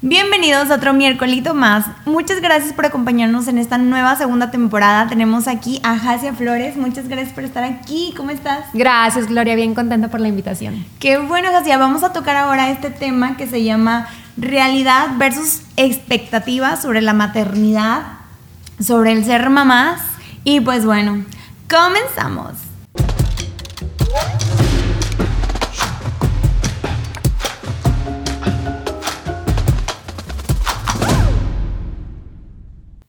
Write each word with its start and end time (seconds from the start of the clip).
Bienvenidos 0.00 0.70
a 0.70 0.76
otro 0.76 0.94
miércoles 0.94 1.42
más. 1.54 1.86
Muchas 2.04 2.40
gracias 2.40 2.72
por 2.72 2.86
acompañarnos 2.86 3.48
en 3.48 3.58
esta 3.58 3.78
nueva 3.78 4.14
segunda 4.14 4.52
temporada. 4.52 5.08
Tenemos 5.08 5.48
aquí 5.48 5.80
a 5.82 5.98
Jasia 5.98 6.34
Flores. 6.34 6.76
Muchas 6.76 7.08
gracias 7.08 7.32
por 7.32 7.42
estar 7.42 7.64
aquí. 7.64 8.14
¿Cómo 8.16 8.30
estás? 8.30 8.66
Gracias, 8.74 9.26
Gloria. 9.26 9.56
Bien 9.56 9.74
contenta 9.74 10.06
por 10.06 10.20
la 10.20 10.28
invitación. 10.28 10.86
Qué 11.00 11.18
bueno, 11.18 11.48
Jasia. 11.50 11.78
Vamos 11.78 12.04
a 12.04 12.12
tocar 12.12 12.36
ahora 12.36 12.70
este 12.70 12.90
tema 12.90 13.36
que 13.36 13.48
se 13.48 13.64
llama 13.64 14.06
realidad 14.36 15.08
versus 15.16 15.62
expectativas 15.76 16.80
sobre 16.80 17.02
la 17.02 17.12
maternidad, 17.12 18.02
sobre 18.78 19.10
el 19.10 19.24
ser 19.24 19.50
mamás. 19.50 20.00
Y 20.44 20.60
pues 20.60 20.84
bueno, 20.84 21.24
comenzamos. 21.68 22.67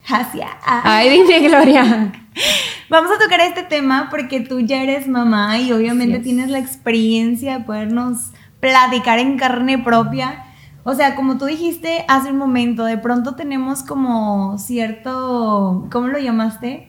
Hacia. 0.09 0.47
Ay, 0.65 1.09
dime, 1.09 1.47
Gloria. 1.47 2.11
Vamos 2.89 3.11
a 3.11 3.19
tocar 3.19 3.41
este 3.41 3.63
tema 3.63 4.07
porque 4.09 4.39
tú 4.39 4.59
ya 4.59 4.81
eres 4.81 5.07
mamá 5.07 5.59
y 5.59 5.71
obviamente 5.71 6.19
tienes 6.19 6.49
la 6.49 6.57
experiencia 6.57 7.59
de 7.59 7.63
podernos 7.63 8.31
platicar 8.59 9.19
en 9.19 9.37
carne 9.37 9.77
propia. 9.77 10.45
O 10.83 10.95
sea, 10.95 11.15
como 11.15 11.37
tú 11.37 11.45
dijiste 11.45 12.05
hace 12.07 12.31
un 12.31 12.37
momento, 12.37 12.85
de 12.85 12.97
pronto 12.97 13.35
tenemos 13.35 13.83
como 13.83 14.57
cierto, 14.57 15.87
¿cómo 15.91 16.07
lo 16.07 16.17
llamaste? 16.17 16.88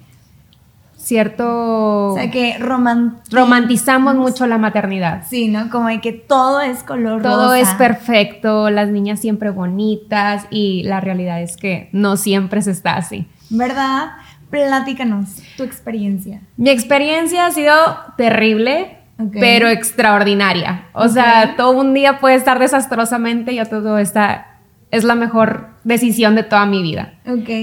Cierto... 1.00 2.12
O 2.12 2.14
sea, 2.14 2.30
que 2.30 2.56
romantizamos 2.58 4.14
mucho 4.16 4.46
la 4.46 4.58
maternidad. 4.58 5.24
Sí, 5.28 5.48
¿no? 5.48 5.70
Como 5.70 5.88
de 5.88 6.00
que 6.00 6.12
todo 6.12 6.60
es 6.60 6.82
color 6.82 7.22
Todo 7.22 7.54
es 7.54 7.68
perfecto, 7.74 8.70
las 8.70 8.88
niñas 8.88 9.20
siempre 9.20 9.50
bonitas 9.50 10.46
y 10.50 10.82
la 10.84 11.00
realidad 11.00 11.42
es 11.42 11.56
que 11.56 11.88
no 11.92 12.16
siempre 12.16 12.62
se 12.62 12.70
está 12.70 12.96
así. 12.96 13.26
¿Verdad? 13.50 14.12
Platícanos 14.50 15.28
tu 15.56 15.62
experiencia. 15.62 16.40
Mi 16.56 16.70
experiencia 16.70 17.46
ha 17.46 17.50
sido 17.52 17.74
terrible, 18.16 18.98
pero 19.32 19.68
extraordinaria. 19.68 20.86
O 20.92 21.08
sea, 21.08 21.54
todo 21.56 21.72
un 21.72 21.94
día 21.94 22.20
puede 22.20 22.34
estar 22.34 22.58
desastrosamente 22.58 23.52
y 23.52 23.62
todo 23.64 23.98
está 23.98 24.46
es 24.90 25.04
la 25.04 25.14
mejor 25.14 25.69
decisión 25.84 26.34
de 26.34 26.42
toda 26.42 26.66
mi 26.66 26.82
vida. 26.82 27.14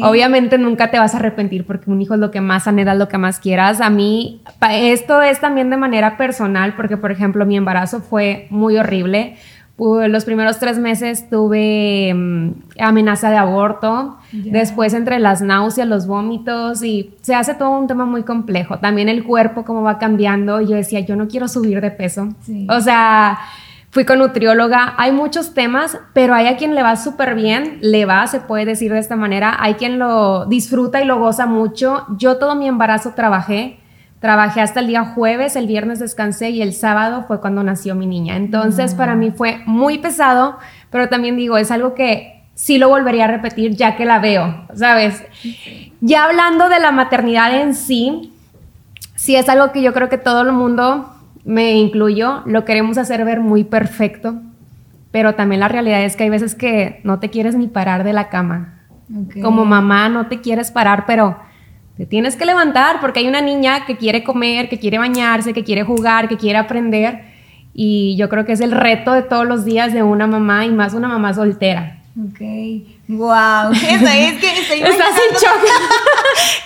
Obviamente 0.02 0.58
nunca 0.58 0.90
te 0.90 1.00
vas 1.00 1.14
a 1.14 1.18
arrepentir 1.18 1.66
porque 1.66 1.92
un 1.92 2.02
hijo 2.02 2.16
es 2.16 2.20
lo 2.20 2.32
que 2.32 2.42
más 2.42 2.68
anhelas, 2.68 2.98
lo 2.98 3.08
que 3.08 3.18
más 3.18 3.40
quieras. 3.40 3.82
A 3.82 3.90
mí, 3.90 4.42
esto 4.72 5.22
es 5.22 5.40
también 5.40 5.70
de 5.70 5.78
manera 5.78 6.18
personal 6.18 6.74
porque, 6.76 6.98
por 6.98 7.12
ejemplo, 7.12 7.46
mi 7.46 7.58
embarazo 7.58 8.02
fue 8.02 8.48
muy 8.50 8.78
horrible. 8.78 9.36
Los 9.78 10.26
primeros 10.26 10.58
tres 10.58 10.80
meses 10.80 11.30
tuve 11.30 12.12
mm, 12.12 12.50
amenaza 12.80 13.30
de 13.30 13.38
aborto, 13.38 14.18
después 14.32 14.96
entre 14.96 15.20
las 15.20 15.44
náuseas, 15.44 15.88
los 15.88 16.08
vómitos 16.08 16.84
y 16.84 17.14
se 17.22 17.36
hace 17.36 17.54
todo 17.54 17.78
un 17.78 17.86
tema 17.86 18.06
muy 18.06 18.24
complejo. 18.24 18.80
También 18.80 19.08
el 19.08 19.24
cuerpo, 19.24 19.66
cómo 19.66 19.84
va 19.84 20.00
cambiando. 20.00 20.62
Yo 20.62 20.76
decía, 20.76 21.02
yo 21.02 21.16
no 21.16 21.28
quiero 21.28 21.48
subir 21.48 21.80
de 21.82 21.92
peso. 21.92 22.30
O 22.70 22.82
sea 22.82 23.38
Fui 23.98 24.06
con 24.06 24.20
nutrióloga, 24.20 24.94
hay 24.98 25.12
muchos 25.12 25.56
temas, 25.56 25.98
pero 26.14 26.36
hay 26.36 26.46
a 26.46 26.56
quien 26.56 26.76
le 26.76 26.84
va 26.84 26.96
súper 26.98 27.34
bien, 27.34 27.80
le 27.82 28.06
va, 28.06 28.28
se 28.28 28.40
puede 28.40 28.64
decir 28.64 28.94
de 28.94 29.00
esta 29.00 29.16
manera, 29.16 29.58
hay 29.60 29.74
quien 29.74 29.98
lo 29.98 30.46
disfruta 30.46 31.02
y 31.02 31.06
lo 31.06 31.18
goza 31.18 31.48
mucho. 31.48 32.06
Yo 32.16 32.38
todo 32.38 32.54
mi 32.54 32.68
embarazo 32.68 33.14
trabajé, 33.16 33.80
trabajé 34.20 34.62
hasta 34.62 34.82
el 34.82 34.86
día 34.86 35.04
jueves, 35.04 35.56
el 35.56 35.66
viernes 35.66 35.98
descansé 35.98 36.52
y 36.52 36.62
el 36.62 36.74
sábado 36.74 37.26
fue 37.28 37.42
cuando 37.42 37.64
nació 37.64 37.96
mi 37.96 38.06
niña. 38.06 38.36
Entonces 38.36 38.94
para 38.94 39.16
mí 39.16 39.32
fue 39.32 39.64
muy 39.66 39.98
pesado, 39.98 40.60
pero 40.92 41.10
también 41.10 41.36
digo, 41.36 41.58
es 41.58 41.72
algo 41.72 41.96
que 41.96 42.44
sí 42.54 42.78
lo 42.78 42.90
volvería 42.90 43.24
a 43.24 43.30
repetir 43.30 43.76
ya 43.76 43.96
que 43.96 44.06
la 44.06 44.20
veo, 44.20 44.68
¿sabes? 44.76 45.24
Ya 46.02 46.26
hablando 46.26 46.70
de 46.70 46.80
la 46.80 46.92
maternidad 46.92 47.62
en 47.62 47.74
sí, 47.74 48.32
sí 49.16 49.36
es 49.36 49.50
algo 49.50 49.72
que 49.72 49.82
yo 49.82 49.92
creo 49.92 50.08
que 50.08 50.20
todo 50.20 50.42
el 50.44 50.52
mundo 50.52 51.17
me 51.48 51.78
incluyo, 51.78 52.44
lo 52.46 52.66
queremos 52.66 52.98
hacer 52.98 53.24
ver 53.24 53.40
muy 53.40 53.64
perfecto, 53.64 54.36
pero 55.12 55.36
también 55.36 55.62
la 55.62 55.70
realidad 55.70 56.04
es 56.04 56.18
que 56.18 56.26
hay 56.26 56.30
veces 56.30 56.56
que 56.56 57.00
no 57.06 57.20
te 57.20 57.30
quieres 57.30 57.56
ni 57.56 57.68
parar 57.68 58.04
de 58.04 58.12
la 58.12 58.28
cama. 58.28 58.82
Como 59.42 59.64
mamá 59.64 60.10
no 60.10 60.28
te 60.28 60.42
quieres 60.42 60.72
parar, 60.72 61.06
pero 61.08 61.38
te 61.96 62.06
tienes 62.06 62.36
que 62.36 62.46
levantar 62.46 63.00
porque 63.00 63.22
hay 63.22 63.30
una 63.30 63.40
niña 63.40 63.86
que 63.86 63.96
quiere 63.96 64.26
comer, 64.26 64.68
que 64.68 64.78
quiere 64.78 64.98
bañarse, 64.98 65.54
que 65.54 65.64
quiere 65.64 65.84
jugar, 65.84 66.28
que 66.28 66.36
quiere 66.36 66.60
aprender. 66.60 67.22
Y 67.74 68.18
yo 68.18 68.28
creo 68.28 68.44
que 68.44 68.52
es 68.52 68.60
el 68.60 68.72
reto 68.72 69.14
de 69.14 69.22
todos 69.22 69.48
los 69.48 69.64
días 69.64 69.94
de 69.94 70.04
una 70.04 70.28
mamá 70.28 70.66
y 70.66 70.72
más 70.72 70.94
una 70.94 71.08
mamá 71.08 71.34
soltera. 71.34 71.97
Ok. 72.20 72.40
Wow. 73.10 73.72
Estoy, 73.74 74.18
es 74.18 74.40
que 74.40 74.60
estoy 74.60 74.82
Estás 74.82 75.16
en 75.30 75.36
shock. 75.36 75.70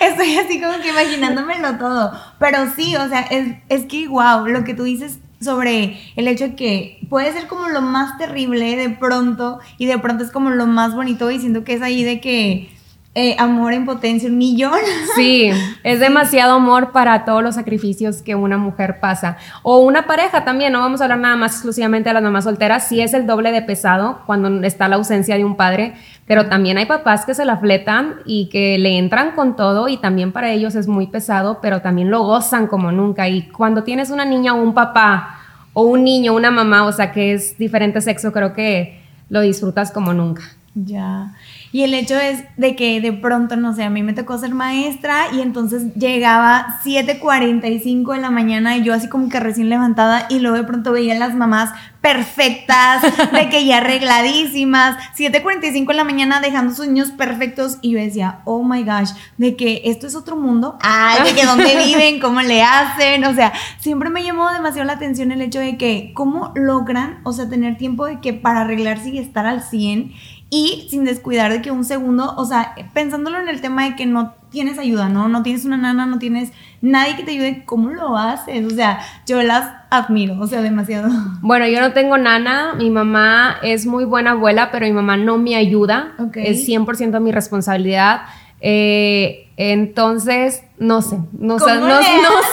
estoy 0.00 0.36
así 0.38 0.60
como 0.60 0.78
que 0.80 0.88
imaginándomelo 0.88 1.76
todo. 1.76 2.12
Pero 2.38 2.70
sí, 2.74 2.96
o 2.96 3.08
sea, 3.08 3.20
es, 3.20 3.56
es 3.68 3.84
que 3.84 4.08
wow, 4.08 4.46
lo 4.46 4.64
que 4.64 4.72
tú 4.72 4.84
dices 4.84 5.18
sobre 5.42 6.00
el 6.16 6.28
hecho 6.28 6.44
de 6.44 6.54
que 6.54 6.98
puede 7.10 7.32
ser 7.32 7.48
como 7.48 7.68
lo 7.68 7.82
más 7.82 8.16
terrible 8.16 8.76
de 8.76 8.90
pronto 8.90 9.58
y 9.76 9.86
de 9.86 9.98
pronto 9.98 10.24
es 10.24 10.30
como 10.30 10.50
lo 10.50 10.66
más 10.66 10.94
bonito 10.94 11.30
y 11.30 11.40
siento 11.40 11.64
que 11.64 11.74
es 11.74 11.82
ahí 11.82 12.04
de 12.04 12.20
que 12.20 12.70
eh, 13.14 13.36
amor 13.38 13.74
en 13.74 13.84
potencia, 13.84 14.28
un 14.28 14.38
millón. 14.38 14.72
Sí, 15.14 15.50
es 15.82 16.00
demasiado 16.00 16.54
amor 16.54 16.92
para 16.92 17.26
todos 17.26 17.42
los 17.42 17.56
sacrificios 17.56 18.22
que 18.22 18.34
una 18.34 18.56
mujer 18.56 19.00
pasa. 19.00 19.36
O 19.62 19.80
una 19.80 20.06
pareja 20.06 20.44
también, 20.44 20.72
no 20.72 20.80
vamos 20.80 21.00
a 21.00 21.04
hablar 21.04 21.18
nada 21.18 21.36
más 21.36 21.52
exclusivamente 21.52 22.08
de 22.08 22.14
las 22.14 22.22
mamás 22.22 22.44
solteras, 22.44 22.88
sí 22.88 23.02
es 23.02 23.12
el 23.12 23.26
doble 23.26 23.52
de 23.52 23.60
pesado 23.60 24.20
cuando 24.24 24.66
está 24.66 24.88
la 24.88 24.96
ausencia 24.96 25.36
de 25.36 25.44
un 25.44 25.56
padre, 25.56 25.94
pero 26.26 26.46
también 26.46 26.78
hay 26.78 26.86
papás 26.86 27.26
que 27.26 27.34
se 27.34 27.44
la 27.44 27.58
fletan 27.58 28.14
y 28.24 28.48
que 28.48 28.78
le 28.78 28.96
entran 28.96 29.32
con 29.32 29.54
todo 29.56 29.88
y 29.88 29.98
también 29.98 30.32
para 30.32 30.50
ellos 30.50 30.74
es 30.74 30.88
muy 30.88 31.08
pesado, 31.08 31.58
pero 31.60 31.82
también 31.82 32.10
lo 32.10 32.22
gozan 32.22 32.66
como 32.66 32.90
nunca. 32.92 33.28
Y 33.28 33.42
cuando 33.42 33.84
tienes 33.84 34.08
una 34.08 34.24
niña 34.24 34.54
o 34.54 34.62
un 34.62 34.72
papá 34.72 35.38
o 35.74 35.82
un 35.82 36.04
niño, 36.04 36.32
una 36.32 36.50
mamá, 36.50 36.84
o 36.84 36.92
sea 36.92 37.12
que 37.12 37.34
es 37.34 37.58
diferente 37.58 38.00
sexo, 38.00 38.32
creo 38.32 38.54
que 38.54 39.02
lo 39.28 39.42
disfrutas 39.42 39.92
como 39.92 40.14
nunca. 40.14 40.42
Ya. 40.74 41.34
Y 41.72 41.84
el 41.84 41.94
hecho 41.94 42.18
es 42.18 42.44
de 42.58 42.76
que 42.76 43.00
de 43.00 43.14
pronto, 43.14 43.56
no 43.56 43.74
sé, 43.74 43.82
a 43.82 43.88
mí 43.88 44.02
me 44.02 44.12
tocó 44.12 44.36
ser 44.36 44.54
maestra 44.54 45.28
y 45.32 45.40
entonces 45.40 45.94
llegaba 45.94 46.80
7.45 46.84 48.14
de 48.14 48.20
la 48.20 48.30
mañana 48.30 48.76
y 48.76 48.84
yo 48.84 48.92
así 48.92 49.08
como 49.08 49.30
que 49.30 49.40
recién 49.40 49.70
levantada 49.70 50.26
y 50.28 50.38
luego 50.40 50.58
de 50.58 50.64
pronto 50.64 50.92
veía 50.92 51.16
a 51.16 51.18
las 51.18 51.34
mamás 51.34 51.70
perfectas, 52.02 53.02
de 53.32 53.48
que 53.48 53.64
ya 53.64 53.78
arregladísimas, 53.78 54.98
7.45 55.16 55.86
de 55.86 55.94
la 55.94 56.04
mañana 56.04 56.40
dejando 56.42 56.74
sus 56.74 56.88
niños 56.88 57.10
perfectos 57.10 57.78
y 57.80 57.92
yo 57.92 57.98
decía, 57.98 58.40
oh 58.44 58.62
my 58.62 58.82
gosh, 58.82 59.12
de 59.38 59.56
que 59.56 59.80
esto 59.86 60.06
es 60.06 60.14
otro 60.14 60.36
mundo, 60.36 60.76
ay, 60.82 61.22
de 61.24 61.34
que 61.34 61.46
dónde 61.46 61.74
viven, 61.86 62.20
cómo 62.20 62.42
le 62.42 62.62
hacen, 62.62 63.24
o 63.24 63.32
sea, 63.32 63.54
siempre 63.78 64.10
me 64.10 64.22
llamó 64.22 64.52
demasiado 64.52 64.86
la 64.86 64.94
atención 64.94 65.32
el 65.32 65.40
hecho 65.40 65.60
de 65.60 65.78
que 65.78 66.12
cómo 66.14 66.52
logran, 66.54 67.20
o 67.24 67.32
sea, 67.32 67.48
tener 67.48 67.78
tiempo 67.78 68.04
de 68.04 68.20
que 68.20 68.34
para 68.34 68.60
arreglarse 68.60 69.08
y 69.08 69.18
estar 69.18 69.46
al 69.46 69.62
100 69.62 70.12
y 70.54 70.86
sin 70.90 71.04
descuidar 71.04 71.50
de 71.50 71.62
que 71.62 71.70
un 71.70 71.82
segundo, 71.82 72.34
o 72.36 72.44
sea, 72.44 72.74
pensándolo 72.92 73.40
en 73.40 73.48
el 73.48 73.62
tema 73.62 73.84
de 73.84 73.96
que 73.96 74.04
no 74.04 74.34
tienes 74.50 74.78
ayuda, 74.78 75.08
¿no? 75.08 75.26
No 75.26 75.42
tienes 75.42 75.64
una 75.64 75.78
nana, 75.78 76.04
no 76.04 76.18
tienes 76.18 76.52
nadie 76.82 77.16
que 77.16 77.22
te 77.22 77.30
ayude, 77.30 77.64
¿cómo 77.64 77.88
lo 77.88 78.18
haces? 78.18 78.70
O 78.70 78.76
sea, 78.76 79.00
yo 79.26 79.42
las 79.42 79.72
admiro, 79.88 80.38
o 80.38 80.46
sea, 80.46 80.60
demasiado. 80.60 81.08
Bueno, 81.40 81.66
yo 81.66 81.80
no 81.80 81.94
tengo 81.94 82.18
nana, 82.18 82.74
mi 82.74 82.90
mamá 82.90 83.56
es 83.62 83.86
muy 83.86 84.04
buena 84.04 84.32
abuela, 84.32 84.70
pero 84.70 84.84
mi 84.84 84.92
mamá 84.92 85.16
no 85.16 85.38
me 85.38 85.56
ayuda, 85.56 86.12
es 86.34 86.68
100% 86.68 87.18
mi 87.20 87.32
responsabilidad. 87.32 88.20
Eh, 88.64 89.48
entonces, 89.56 90.64
no 90.78 91.02
sé, 91.02 91.18
no, 91.32 91.58
sé, 91.58 91.80
no, 91.80 92.00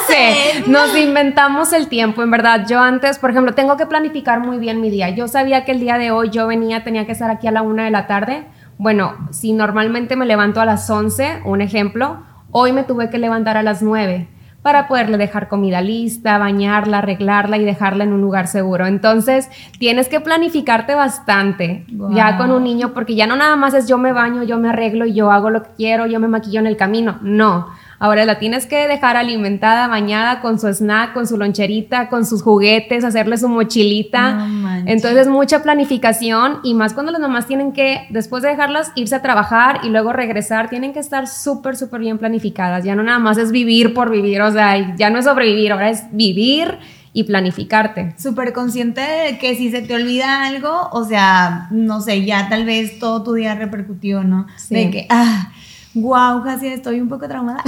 sé, 0.08 0.64
nos 0.68 0.98
inventamos 0.98 1.72
el 1.72 1.88
tiempo, 1.88 2.24
en 2.24 2.32
verdad. 2.32 2.66
Yo 2.68 2.80
antes, 2.82 3.20
por 3.20 3.30
ejemplo, 3.30 3.54
tengo 3.54 3.78
que 3.78 3.86
planificar 3.86 4.40
muy 4.40 4.58
bien 4.58 4.82
mi 4.82 4.90
día. 4.90 5.10
Yo 5.10 5.28
sabía 5.28 5.64
que 5.66 5.72
el 5.72 5.80
día 5.80 5.98
de 5.98 6.12
hoy 6.12 6.30
yo 6.30 6.48
venía, 6.48 6.84
tenía 6.84 7.06
que 7.06 7.12
estar 7.12 7.30
aquí 7.30 7.48
a 7.48 7.52
la 7.52 7.62
una 7.62 7.86
de 7.86 7.92
la 7.92 8.08
tarde. 8.08 8.44
Bueno, 8.78 9.16
si 9.32 9.54
normalmente 9.54 10.16
me 10.16 10.26
levanto 10.26 10.60
a 10.60 10.66
las 10.66 10.90
11, 10.90 11.44
un 11.46 11.62
ejemplo, 11.62 12.24
hoy 12.52 12.74
me 12.74 12.84
tuve 12.84 13.10
que 13.10 13.18
levantar 13.18 13.56
a 13.56 13.64
las 13.64 13.82
9 13.82 14.28
para 14.62 14.88
poderle 14.88 15.18
dejar 15.18 15.48
comida 15.48 15.82
lista, 15.82 16.38
bañarla, 16.38 17.00
arreglarla 17.00 17.58
y 17.58 17.66
dejarla 17.66 18.04
en 18.04 18.14
un 18.14 18.22
lugar 18.22 18.48
seguro. 18.48 18.88
Entonces, 18.88 19.50
tienes 19.80 20.10
que 20.10 20.20
planificarte 20.20 20.96
bastante 20.96 21.86
ya 22.12 22.38
con 22.38 22.52
un 22.52 22.64
niño 22.64 22.94
porque 22.94 23.16
ya 23.16 23.26
no 23.26 23.36
nada 23.36 23.56
más 23.56 23.74
es 23.74 23.88
yo 23.88 23.98
me 23.98 24.12
baño, 24.12 24.44
yo 24.44 24.58
me 24.58 24.70
arreglo 24.70 25.06
y 25.06 25.14
yo 25.14 25.32
hago 25.32 25.50
lo 25.50 25.64
que 25.64 25.70
quiero, 25.78 26.08
yo 26.08 26.20
me 26.20 26.28
maquillo 26.28 26.60
en 26.60 26.68
el 26.68 26.78
camino. 26.78 27.20
No, 27.22 27.68
Ahora 28.00 28.26
la 28.26 28.40
tienes 28.40 28.66
que 28.66 28.88
dejar 28.88 29.18
alimentada, 29.18 29.88
bañada, 29.90 30.40
con 30.40 30.58
su 30.58 30.68
snack, 30.68 31.14
con 31.14 31.28
su 31.28 31.38
loncherita, 31.38 32.08
con 32.08 32.26
sus 32.26 32.42
juguetes, 32.42 33.04
hacerle 33.04 33.38
su 33.38 33.50
mochilita. 33.50 34.48
Entonces 34.86 35.28
mucha 35.28 35.62
planificación 35.62 36.60
y 36.64 36.74
más 36.74 36.94
cuando 36.94 37.12
las 37.12 37.20
mamás 37.20 37.46
tienen 37.46 37.74
que, 37.74 38.08
después 38.10 38.42
de 38.42 38.50
dejarlas, 38.50 38.94
irse 38.96 39.16
a 39.16 39.22
trabajar 39.22 39.82
y 39.84 39.90
luego 39.90 40.14
regresar, 40.14 40.70
tienen 40.70 40.94
que 40.94 41.00
estar 41.00 41.28
súper, 41.28 41.76
súper 41.76 42.00
bien 42.00 42.18
planificadas. 42.18 42.86
Ya 42.86 42.96
no 42.96 43.04
nada 43.04 43.20
más 43.20 43.38
es 43.38 43.52
vivir 43.52 43.94
por 43.94 44.10
vivir, 44.10 44.42
o 44.42 44.52
sea, 44.52 44.96
ya 44.96 45.10
no 45.10 45.20
es 45.20 45.26
sobrevivir, 45.26 45.74
ahora 45.74 45.90
es 45.90 46.06
vivir 46.12 46.78
y 47.12 47.24
planificarte. 47.24 48.14
Súper 48.18 48.54
consciente 48.54 49.02
de 49.02 49.38
que 49.40 49.56
si 49.56 49.72
se 49.72 49.82
te 49.82 49.96
olvida 49.96 50.46
algo, 50.46 50.90
o 50.92 51.04
sea, 51.04 51.68
no 51.72 52.02
sé, 52.02 52.24
ya 52.24 52.48
tal 52.50 52.66
vez 52.66 53.00
todo 53.00 53.24
tu 53.24 53.34
día 53.34 53.56
repercutió, 53.56 54.24
¿no? 54.24 54.48
De 54.70 54.90
que, 54.92 55.08
ah, 55.10 55.52
wow, 56.02 56.44
casi 56.44 56.68
estoy 56.68 57.00
un 57.02 57.10
poco 57.10 57.28
traumada. 57.28 57.64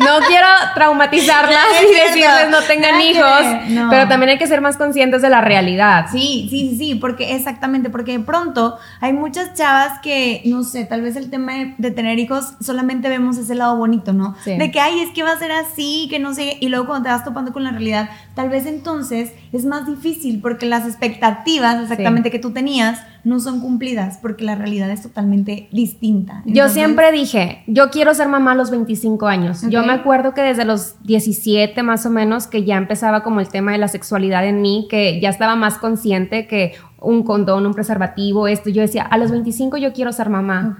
no 0.00 0.26
quiero 0.26 0.46
traumatizarlas 0.74 1.66
y 1.82 1.94
decirles 1.94 2.50
no 2.50 2.60
tengan 2.62 3.00
hijos, 3.00 3.88
pero 3.90 4.08
también 4.08 4.30
hay 4.30 4.38
que 4.38 4.46
ser 4.46 4.60
más 4.60 4.76
conscientes 4.76 5.22
de 5.22 5.30
la 5.30 5.40
realidad. 5.40 6.06
Sí, 6.10 6.46
sí, 6.50 6.76
sí, 6.76 6.94
porque 6.94 7.34
exactamente, 7.34 7.90
porque 7.90 8.18
de 8.18 8.24
pronto 8.24 8.78
hay 9.00 9.12
muchas 9.12 9.54
chavas 9.54 10.00
que, 10.00 10.42
no 10.44 10.62
sé, 10.62 10.84
tal 10.84 11.02
vez 11.02 11.16
el 11.16 11.30
tema 11.30 11.52
de, 11.78 11.90
tener 11.90 12.18
hijos 12.18 12.54
solamente 12.60 13.08
vemos 13.08 13.38
ese 13.38 13.54
lado 13.54 13.76
bonito, 13.76 14.12
¿no? 14.12 14.34
De 14.44 14.70
que, 14.70 14.80
ay, 14.80 15.00
es 15.00 15.10
que 15.10 15.22
va 15.22 15.32
a 15.32 15.38
ser 15.38 15.52
así, 15.52 16.08
que 16.10 16.18
no 16.18 16.34
sé, 16.34 16.58
y 16.60 16.68
luego 16.68 16.86
cuando 16.86 17.04
te 17.04 17.10
vas 17.10 17.24
topando 17.24 17.52
con 17.52 17.64
la 17.64 17.70
realidad, 17.70 18.10
tal 18.36 18.50
vez 18.50 18.66
entonces 18.66 19.32
es 19.50 19.64
más 19.64 19.86
difícil 19.86 20.40
porque 20.42 20.66
las 20.66 20.86
expectativas 20.86 21.82
exactamente 21.82 22.30
que 22.30 22.38
tú 22.38 22.50
tenías 22.50 23.00
no 23.24 23.40
son 23.40 23.60
cumplidas 23.60 24.18
porque 24.20 24.44
la 24.44 24.54
realidad 24.54 24.90
es 24.90 25.02
totalmente 25.02 25.68
distinta. 25.72 26.42
yo 26.44 26.68
siempre 26.68 27.10
dije, 27.12 27.64
yo 27.66 27.90
quiero 27.90 28.12
ser 28.12 28.28
mamá 28.28 28.52
a 28.52 28.54
los 28.54 28.70
25 28.70 29.26
años. 29.26 29.62
Yo 29.68 29.82
me 29.84 29.94
acuerdo 29.94 30.34
que 30.34 30.42
desde 30.42 30.66
los 30.66 31.02
17 31.04 31.82
más 31.82 32.04
o 32.04 32.10
menos 32.10 32.46
que 32.46 32.62
ya 32.62 32.76
empezaba 32.76 33.22
como 33.22 33.40
el 33.40 33.48
tema 33.48 33.72
de 33.72 33.78
la 33.78 33.88
sexualidad 33.88 34.46
en 34.46 34.60
mí, 34.60 34.86
que 34.90 35.18
ya 35.18 35.30
estaba 35.30 35.56
más 35.56 35.78
consciente 35.78 36.46
que 36.46 36.74
un 37.00 37.22
condón, 37.22 37.64
un 37.64 37.72
preservativo, 37.72 38.48
esto. 38.48 38.68
Yo 38.68 38.82
decía, 38.82 39.02
a 39.02 39.16
los 39.16 39.30
25 39.30 39.78
yo 39.78 39.94
quiero 39.94 40.12
ser 40.12 40.28
mamá. 40.28 40.78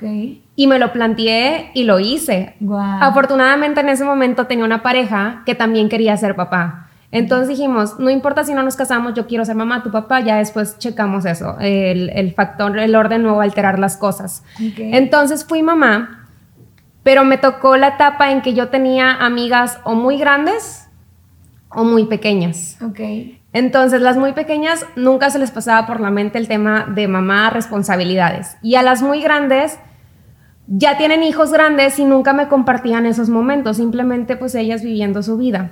Y 0.55 0.67
me 0.67 0.79
lo 0.79 0.93
planteé 0.93 1.71
y 1.73 1.85
lo 1.85 2.01
hice. 2.01 2.55
Afortunadamente 3.01 3.81
en 3.81 3.89
ese 3.89 4.05
momento 4.05 4.47
tenía 4.47 4.67
una 4.67 4.83
pareja 4.83 5.43
que 5.47 5.55
también 5.55 5.89
quería 5.89 6.17
ser 6.19 6.37
papá. 6.37 6.86
Entonces 7.13 7.49
dijimos, 7.49 7.99
no 7.99 8.11
importa 8.11 8.45
si 8.45 8.53
no 8.53 8.63
nos 8.63 8.77
casamos, 8.77 9.15
yo 9.15 9.27
quiero 9.27 9.45
ser 9.45 9.57
mamá, 9.57 9.83
tu 9.83 9.91
papá, 9.91 10.21
ya 10.21 10.37
después 10.37 10.79
checamos 10.79 11.25
eso, 11.25 11.57
el, 11.61 12.33
factor, 12.35 12.79
el 12.79 12.95
orden 12.95 13.23
no 13.23 13.37
va 13.37 13.43
a 13.43 13.45
alterar 13.45 13.79
las 13.79 13.97
cosas. 13.97 14.43
Entonces 14.77 15.45
fui 15.45 15.63
mamá, 15.63 16.29
pero 17.03 17.25
me 17.25 17.39
tocó 17.39 17.77
la 17.77 17.89
etapa 17.89 18.33
en 18.33 18.43
que 18.43 18.55
yo 18.55 18.69
tenía 18.69 19.13
amigas 19.13 19.79
o 19.85 19.95
muy 19.95 20.19
grandes 20.19 20.89
o 21.69 21.85
muy 21.85 22.07
pequeñas. 22.07 22.79
Entonces, 23.53 24.03
las 24.03 24.19
muy 24.19 24.33
pequeñas 24.33 24.85
nunca 24.97 25.31
se 25.31 25.39
les 25.39 25.51
pasaba 25.51 25.87
por 25.87 26.01
la 26.01 26.11
mente 26.11 26.37
el 26.37 26.47
tema 26.47 26.87
de 26.95 27.09
mamá, 27.09 27.49
responsabilidades. 27.49 28.59
Y 28.61 28.75
a 28.75 28.83
las 28.83 29.01
muy 29.01 29.23
grandes 29.23 29.79
ya 30.67 30.99
tienen 30.99 31.23
hijos 31.23 31.53
grandes 31.53 31.99
y 31.99 32.05
nunca 32.05 32.33
me 32.33 32.49
compartían 32.49 33.07
esos 33.07 33.29
momentos, 33.29 33.77
simplemente 33.77 34.37
pues 34.37 34.55
ellas 34.55 34.83
viviendo 34.83 35.23
su 35.23 35.39
vida. 35.39 35.71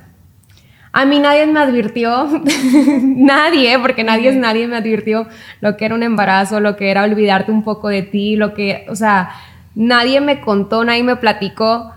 A 0.97 1.03
mí 1.03 1.19
nadie 1.19 1.45
me 1.45 1.59
advirtió, 1.59 2.25
nadie, 3.01 3.77
porque 3.79 4.05
nadie 4.05 4.29
es 4.29 4.37
nadie, 4.37 4.65
me 4.65 4.77
advirtió 4.77 5.27
lo 5.59 5.75
que 5.75 5.83
era 5.83 5.93
un 5.93 6.03
embarazo, 6.03 6.61
lo 6.61 6.77
que 6.77 6.89
era 6.89 7.03
olvidarte 7.03 7.51
un 7.51 7.65
poco 7.65 7.89
de 7.89 8.01
ti, 8.01 8.37
lo 8.37 8.53
que, 8.53 8.85
o 8.87 8.95
sea, 8.95 9.29
nadie 9.75 10.21
me 10.21 10.39
contó, 10.39 10.85
nadie 10.85 11.03
me 11.03 11.17
platicó, 11.17 11.91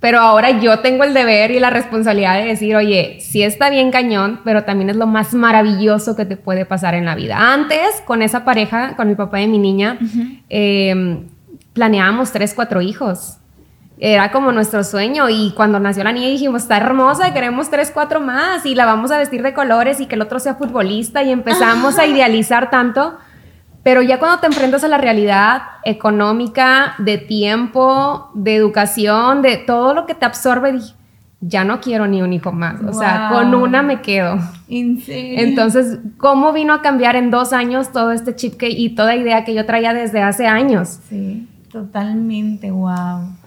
pero 0.00 0.18
ahora 0.18 0.58
yo 0.58 0.80
tengo 0.80 1.04
el 1.04 1.14
deber 1.14 1.52
y 1.52 1.60
la 1.60 1.70
responsabilidad 1.70 2.36
de 2.40 2.46
decir, 2.46 2.74
oye, 2.74 3.18
sí 3.20 3.44
está 3.44 3.70
bien 3.70 3.92
cañón, 3.92 4.40
pero 4.42 4.64
también 4.64 4.90
es 4.90 4.96
lo 4.96 5.06
más 5.06 5.34
maravilloso 5.34 6.16
que 6.16 6.24
te 6.24 6.36
puede 6.36 6.66
pasar 6.66 6.94
en 6.94 7.04
la 7.04 7.14
vida. 7.14 7.52
Antes, 7.52 8.02
con 8.04 8.22
esa 8.22 8.44
pareja, 8.44 8.96
con 8.96 9.06
mi 9.06 9.14
papá 9.14 9.40
y 9.40 9.46
mi 9.46 9.58
niña, 9.58 10.00
em, 10.48 11.28
planeábamos 11.74 12.32
tres, 12.32 12.54
cuatro 12.54 12.82
hijos 12.82 13.38
era 14.04 14.32
como 14.32 14.50
nuestro 14.50 14.82
sueño 14.82 15.28
y 15.28 15.52
cuando 15.52 15.78
nació 15.78 16.02
la 16.02 16.10
niña 16.10 16.26
dijimos, 16.26 16.62
está 16.62 16.76
hermosa, 16.76 17.32
queremos 17.32 17.70
tres, 17.70 17.92
cuatro 17.94 18.20
más 18.20 18.66
y 18.66 18.74
la 18.74 18.84
vamos 18.84 19.12
a 19.12 19.18
vestir 19.18 19.44
de 19.44 19.54
colores 19.54 20.00
y 20.00 20.06
que 20.06 20.16
el 20.16 20.22
otro 20.22 20.40
sea 20.40 20.56
futbolista 20.56 21.22
y 21.22 21.30
empezamos 21.30 22.00
a 22.00 22.06
idealizar 22.06 22.68
tanto, 22.68 23.14
pero 23.84 24.02
ya 24.02 24.18
cuando 24.18 24.40
te 24.40 24.48
enfrentas 24.48 24.82
a 24.82 24.88
la 24.88 24.98
realidad 24.98 25.62
económica, 25.84 26.96
de 26.98 27.16
tiempo, 27.16 28.32
de 28.34 28.56
educación, 28.56 29.40
de 29.40 29.56
todo 29.56 29.94
lo 29.94 30.04
que 30.04 30.14
te 30.14 30.26
absorbe, 30.26 30.80
ya 31.40 31.62
no 31.62 31.80
quiero 31.80 32.08
ni 32.08 32.22
un 32.22 32.32
hijo 32.32 32.50
más, 32.50 32.82
o 32.82 32.92
sea, 32.92 33.28
con 33.32 33.54
una 33.54 33.82
me 33.82 34.00
quedo. 34.00 34.36
Entonces, 34.68 36.00
¿cómo 36.18 36.52
vino 36.52 36.74
a 36.74 36.82
cambiar 36.82 37.14
en 37.14 37.30
dos 37.30 37.52
años 37.52 37.92
todo 37.92 38.10
este 38.10 38.34
chip 38.34 38.56
que, 38.56 38.68
y 38.68 38.96
toda 38.96 39.14
idea 39.14 39.44
que 39.44 39.54
yo 39.54 39.64
traía 39.64 39.94
desde 39.94 40.22
hace 40.22 40.48
años? 40.48 40.98
Sí, 41.08 41.46
totalmente, 41.70 42.72
wow. 42.72 43.41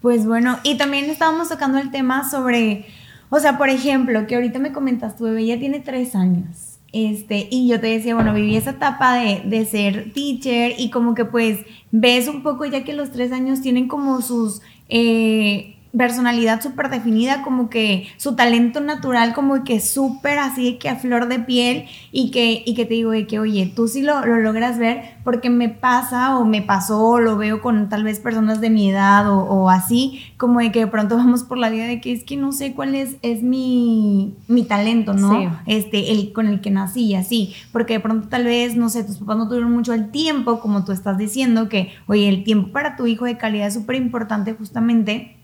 Pues 0.00 0.26
bueno, 0.26 0.58
y 0.62 0.76
también 0.76 1.06
estábamos 1.06 1.48
tocando 1.48 1.78
el 1.78 1.90
tema 1.90 2.28
sobre, 2.28 2.86
o 3.30 3.40
sea, 3.40 3.58
por 3.58 3.68
ejemplo, 3.68 4.26
que 4.26 4.36
ahorita 4.36 4.58
me 4.58 4.72
comentas, 4.72 5.16
tu 5.16 5.24
bebé 5.24 5.46
ya 5.46 5.58
tiene 5.58 5.80
tres 5.80 6.14
años. 6.14 6.78
Este, 6.92 7.48
y 7.50 7.68
yo 7.68 7.80
te 7.80 7.88
decía, 7.88 8.14
bueno, 8.14 8.32
viví 8.32 8.56
esa 8.56 8.70
etapa 8.70 9.16
de, 9.16 9.42
de 9.44 9.66
ser 9.66 10.12
teacher 10.14 10.72
y 10.78 10.90
como 10.90 11.14
que 11.14 11.26
pues 11.26 11.58
ves 11.90 12.28
un 12.28 12.42
poco 12.42 12.64
ya 12.64 12.82
que 12.82 12.94
los 12.94 13.10
tres 13.10 13.30
años 13.30 13.60
tienen 13.60 13.88
como 13.88 14.22
sus 14.22 14.62
eh, 14.88 15.76
personalidad 15.96 16.60
súper 16.60 16.90
definida, 16.90 17.42
como 17.42 17.70
que 17.70 18.08
su 18.18 18.36
talento 18.36 18.80
natural, 18.80 19.32
como 19.32 19.64
que 19.64 19.80
súper 19.80 20.38
así 20.38 20.74
que 20.74 20.88
a 20.88 20.96
flor 20.96 21.28
de 21.28 21.38
piel 21.38 21.86
y 22.12 22.30
que, 22.30 22.62
y 22.64 22.74
que 22.74 22.84
te 22.84 22.94
digo 22.94 23.10
de 23.10 23.26
que, 23.26 23.38
oye, 23.38 23.72
tú 23.74 23.88
sí 23.88 24.02
lo, 24.02 24.24
logras 24.24 24.78
ver 24.78 25.16
porque 25.24 25.48
me 25.50 25.68
pasa 25.68 26.38
o 26.38 26.44
me 26.44 26.62
pasó 26.62 27.02
o 27.02 27.18
lo 27.18 27.36
veo 27.36 27.62
con 27.62 27.88
tal 27.88 28.04
vez 28.04 28.20
personas 28.20 28.60
de 28.60 28.70
mi 28.70 28.90
edad 28.90 29.26
o, 29.30 29.70
así, 29.70 30.20
como 30.36 30.60
de 30.60 30.72
que 30.72 30.80
de 30.80 30.86
pronto 30.86 31.16
vamos 31.16 31.44
por 31.44 31.58
la 31.58 31.70
vida 31.70 31.86
de 31.86 32.00
que 32.00 32.12
es 32.12 32.24
que 32.24 32.36
no 32.36 32.52
sé 32.52 32.74
cuál 32.74 32.94
es, 32.94 33.16
es 33.22 33.42
mi, 33.42 34.36
mi 34.46 34.64
talento, 34.64 35.14
¿no? 35.14 35.58
Este, 35.66 36.12
el 36.12 36.32
con 36.32 36.48
el 36.48 36.60
que 36.60 36.70
nací 36.70 37.06
y 37.06 37.14
así, 37.14 37.54
porque 37.72 37.94
de 37.94 38.00
pronto 38.00 38.28
tal 38.28 38.44
vez, 38.44 38.76
no 38.76 38.90
sé, 38.90 39.04
tus 39.04 39.18
papás 39.18 39.38
no 39.38 39.48
tuvieron 39.48 39.72
mucho 39.72 39.94
el 39.94 40.10
tiempo, 40.10 40.60
como 40.60 40.84
tú 40.84 40.92
estás 40.92 41.16
diciendo, 41.16 41.68
que, 41.68 41.92
oye, 42.06 42.28
el 42.28 42.44
tiempo 42.44 42.72
para 42.72 42.96
tu 42.96 43.06
hijo 43.06 43.24
de 43.24 43.38
calidad 43.38 43.68
es 43.68 43.74
súper 43.74 43.96
importante 43.96 44.52
justamente 44.52 45.37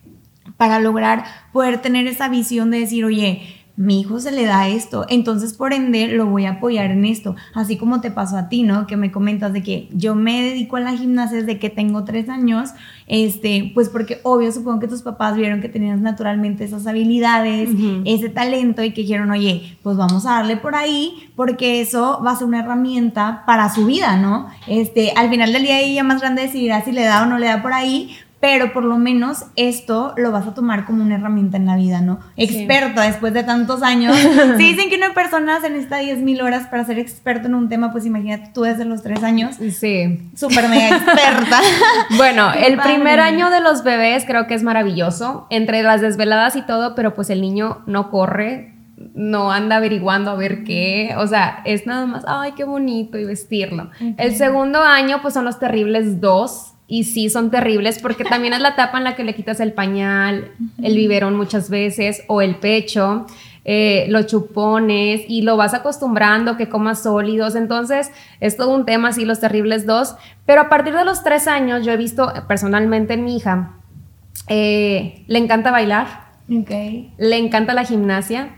para 0.65 0.81
lograr 0.81 1.25
poder 1.53 1.83
tener 1.83 2.07
esa 2.07 2.31
visión 2.31 2.71
de 2.71 2.81
decir, 2.81 3.05
oye, 3.05 3.65
mi 3.77 4.01
hijo 4.01 4.21
se 4.21 4.31
le 4.31 4.45
da 4.45 4.69
esto, 4.69 5.05
entonces 5.09 5.53
por 5.55 5.73
ende 5.73 6.07
lo 6.09 6.27
voy 6.27 6.45
a 6.45 6.53
apoyar 6.53 6.93
en 6.93 7.05
esto, 7.05 7.35
así 7.55 7.77
como 7.77 8.01
te 8.01 8.13
pasó 8.13 8.37
a 8.37 8.49
ti, 8.49 8.63
¿no? 8.63 8.87
Que 8.87 8.97
me 8.97 9.11
comentas 9.11 9.53
de 9.53 9.65
que 9.65 9.89
yo 9.93 10.15
me 10.15 10.43
dedico 10.43 10.77
a 10.77 10.81
la 10.81 10.97
gimnasia 10.97 11.39
desde 11.39 11.59
que 11.59 11.71
tengo 11.71 12.05
tres 12.05 12.29
años, 12.29 12.71
este, 13.09 13.73
pues 13.75 13.89
porque 13.89 14.21
obvio 14.23 14.53
supongo 14.53 14.79
que 14.79 14.87
tus 14.87 15.03
papás 15.03 15.37
vieron 15.37 15.61
que 15.61 15.69
tenías 15.69 16.01
naturalmente 16.01 16.65
esas 16.65 16.87
habilidades, 16.87 17.69
ese 18.05 18.29
talento 18.29 18.85
y 18.85 18.93
que 18.93 19.03
dijeron, 19.03 19.33
oye, 19.33 19.77
pues 19.83 19.97
vamos 19.97 20.25
a 20.25 20.35
darle 20.35 20.57
por 20.57 20.77
ahí 20.77 21.29
porque 21.35 21.81
eso 21.81 22.23
va 22.25 22.31
a 22.31 22.37
ser 22.37 22.47
una 22.47 22.61
herramienta 22.61 23.43
para 23.45 23.69
su 23.75 23.87
vida, 23.87 24.17
¿no? 24.17 24.47
Este, 24.69 25.13
al 25.17 25.29
final 25.31 25.53
del 25.53 25.65
día 25.65 25.81
ella 25.81 26.05
más 26.05 26.21
grande 26.21 26.43
decidirá 26.43 26.85
si 26.85 26.93
le 26.93 27.03
da 27.03 27.25
o 27.25 27.27
no 27.27 27.39
le 27.39 27.47
da 27.47 27.61
por 27.61 27.73
ahí, 27.73 28.17
pero 28.45 28.75
por 28.75 28.85
lo 28.85 28.99
menos 28.99 29.47
esto 29.57 30.13
lo 30.19 30.31
vas 30.31 30.47
a 30.47 30.53
tomar 30.53 30.85
como 30.85 31.03
una 31.03 31.15
herramienta 31.15 31.57
en 31.57 31.65
la 31.65 31.77
vida, 31.77 32.03
¿no? 32.03 32.21
Experta 32.37 33.01
después 33.01 33.33
de 33.33 33.43
tantos 33.43 33.83
años. 33.83 34.15
si 34.59 34.65
dicen 34.65 34.91
que 34.91 34.97
una 34.99 35.15
persona 35.15 35.63
se 35.63 35.71
necesita 35.71 36.03
10.000 36.03 36.43
horas 36.43 36.67
para 36.67 36.85
ser 36.85 36.99
experto 36.99 37.49
en 37.49 37.55
un 37.55 37.71
tema, 37.71 37.91
pues 37.91 38.05
imagínate 38.05 38.51
tú 38.53 38.61
desde 38.61 38.85
los 38.85 39.03
tres 39.03 39.23
años. 39.23 39.57
Sí. 39.57 40.31
Súper 40.37 40.69
mega 40.69 40.95
experta. 40.95 41.59
bueno, 42.19 42.53
el 42.53 42.77
primer 42.77 43.19
año 43.19 43.49
de 43.49 43.63
los 43.63 43.83
bebés 43.83 44.27
creo 44.27 44.47
que 44.47 44.53
es 44.53 44.63
maravilloso, 44.63 45.47
entre 45.49 45.83
las 45.83 46.03
desveladas 46.03 46.55
y 46.55 46.61
todo, 46.61 46.95
pero 46.95 47.15
pues 47.15 47.31
el 47.31 47.41
niño 47.41 47.79
no 47.87 48.11
corre, 48.11 48.75
no 49.15 49.53
anda 49.53 49.77
averiguando 49.77 50.31
a 50.31 50.35
ver 50.35 50.65
qué, 50.65 51.15
o 51.17 51.27
sea, 51.27 51.63
es 51.65 51.87
nada 51.87 52.05
más, 52.05 52.25
ay, 52.29 52.53
qué 52.53 52.65
bonito 52.65 53.17
y 53.19 53.25
vestirlo. 53.25 53.89
El 54.19 54.37
segundo 54.37 54.81
año 54.81 55.23
pues 55.23 55.33
son 55.33 55.47
los 55.47 55.59
terribles 55.59 56.21
dos, 56.21 56.74
y 56.87 57.05
sí 57.05 57.31
son 57.31 57.51
terribles 57.51 57.99
porque 58.01 58.25
también 58.31 58.53
es 58.53 58.61
la 58.61 58.71
etapa 58.71 58.99
en 58.99 59.05
la 59.05 59.17
que 59.17 59.25
le 59.25 59.35
quitas 59.35 59.61
el 59.61 59.73
pañal, 59.73 60.53
el 60.83 60.97
biberón 60.97 61.37
muchas 61.37 61.71
veces 61.71 62.23
o 62.29 62.43
el 62.43 62.57
pecho, 62.57 63.27
eh, 63.67 64.05
los 64.11 64.27
chupones 64.27 65.23
y 65.27 65.41
lo 65.41 65.57
vas 65.57 65.73
acostumbrando 65.73 66.57
que 66.57 66.69
comas 66.69 67.03
sólidos. 67.03 67.55
Entonces 67.55 68.11
es 68.41 68.57
todo 68.57 68.75
un 68.75 68.85
tema 68.85 69.09
así 69.09 69.25
los 69.25 69.41
terribles 69.41 69.87
dos. 69.87 70.17
Pero 70.45 70.63
a 70.63 70.69
partir 70.69 70.95
de 70.95 71.05
los 71.05 71.23
tres 71.23 71.49
años 71.49 71.85
yo 71.85 71.93
he 71.93 71.97
visto 71.97 72.33
personalmente 72.47 73.15
en 73.15 73.25
mi 73.25 73.37
hija, 73.37 73.73
eh, 74.49 75.25
le 75.27 75.39
encanta 75.39 75.71
bailar, 75.71 76.25
le 76.47 77.39
encanta 77.39 77.73
la 77.73 77.85
gimnasia, 77.85 78.57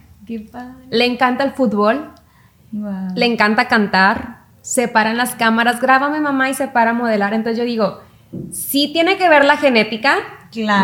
le 0.90 1.04
encanta 1.06 1.44
el 1.44 1.52
fútbol, 1.52 2.10
le 3.14 3.26
encanta 3.26 3.68
cantar. 3.68 4.36
Se 4.62 4.88
paran 4.88 5.16
las 5.16 5.36
cámaras, 5.36 5.80
grábame 5.80 6.20
mamá 6.20 6.50
y 6.50 6.54
se 6.54 6.66
para 6.66 6.90
a 6.90 6.94
modelar. 6.94 7.32
Entonces 7.34 7.56
yo 7.56 7.64
digo, 7.64 8.00
Sí 8.50 8.90
tiene 8.92 9.16
que 9.16 9.28
ver 9.28 9.44
la 9.44 9.56
genética, 9.56 10.16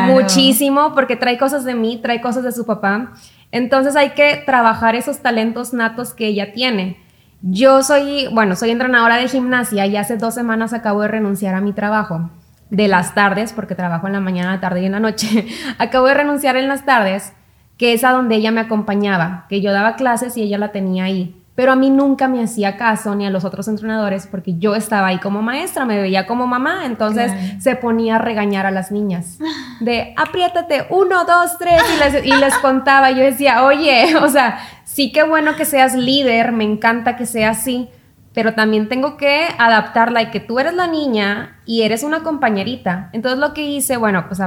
muchísimo, 0.06 0.94
porque 0.94 1.16
trae 1.16 1.38
cosas 1.38 1.64
de 1.64 1.74
mí, 1.74 1.98
trae 2.02 2.20
cosas 2.20 2.44
de 2.44 2.52
su 2.52 2.66
papá. 2.66 3.12
Entonces 3.50 3.96
hay 3.96 4.10
que 4.10 4.42
trabajar 4.44 4.94
esos 4.96 5.20
talentos 5.20 5.72
natos 5.72 6.14
que 6.14 6.26
ella 6.26 6.52
tiene. 6.52 6.98
Yo 7.42 7.82
soy, 7.82 8.28
bueno, 8.32 8.56
soy 8.56 8.70
entrenadora 8.70 9.16
de 9.16 9.28
gimnasia 9.28 9.86
y 9.86 9.96
hace 9.96 10.16
dos 10.16 10.34
semanas 10.34 10.72
acabo 10.72 11.02
de 11.02 11.08
renunciar 11.08 11.54
a 11.54 11.60
mi 11.60 11.72
trabajo 11.72 12.30
de 12.70 12.88
las 12.88 13.14
tardes, 13.14 13.52
porque 13.52 13.74
trabajo 13.74 14.06
en 14.06 14.14
la 14.14 14.20
mañana, 14.20 14.52
la 14.52 14.60
tarde 14.60 14.82
y 14.82 14.86
en 14.86 14.92
la 14.92 15.00
noche. 15.00 15.46
acabo 15.78 16.06
de 16.06 16.14
renunciar 16.14 16.56
en 16.56 16.68
las 16.68 16.84
tardes 16.84 17.32
que 17.76 17.94
es 17.94 18.04
a 18.04 18.12
donde 18.12 18.36
ella 18.36 18.52
me 18.52 18.60
acompañaba, 18.60 19.46
que 19.48 19.60
yo 19.60 19.72
daba 19.72 19.96
clases 19.96 20.36
y 20.36 20.42
ella 20.42 20.56
la 20.56 20.70
tenía 20.70 21.04
ahí. 21.04 21.41
Pero 21.54 21.72
a 21.72 21.76
mí 21.76 21.90
nunca 21.90 22.28
me 22.28 22.42
hacía 22.42 22.78
caso 22.78 23.14
ni 23.14 23.26
a 23.26 23.30
los 23.30 23.44
otros 23.44 23.68
entrenadores 23.68 24.26
porque 24.26 24.58
yo 24.58 24.74
estaba 24.74 25.08
ahí 25.08 25.18
como 25.18 25.42
maestra, 25.42 25.84
me 25.84 26.00
veía 26.00 26.26
como 26.26 26.46
mamá, 26.46 26.86
entonces 26.86 27.30
se 27.58 27.76
ponía 27.76 28.16
a 28.16 28.18
regañar 28.18 28.64
a 28.64 28.70
las 28.70 28.90
niñas. 28.90 29.38
De 29.80 30.14
apriétate, 30.16 30.86
uno, 30.88 31.24
dos, 31.26 31.58
tres, 31.58 31.82
y 31.94 31.98
les, 31.98 32.24
y 32.24 32.34
les 32.36 32.56
contaba. 32.58 33.10
Yo 33.10 33.22
decía, 33.22 33.64
oye, 33.64 34.16
o 34.22 34.28
sea, 34.28 34.60
sí 34.84 35.12
que 35.12 35.24
bueno 35.24 35.54
que 35.54 35.66
seas 35.66 35.94
líder, 35.94 36.52
me 36.52 36.64
encanta 36.64 37.16
que 37.16 37.26
sea 37.26 37.50
así, 37.50 37.90
pero 38.32 38.54
también 38.54 38.88
tengo 38.88 39.18
que 39.18 39.46
adaptarla 39.58 40.22
y 40.22 40.30
que 40.30 40.40
tú 40.40 40.58
eres 40.58 40.72
la 40.72 40.86
niña 40.86 41.60
y 41.66 41.82
eres 41.82 42.02
una 42.02 42.22
compañerita. 42.22 43.10
Entonces 43.12 43.38
lo 43.38 43.52
que 43.52 43.62
hice, 43.62 43.98
bueno, 43.98 44.26
pues 44.26 44.40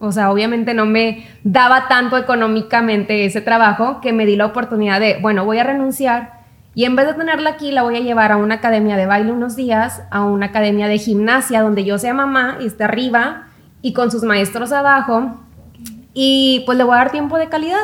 o 0.00 0.10
sea, 0.12 0.32
obviamente 0.32 0.74
no 0.74 0.86
me 0.86 1.28
daba 1.44 1.86
tanto 1.86 2.16
económicamente 2.16 3.26
ese 3.26 3.40
trabajo 3.40 4.00
que 4.00 4.12
me 4.12 4.26
di 4.26 4.34
la 4.34 4.46
oportunidad 4.46 4.98
de, 4.98 5.18
bueno, 5.20 5.44
voy 5.44 5.58
a 5.58 5.64
renunciar 5.64 6.40
y 6.74 6.84
en 6.84 6.96
vez 6.96 7.06
de 7.06 7.14
tenerla 7.14 7.50
aquí, 7.50 7.72
la 7.72 7.82
voy 7.82 7.96
a 7.96 8.00
llevar 8.00 8.32
a 8.32 8.36
una 8.36 8.56
academia 8.56 8.96
de 8.96 9.06
baile 9.06 9.32
unos 9.32 9.56
días, 9.56 10.02
a 10.10 10.22
una 10.22 10.46
academia 10.46 10.88
de 10.88 10.98
gimnasia 10.98 11.62
donde 11.62 11.84
yo 11.84 11.98
sea 11.98 12.14
mamá 12.14 12.58
y 12.60 12.66
esté 12.66 12.84
arriba 12.84 13.48
y 13.82 13.92
con 13.92 14.10
sus 14.10 14.22
maestros 14.22 14.72
abajo 14.72 15.40
y 16.14 16.62
pues 16.66 16.78
le 16.78 16.84
voy 16.84 16.94
a 16.94 16.98
dar 16.98 17.10
tiempo 17.10 17.38
de 17.38 17.48
calidad. 17.48 17.78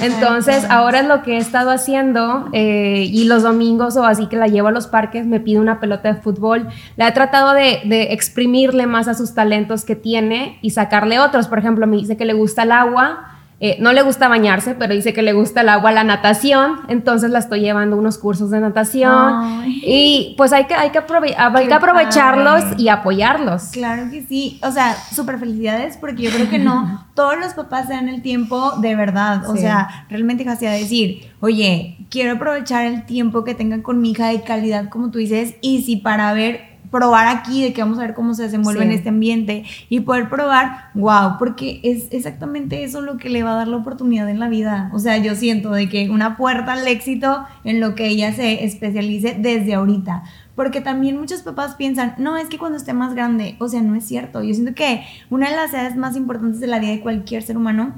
Entonces, 0.00 0.64
ahora 0.68 1.00
es 1.00 1.06
lo 1.06 1.22
que 1.22 1.34
he 1.34 1.36
estado 1.38 1.70
haciendo 1.70 2.48
eh, 2.52 3.08
y 3.10 3.24
los 3.24 3.42
domingos 3.42 3.96
o 3.96 4.04
así 4.04 4.26
que 4.26 4.36
la 4.36 4.48
llevo 4.48 4.68
a 4.68 4.72
los 4.72 4.86
parques, 4.86 5.26
me 5.26 5.40
pide 5.40 5.58
una 5.58 5.80
pelota 5.80 6.12
de 6.12 6.20
fútbol. 6.20 6.68
La 6.96 7.08
he 7.08 7.12
tratado 7.12 7.52
de, 7.52 7.80
de, 7.84 8.12
exprimirle 8.12 8.86
más 8.86 9.08
a 9.08 9.14
sus 9.14 9.34
talentos 9.34 9.84
que 9.84 9.96
tiene 9.96 10.58
y 10.62 10.70
sacarle 10.70 11.18
otros. 11.18 11.48
Por 11.48 11.58
ejemplo, 11.58 11.86
me 11.86 11.96
dice 11.96 12.16
que 12.16 12.24
le 12.24 12.32
gusta 12.32 12.64
el 12.64 12.72
agua 12.72 13.35
eh, 13.58 13.78
no 13.80 13.94
le 13.94 14.02
gusta 14.02 14.28
bañarse, 14.28 14.74
pero 14.74 14.92
dice 14.92 15.14
que 15.14 15.22
le 15.22 15.32
gusta 15.32 15.62
el 15.62 15.70
agua, 15.70 15.90
la 15.90 16.04
natación, 16.04 16.80
entonces 16.88 17.30
la 17.30 17.38
estoy 17.38 17.60
llevando 17.60 17.96
unos 17.96 18.18
cursos 18.18 18.50
de 18.50 18.60
natación. 18.60 19.64
Y 19.66 20.34
pues 20.36 20.52
hay 20.52 20.66
que, 20.66 20.74
hay 20.74 20.90
que, 20.90 20.98
hay 20.98 21.66
que 21.66 21.74
aprovecharlos 21.74 22.64
y 22.76 22.88
apoyarlos. 22.88 23.68
Claro 23.72 24.10
que 24.10 24.22
sí, 24.22 24.60
o 24.62 24.70
sea, 24.70 24.94
súper 24.94 25.38
felicidades 25.38 25.96
porque 25.96 26.24
yo 26.24 26.30
creo 26.30 26.50
que 26.50 26.58
no, 26.58 27.06
todos 27.14 27.38
los 27.38 27.54
papás 27.54 27.86
se 27.86 27.94
dan 27.94 28.10
el 28.10 28.20
tiempo 28.20 28.72
de 28.78 28.94
verdad, 28.94 29.48
o 29.48 29.56
sea, 29.56 30.06
realmente 30.10 30.44
casi 30.44 30.66
a 30.66 30.72
decir, 30.72 31.30
oye, 31.40 31.96
quiero 32.10 32.34
aprovechar 32.34 32.84
el 32.84 33.06
tiempo 33.06 33.42
que 33.42 33.54
tengan 33.54 33.80
con 33.80 34.02
mi 34.02 34.10
hija 34.10 34.28
de 34.28 34.42
calidad, 34.42 34.90
como 34.90 35.10
tú 35.10 35.18
dices, 35.18 35.54
y 35.62 35.82
si 35.82 35.96
para 35.96 36.34
ver 36.34 36.75
probar 36.90 37.28
aquí, 37.28 37.62
de 37.62 37.72
que 37.72 37.82
vamos 37.82 37.98
a 37.98 38.02
ver 38.02 38.14
cómo 38.14 38.34
se 38.34 38.44
desenvuelve 38.44 38.84
en 38.84 38.92
este 38.92 39.08
ambiente 39.08 39.64
y 39.88 40.00
poder 40.00 40.28
probar, 40.28 40.90
wow, 40.94 41.38
porque 41.38 41.80
es 41.82 42.08
exactamente 42.10 42.84
eso 42.84 43.00
lo 43.00 43.16
que 43.16 43.28
le 43.28 43.42
va 43.42 43.52
a 43.52 43.56
dar 43.56 43.68
la 43.68 43.76
oportunidad 43.76 44.28
en 44.28 44.40
la 44.40 44.48
vida. 44.48 44.90
O 44.92 44.98
sea, 44.98 45.18
yo 45.18 45.34
siento 45.34 45.72
de 45.72 45.88
que 45.88 46.10
una 46.10 46.36
puerta 46.36 46.72
al 46.72 46.86
éxito 46.86 47.44
en 47.64 47.80
lo 47.80 47.94
que 47.94 48.08
ella 48.08 48.32
se 48.32 48.64
especialice 48.64 49.36
desde 49.38 49.74
ahorita. 49.74 50.24
Porque 50.54 50.80
también 50.80 51.18
muchos 51.18 51.42
papás 51.42 51.74
piensan, 51.74 52.14
no, 52.16 52.38
es 52.38 52.48
que 52.48 52.56
cuando 52.56 52.78
esté 52.78 52.94
más 52.94 53.14
grande, 53.14 53.56
o 53.58 53.68
sea, 53.68 53.82
no 53.82 53.94
es 53.94 54.04
cierto. 54.04 54.42
Yo 54.42 54.54
siento 54.54 54.74
que 54.74 55.02
una 55.28 55.50
de 55.50 55.56
las 55.56 55.74
edades 55.74 55.96
más 55.96 56.16
importantes 56.16 56.60
de 56.60 56.66
la 56.66 56.78
vida 56.78 56.92
de 56.92 57.00
cualquier 57.00 57.42
ser 57.42 57.58
humano 57.58 57.92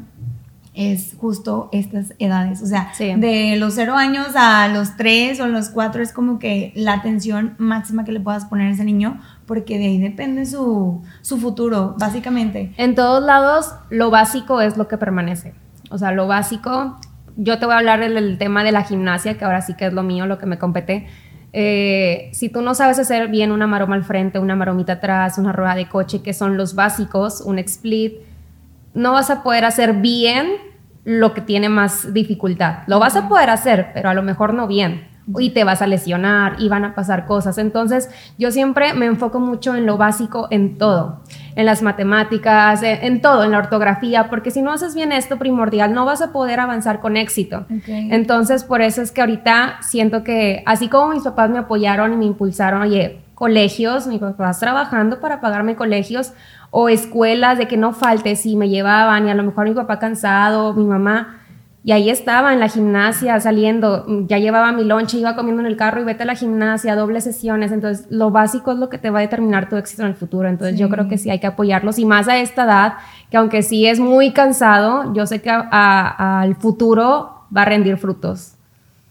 es 0.78 1.16
justo 1.18 1.68
estas 1.73 2.14
edades. 2.20 2.62
O 2.62 2.66
sea, 2.66 2.92
de 2.99 3.56
los 3.56 3.75
cero 3.75 3.97
años 3.97 4.28
a 4.37 4.68
los 4.68 4.97
tres 4.97 5.40
o 5.40 5.49
los 5.49 5.70
cuatro 5.70 6.04
es 6.04 6.12
como 6.12 6.38
que 6.38 6.73
la 6.76 6.92
atención 6.92 7.56
máxima 7.58 8.04
que 8.04 8.12
le 8.12 8.20
puedas 8.20 8.44
poner 8.44 8.68
a 8.68 8.70
ese 8.70 8.85
niño, 8.85 9.20
porque 9.44 9.76
de 9.76 9.87
ahí 9.87 9.99
depende 9.99 10.47
su, 10.47 11.02
su 11.20 11.38
futuro, 11.38 11.97
básicamente. 11.99 12.73
En 12.76 12.94
todos 12.94 13.25
lados, 13.25 13.75
lo 13.90 14.11
básico 14.11 14.61
es 14.61 14.76
lo 14.76 14.87
que 14.87 14.97
permanece. 14.99 15.52
O 15.90 15.99
sea, 15.99 16.12
lo 16.12 16.28
básico, 16.28 16.97
yo 17.37 17.58
te 17.58 17.66
voy 17.66 17.75
a 17.75 17.78
hablar 17.78 17.99
del, 17.99 18.38
tema 18.38 18.62
de 18.62 18.70
la 18.70 18.85
gimnasia, 18.85 19.37
que 19.37 19.44
ahora 19.44 19.62
sí 19.62 19.75
que 19.75 19.87
es 19.87 19.92
lo 19.92 20.04
mío, 20.04 20.26
lo 20.26 20.38
que 20.38 20.47
me 20.47 20.58
compete. 20.58 21.08
Eh, 21.52 22.30
si 22.32 22.50
tú 22.50 22.62
no 22.62 22.76
sabes 22.76 23.00
hacer 23.00 23.26
bien 23.26 23.50
una 23.50 23.66
maroma 23.66 23.97
al 23.97 24.04
frente, 24.04 24.38
una 24.38 24.54
maromita 24.54 24.92
atrás, 24.92 25.38
una 25.38 25.50
rueda 25.50 25.75
de 25.75 25.88
coche, 25.88 26.23
que 26.23 26.35
son 26.35 26.56
los 26.56 26.76
básicos, 26.76 27.40
un 27.40 27.58
split, 27.58 28.12
no 28.94 29.12
vas 29.12 29.30
a 29.30 29.42
poder 29.42 29.64
hacer 29.64 29.94
bien 29.94 30.67
lo 31.08 31.32
que 31.32 31.40
tiene 31.40 31.70
más 31.70 32.12
dificultad. 32.12 32.80
Lo 32.86 32.98
vas 32.98 33.16
a 33.16 33.30
poder 33.30 33.48
hacer, 33.48 33.92
pero 33.94 34.10
a 34.10 34.14
lo 34.14 34.22
mejor 34.22 34.52
no 34.52 34.66
bien. 34.66 35.08
Y 35.38 35.50
te 35.50 35.64
vas 35.64 35.80
a 35.80 35.86
lesionar 35.86 36.56
y 36.58 36.68
van 36.68 36.84
a 36.84 36.94
pasar 36.94 37.24
cosas. 37.24 37.56
Entonces, 37.56 38.10
yo 38.36 38.50
siempre 38.50 38.92
me 38.92 39.06
enfoco 39.06 39.40
mucho 39.40 39.74
en 39.74 39.86
lo 39.86 39.96
básico 39.96 40.48
en 40.50 40.76
todo, 40.76 41.22
en 41.56 41.64
las 41.64 41.80
matemáticas, 41.80 42.82
en, 42.82 43.22
todo, 43.22 43.44
en 43.44 43.52
la 43.52 43.58
ortografía, 43.58 44.28
porque 44.28 44.50
si 44.50 44.60
no 44.60 44.70
haces 44.70 44.94
bien 44.94 45.12
esto 45.12 45.38
primordial, 45.38 45.94
no 45.94 46.04
vas 46.04 46.20
a 46.20 46.30
poder 46.30 46.60
avanzar 46.60 47.00
con 47.00 47.16
éxito. 47.16 47.64
Entonces, 47.86 48.64
por 48.64 48.82
eso 48.82 49.00
es 49.00 49.10
que 49.10 49.22
ahorita 49.22 49.78
siento 49.80 50.22
que, 50.22 50.62
así 50.66 50.88
como 50.88 51.14
mis 51.14 51.22
papás 51.22 51.48
me 51.48 51.58
apoyaron 51.58 52.12
y 52.12 52.16
me 52.16 52.26
impulsaron, 52.26 52.82
oye, 52.82 53.22
colegios, 53.34 54.08
mis 54.08 54.18
papás 54.18 54.58
trabajando 54.60 55.20
para 55.20 55.40
pagarme 55.40 55.74
colegios, 55.74 56.32
o 56.70 56.88
escuelas 56.88 57.58
de 57.58 57.66
que 57.68 57.76
no 57.76 57.92
falte 57.92 58.37
si 58.37 58.56
me 58.56 58.68
llevaban 58.68 59.26
y 59.26 59.30
a 59.30 59.34
lo 59.34 59.42
mejor 59.42 59.68
mi 59.68 59.75
papá 59.75 59.98
cansado, 59.98 60.75
mi 60.75 60.84
mamá, 60.84 61.38
y 61.84 61.92
ahí 61.92 62.10
estaba 62.10 62.52
en 62.52 62.60
la 62.60 62.68
gimnasia 62.68 63.40
saliendo, 63.40 64.04
ya 64.26 64.37
llevaba 64.38 64.72
mi 64.72 64.84
lonche, 64.84 65.16
iba 65.16 65.34
comiendo 65.34 65.60
en 65.62 65.66
el 65.66 65.76
carro 65.76 66.02
y 66.02 66.04
vete 66.04 66.25
a 66.25 66.26
la 66.26 66.34
gimnasia, 66.34 66.94
doble 66.94 67.22
sesiones, 67.22 67.72
entonces 67.72 68.06
lo 68.10 68.30
básico 68.30 68.72
es 68.72 68.78
lo 68.78 68.90
que 68.90 68.98
te 68.98 69.08
va 69.08 69.20
a 69.20 69.22
determinar 69.22 69.70
tu 69.70 69.76
éxito 69.76 70.02
en 70.02 70.08
el 70.08 70.14
futuro, 70.14 70.48
entonces 70.48 70.78
yo 70.78 70.90
creo 70.90 71.08
que 71.08 71.16
sí 71.16 71.30
hay 71.30 71.38
que 71.38 71.46
apoyarlos 71.46 71.98
y 71.98 72.04
más 72.04 72.28
a 72.28 72.37
esta 72.37 72.64
edad, 72.64 72.94
que 73.30 73.38
aunque 73.38 73.62
sí 73.62 73.87
es 73.87 74.00
muy 74.00 74.32
cansado, 74.32 75.14
yo 75.14 75.25
sé 75.25 75.40
que 75.40 75.48
al 75.50 76.56
futuro 76.56 77.46
va 77.56 77.62
a 77.62 77.64
rendir 77.64 77.96
frutos. 77.96 78.57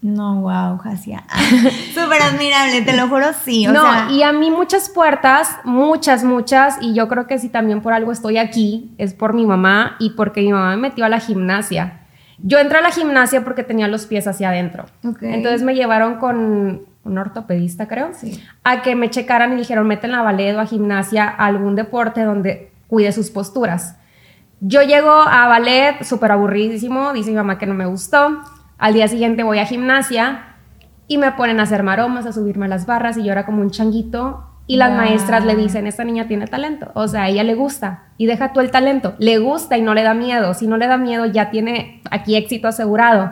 No, 0.08 0.40
wow, 0.40 0.78
Jasia. 0.78 1.26
Súper 1.94 2.22
admirable, 2.22 2.82
te 2.82 2.96
lo 2.96 3.10
juro, 3.10 3.26
sí. 3.44 3.68
no, 3.68 4.10
y 4.10 4.24
a 4.24 4.32
mí 4.32 4.50
muchas 4.50 4.90
puertas, 4.90 5.50
muchas, 5.66 6.24
muchas, 6.24 6.78
y 6.80 6.94
yo 6.94 7.10
creo 7.10 7.28
que 7.28 7.38
si 7.40 7.50
también 7.50 7.82
por 7.82 7.92
algo 7.92 8.14
estoy 8.14 8.38
aquí, 8.38 8.94
es 8.98 9.14
por 9.14 9.34
mi 9.34 9.46
mamá 9.46 9.98
y 10.00 10.12
porque 10.12 10.42
mi 10.42 10.54
mamá 10.54 10.70
me 10.72 10.78
metió 10.78 11.04
a 11.04 11.10
la 11.10 11.20
gimnasia. 11.20 12.00
Yo 12.38 12.58
entré 12.58 12.78
a 12.78 12.82
la 12.82 12.92
gimnasia 12.92 13.44
porque 13.44 13.64
tenía 13.64 13.90
los 13.90 14.06
pies 14.06 14.28
hacia 14.28 14.50
adentro. 14.50 14.86
Entonces 15.04 15.62
me 15.64 15.76
llevaron 15.76 16.20
con 16.20 16.84
un 17.04 17.18
ortopedista, 17.18 17.90
creo, 17.90 18.12
sí. 18.14 18.42
a 18.64 18.82
que 18.84 18.96
me 18.96 19.10
checaran 19.10 19.54
y 19.54 19.56
dijeron, 19.58 19.88
meten 19.88 20.14
a 20.14 20.22
ballet 20.22 20.56
o 20.56 20.62
a 20.62 20.66
gimnasia, 20.66 21.28
a 21.28 21.48
algún 21.48 21.76
deporte 21.76 22.24
donde 22.24 22.72
cuide 22.88 23.12
sus 23.12 23.30
posturas. 23.30 23.98
Yo 24.62 24.84
llego 24.84 25.12
a 25.12 25.48
ballet 25.48 26.02
súper 26.04 26.32
aburridísimo, 26.32 27.12
dice 27.12 27.32
mi 27.32 27.36
mamá 27.36 27.58
que 27.58 27.66
no 27.66 27.74
me 27.74 27.86
gustó 27.86 28.42
al 28.78 28.94
día 28.94 29.08
siguiente 29.08 29.44
voy 29.44 29.60
a 29.60 29.66
gimnasia 29.66 30.56
y 31.08 31.18
me 31.18 31.32
ponen 31.32 31.60
a 31.60 31.64
hacer 31.64 31.84
maromas, 31.84 32.26
a 32.26 32.34
subirme 32.34 32.66
a 32.66 32.70
las 32.70 32.86
barras 32.86 33.18
y 33.18 33.24
yo 33.24 33.32
era 33.32 33.46
como 33.46 33.62
un 33.62 33.72
changuito 33.72 34.44
y 34.70 34.76
las 34.76 34.92
maestras 34.92 35.46
le 35.46 35.56
dicen, 35.56 35.88
esta 35.88 36.04
niña 36.04 36.28
tiene 36.28 36.46
talento, 36.46 36.92
o 36.94 37.08
sea, 37.08 37.24
a 37.24 37.30
ella 37.30 37.44
le 37.44 37.56
gusta 37.56 38.04
y 38.18 38.26
deja 38.26 38.52
tú 38.52 38.60
el 38.60 38.70
talento, 38.70 39.16
le 39.18 39.38
gusta 39.38 39.78
y 39.78 39.82
no 39.82 39.94
le 39.94 40.04
da 40.04 40.14
miedo, 40.14 40.54
si 40.54 40.68
no 40.68 40.76
le 40.76 40.88
da 40.88 40.98
miedo 40.98 41.26
ya 41.26 41.50
tiene 41.50 42.02
aquí 42.12 42.36
éxito 42.36 42.68
asegurado. 42.68 43.32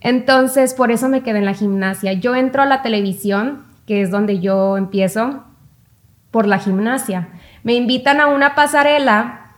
Entonces, 0.00 0.74
por 0.74 0.90
eso 0.90 1.08
me 1.08 1.22
quedé 1.22 1.38
en 1.38 1.46
la 1.46 1.54
gimnasia. 1.54 2.12
Yo 2.12 2.34
entro 2.34 2.60
a 2.60 2.66
la 2.66 2.82
televisión, 2.82 3.64
que 3.86 4.02
es 4.02 4.10
donde 4.10 4.38
yo 4.38 4.76
empiezo, 4.76 5.44
por 6.30 6.46
la 6.46 6.58
gimnasia. 6.58 7.28
Me 7.62 7.74
invitan 7.74 8.20
a 8.20 8.26
una 8.26 8.54
pasarela, 8.54 9.52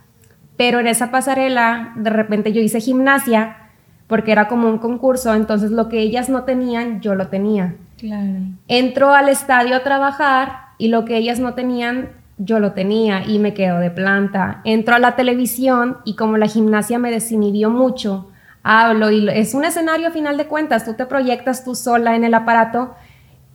pero 0.57 0.79
en 0.79 0.87
esa 0.87 1.11
pasarela 1.11 1.95
de 1.97 2.11
repente 2.11 2.53
yo 2.53 2.61
hice 2.61 2.81
gimnasia 2.81 3.66
porque 4.07 4.33
era 4.33 4.49
como 4.49 4.69
un 4.69 4.79
concurso, 4.79 5.35
entonces 5.35 5.71
lo 5.71 5.89
que 5.89 6.01
ellas 6.01 6.29
no 6.29 6.45
tenían, 6.45 7.01
yo 7.01 7.15
lo 7.15 7.29
tenía. 7.29 7.75
Claro. 7.99 8.41
Entro 8.69 9.15
al 9.15 9.29
estadio 9.29 9.77
a 9.77 9.83
trabajar 9.83 10.67
y 10.79 10.89
lo 10.89 11.05
que 11.05 11.17
ellas 11.17 11.41
no 11.41 11.55
tenían, 11.55 12.11
yo 12.39 12.59
lo 12.59 12.73
tenía 12.73 13.25
y 13.27 13.39
me 13.39 13.55
quedo 13.55 13.79
de 13.79 13.91
planta. 13.91 14.61
Entro 14.65 14.95
a 14.95 14.99
la 14.99 15.17
televisión 15.17 15.99
y 16.05 16.15
como 16.15 16.37
la 16.37 16.47
gimnasia 16.47 16.99
me 16.99 17.11
desinhibió 17.11 17.71
mucho, 17.71 18.31
hablo 18.63 19.11
y 19.11 19.29
es 19.31 19.55
un 19.55 19.65
escenario 19.65 20.09
a 20.09 20.11
final 20.11 20.37
de 20.37 20.47
cuentas, 20.47 20.85
tú 20.85 20.95
te 20.95 21.07
proyectas 21.07 21.65
tú 21.65 21.75
sola 21.75 22.17
en 22.17 22.25
el 22.25 22.35
aparato 22.35 22.95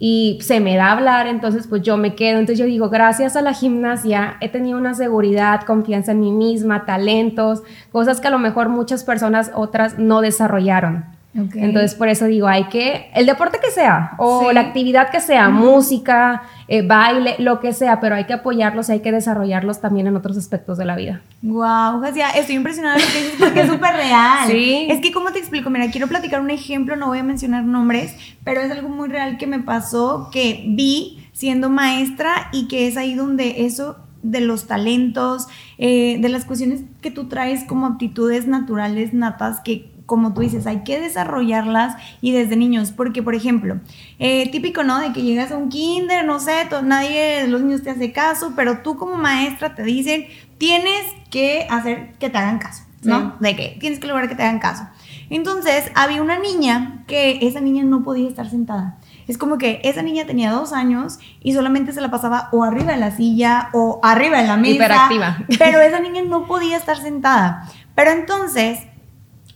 y 0.04 0.40
se 0.42 0.60
me 0.60 0.78
da 0.78 0.94
hablar, 0.94 1.28
entonces 1.28 1.68
pues 1.68 1.84
yo 1.84 1.96
me 1.96 2.16
quedo. 2.16 2.40
Entonces 2.40 2.58
yo 2.58 2.66
digo, 2.66 2.90
gracias 2.90 3.36
a 3.36 3.44
la 3.44 3.54
gimnasia 3.54 4.36
he 4.42 4.50
tenido 4.50 4.80
una 4.80 4.96
seguridad, 4.96 5.62
confianza 5.62 6.14
en 6.14 6.22
mí 6.22 6.32
misma, 6.32 6.86
talentos, 6.86 7.62
cosas 7.92 8.20
que 8.20 8.28
a 8.28 8.32
lo 8.32 8.40
mejor 8.40 8.68
muchas 8.68 9.04
personas 9.04 9.52
otras 9.54 10.00
no 10.00 10.22
desarrollaron. 10.22 11.06
Entonces, 11.34 11.96
por 11.96 12.10
eso 12.10 12.26
digo, 12.26 12.48
hay 12.48 12.66
que, 12.66 13.10
el 13.16 13.26
deporte 13.26 13.60
que 13.64 13.72
sea, 13.72 14.16
o 14.18 14.52
la 14.52 14.60
actividad 14.60 15.10
que 15.12 15.22
sea, 15.22 15.50
música, 15.50 16.44
eh, 16.68 16.86
baile, 16.86 17.36
lo 17.40 17.62
que 17.62 17.72
sea, 17.72 18.02
pero 18.02 18.16
hay 18.16 18.26
que 18.26 18.34
apoyarlos 18.34 18.90
y 18.90 18.94
hay 18.94 19.00
que 19.00 19.14
desarrollarlos 19.14 19.80
también 19.80 20.08
en 20.08 20.16
otros 20.18 20.38
aspectos 20.38 20.78
de 20.78 20.86
la 20.86 20.98
vida. 20.98 21.22
Wow, 21.42 22.04
estoy 22.04 22.56
impresionada 22.56 22.98
de 22.98 23.02
lo 23.02 23.08
que 23.08 23.24
dices 23.24 23.36
porque 23.40 23.62
es 23.62 23.68
súper 23.68 23.96
real. 23.96 24.40
Sí. 24.52 24.88
Es 24.90 25.00
que, 25.00 25.12
¿cómo 25.12 25.32
te 25.32 25.40
explico? 25.40 25.70
Mira, 25.70 25.90
quiero 25.92 26.08
platicar 26.08 26.42
un 26.42 26.50
ejemplo, 26.50 26.96
no 26.96 27.08
voy 27.08 27.20
a 27.20 27.24
mencionar 27.24 27.64
nombres, 27.64 28.16
pero 28.44 28.60
es 28.60 28.72
algo 28.72 28.90
muy 28.90 29.08
real 29.08 29.38
que 29.38 29.48
me 29.48 29.60
pasó, 29.60 30.30
que 30.32 30.66
vi 30.68 31.26
siendo 31.32 31.70
maestra 31.70 32.50
y 32.52 32.68
que 32.68 32.88
es 32.88 32.98
ahí 32.98 33.14
donde 33.14 33.66
eso 33.66 33.98
de 34.24 34.42
los 34.42 34.68
talentos, 34.68 35.48
eh, 35.78 36.20
de 36.20 36.30
las 36.30 36.46
cuestiones 36.46 36.82
que 37.02 37.12
tú 37.12 37.28
traes 37.28 37.64
como 37.64 37.88
aptitudes 37.88 38.48
naturales 38.48 39.14
natas 39.14 39.62
que 39.62 39.91
como 40.06 40.34
tú 40.34 40.42
dices, 40.42 40.68
hay 40.68 40.84
que 40.84 41.00
desarrollarlas 41.00 41.96
y 42.22 42.32
desde 42.32 42.56
niños, 42.56 42.92
porque 42.92 43.24
por 43.24 43.36
ejemplo, 43.36 43.80
eh, 44.20 44.50
típico, 44.52 44.84
¿no? 44.84 45.00
De 45.00 45.14
que 45.14 45.22
llegas 45.22 45.52
a 45.52 45.58
un 45.58 45.70
kinder, 45.70 46.26
no 46.26 46.40
sé, 46.40 46.68
nadie, 46.84 47.48
los 47.48 47.62
niños 47.62 47.84
te 47.84 47.92
hace 47.92 48.12
caso, 48.12 48.54
pero 48.56 48.80
tú 48.80 48.98
como 48.98 49.16
maestra 49.16 49.76
te 49.76 49.84
dicen, 49.84 50.26
tienes 50.58 51.06
que 51.30 51.68
hacer 51.70 52.14
que 52.20 52.30
te 52.30 52.38
hagan 52.38 52.60
caso, 52.60 52.84
¿no? 53.04 53.36
De 53.40 53.56
que 53.56 53.78
tienes 53.80 54.00
que 54.00 54.08
lograr 54.08 54.28
que 54.28 54.36
te 54.36 54.44
hagan 54.44 54.60
caso. 54.60 54.84
Entonces, 55.30 55.90
había 55.96 56.22
una 56.22 56.40
niña 56.40 57.06
que 57.08 57.40
esa 57.42 57.62
niña 57.62 57.86
no 57.86 58.04
podía 58.04 58.28
estar 58.28 58.50
sentada. 58.50 58.98
Es 59.30 59.38
como 59.38 59.58
que 59.58 59.80
esa 59.86 60.02
niña 60.02 60.26
tenía 60.26 60.52
dos 60.52 60.74
años 60.74 61.20
y 61.42 61.54
solamente 61.54 61.94
se 61.94 62.02
la 62.02 62.12
pasaba 62.12 62.50
o 62.52 62.66
arriba 62.66 62.92
de 62.92 62.98
la 62.98 63.16
silla 63.16 63.70
o 63.72 64.02
arriba 64.04 64.42
de 64.42 64.48
la 64.48 64.58
mesa. 64.58 64.76
Hiperactiva. 64.76 65.38
Pero 65.58 65.80
esa 65.80 66.02
niña 66.02 66.22
no 66.28 66.48
podía 66.48 66.76
estar 66.76 66.98
sentada. 66.98 67.70
Pero 67.96 68.12
entonces, 68.12 68.80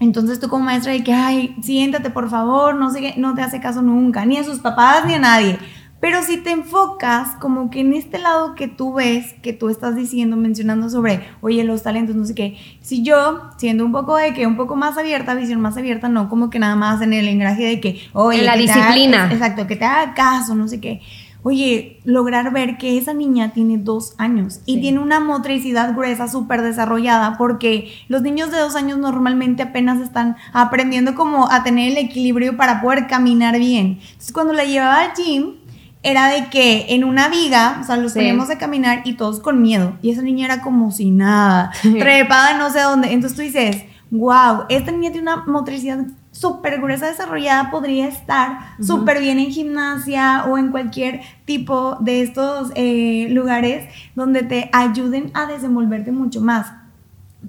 entonces 0.05 0.39
tú 0.39 0.47
como 0.47 0.65
maestra 0.65 0.93
de 0.93 1.03
que, 1.03 1.13
ay, 1.13 1.55
siéntate 1.61 2.09
por 2.09 2.29
favor, 2.29 2.75
no 2.75 2.91
sé 2.91 3.01
qué, 3.01 3.13
no 3.17 3.33
te 3.33 3.41
hace 3.41 3.59
caso 3.59 3.81
nunca, 3.81 4.25
ni 4.25 4.37
a 4.37 4.43
sus 4.43 4.59
papás 4.59 5.05
ni 5.05 5.15
a 5.15 5.19
nadie. 5.19 5.57
Pero 5.99 6.21
si 6.21 6.37
te 6.37 6.51
enfocas 6.51 7.29
como 7.39 7.71
que 7.71 7.79
en 7.79 7.93
este 7.93 8.19
lado 8.19 8.53
que 8.53 8.67
tú 8.67 8.93
ves, 8.93 9.33
que 9.41 9.53
tú 9.53 9.69
estás 9.69 9.95
diciendo, 9.95 10.37
mencionando 10.37 10.87
sobre, 10.89 11.25
oye, 11.41 11.63
los 11.63 11.81
talentos, 11.81 12.15
no 12.15 12.25
sé 12.25 12.35
qué, 12.35 12.57
si 12.81 13.01
yo, 13.01 13.49
siendo 13.57 13.83
un 13.83 13.91
poco 13.91 14.15
de 14.15 14.33
que 14.33 14.45
un 14.45 14.55
poco 14.55 14.75
más 14.75 14.97
abierta, 14.99 15.33
visión 15.33 15.61
más 15.61 15.77
abierta, 15.77 16.07
no 16.07 16.29
como 16.29 16.51
que 16.51 16.59
nada 16.59 16.75
más 16.75 17.01
en 17.01 17.13
el 17.13 17.27
engraje 17.27 17.63
de 17.63 17.81
que, 17.81 18.01
oye, 18.13 18.39
en 18.39 18.45
la 18.45 18.55
disciplina. 18.55 19.29
exacto, 19.31 19.65
que 19.65 19.75
te 19.75 19.85
haga 19.85 20.13
caso, 20.13 20.53
no 20.53 20.67
sé 20.67 20.79
qué. 20.79 21.01
Oye, 21.47 21.99
lograr 22.05 22.51
ver 22.51 22.79
que 22.79 22.97
esa 22.97 23.13
niña 23.13 23.53
tiene 23.53 23.77
dos 23.77 24.15
años 24.17 24.61
y 24.65 24.81
tiene 24.81 24.97
una 24.97 25.19
motricidad 25.19 25.93
gruesa 25.93 26.27
súper 26.27 26.63
desarrollada 26.63 27.37
porque 27.37 27.93
los 28.07 28.23
niños 28.23 28.49
de 28.49 28.57
dos 28.57 28.75
años 28.75 28.97
normalmente 28.97 29.61
apenas 29.61 30.01
están 30.01 30.37
aprendiendo 30.53 31.13
como 31.13 31.51
a 31.51 31.61
tener 31.61 31.91
el 31.91 31.99
equilibrio 31.99 32.57
para 32.57 32.81
poder 32.81 33.05
caminar 33.05 33.59
bien. 33.59 33.99
Entonces 34.01 34.33
cuando 34.33 34.53
la 34.53 34.63
llevaba 34.63 35.01
al 35.01 35.13
gym, 35.13 35.57
era 36.01 36.29
de 36.29 36.49
que 36.49 36.87
en 36.95 37.03
una 37.03 37.29
viga, 37.29 37.77
o 37.79 37.83
sea, 37.83 37.97
los 37.97 38.15
teníamos 38.15 38.47
de 38.47 38.57
caminar 38.57 39.03
y 39.05 39.13
todos 39.13 39.39
con 39.39 39.61
miedo. 39.61 39.99
Y 40.01 40.09
esa 40.09 40.23
niña 40.23 40.45
era 40.45 40.61
como 40.63 40.89
si 40.91 41.11
nada, 41.11 41.71
trepada 41.83 42.57
no 42.57 42.71
sé 42.71 42.81
dónde. 42.81 43.13
Entonces 43.13 43.37
tú 43.37 43.43
dices, 43.43 43.83
wow, 44.09 44.63
esta 44.69 44.91
niña 44.91 45.11
tiene 45.11 45.31
una 45.31 45.45
motricidad 45.45 46.07
súper 46.35 46.81
gruesa 46.81 47.07
desarrollada, 47.07 47.71
podría 47.71 48.07
estar 48.07 48.75
súper 48.81 49.19
bien 49.19 49.39
en 49.39 49.51
gimnasia 49.51 50.45
o 50.47 50.57
en 50.57 50.69
cualquier 50.69 51.21
tipo 51.45 51.95
de 52.01 52.21
estos 52.21 52.71
eh, 52.75 53.27
lugares 53.29 53.87
donde 54.15 54.43
te 54.43 54.69
ayuden 54.73 55.31
a 55.33 55.45
desenvolverte 55.45 56.11
mucho 56.11 56.41
más. 56.41 56.73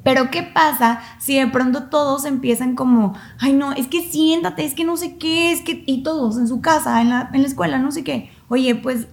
Pero 0.03 0.31
¿qué 0.31 0.43
pasa 0.43 1.01
si 1.19 1.39
de 1.39 1.47
pronto 1.47 1.85
todos 1.85 2.27
empiezan 2.27 2.77
como, 2.77 3.15
ay 3.41 3.55
no, 3.55 3.73
es 3.73 3.89
que 3.89 4.03
siéntate, 4.03 4.65
es 4.65 4.75
que 4.75 4.85
no 4.85 4.97
sé 4.97 5.17
qué, 5.17 5.53
es 5.53 5.63
que, 5.63 5.83
y 5.87 6.03
todos 6.03 6.39
en 6.39 6.47
su 6.47 6.61
casa, 6.61 7.01
en 7.01 7.11
la, 7.11 7.31
en 7.33 7.43
la 7.43 7.49
escuela, 7.49 7.79
no 7.79 7.91
sé 7.91 8.05
qué 8.05 8.31
oye, 8.49 8.75
pues 8.75 9.09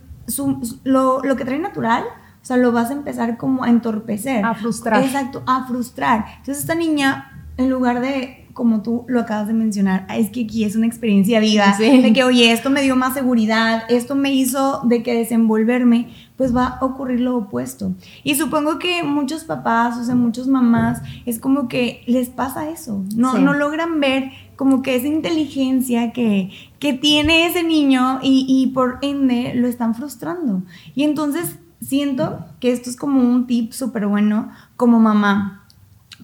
lo, 0.83 1.21
que 1.21 1.45
trae 1.45 1.59
natural, 1.59 2.03
o 2.41 2.45
sea, 2.45 2.57
lo 2.57 2.71
vas 2.71 2.89
a 2.89 2.93
empezar 2.93 3.37
como 3.37 3.63
a 3.63 3.69
entorpecer. 3.69 4.45
A 4.45 4.53
frustrar. 4.53 5.03
Exacto, 5.03 5.43
a 5.45 5.65
frustrar. 5.65 6.25
Entonces 6.39 6.59
esta 6.59 6.75
niña, 6.75 7.47
en 7.57 7.69
lugar 7.69 7.99
de, 8.01 8.42
como 8.53 8.81
tú 8.81 9.05
lo 9.07 9.19
acabas 9.19 9.47
de 9.47 9.53
mencionar, 9.53 10.05
es 10.15 10.29
que 10.29 10.43
aquí 10.43 10.63
es 10.63 10.75
una 10.75 10.85
experiencia 10.85 11.39
viva, 11.39 11.75
de 11.77 12.13
que, 12.13 12.23
oye, 12.23 12.51
esto 12.51 12.69
me 12.69 12.81
dio 12.81 12.95
más 12.95 13.13
seguridad, 13.13 13.83
esto 13.89 14.15
me 14.15 14.33
hizo 14.33 14.81
de 14.83 15.01
que 15.01 15.15
desenvolverme, 15.15 16.09
pues 16.37 16.55
va 16.55 16.67
a 16.67 16.85
ocurrir 16.85 17.21
lo 17.21 17.35
opuesto. 17.35 17.93
Y 18.23 18.35
supongo 18.35 18.77
que 18.77 19.03
muchos 19.03 19.43
papás, 19.43 19.97
o 19.97 20.03
sea, 20.03 20.15
muchos 20.15 20.47
mamás, 20.47 21.01
es 21.25 21.39
como 21.39 21.67
que 21.67 22.03
les 22.05 22.29
pasa 22.29 22.69
eso, 22.69 23.03
no, 23.15 23.37
no 23.39 23.53
logran 23.53 23.99
ver 23.99 24.31
como 24.55 24.83
que 24.83 24.95
esa 24.95 25.07
inteligencia 25.07 26.11
que, 26.13 26.51
que 26.77 26.93
tiene 26.93 27.47
ese 27.47 27.63
niño 27.63 28.19
y, 28.21 28.45
y 28.47 28.67
por 28.67 28.99
ende 29.01 29.53
lo 29.55 29.67
están 29.67 29.95
frustrando. 29.95 30.61
Y 30.93 31.03
entonces 31.03 31.57
siento 31.81 32.45
que 32.59 32.71
esto 32.71 32.89
es 32.89 32.95
como 32.95 33.21
un 33.21 33.47
tip 33.47 33.71
súper 33.73 34.07
bueno 34.07 34.51
como 34.77 34.99
mamá 34.99 35.62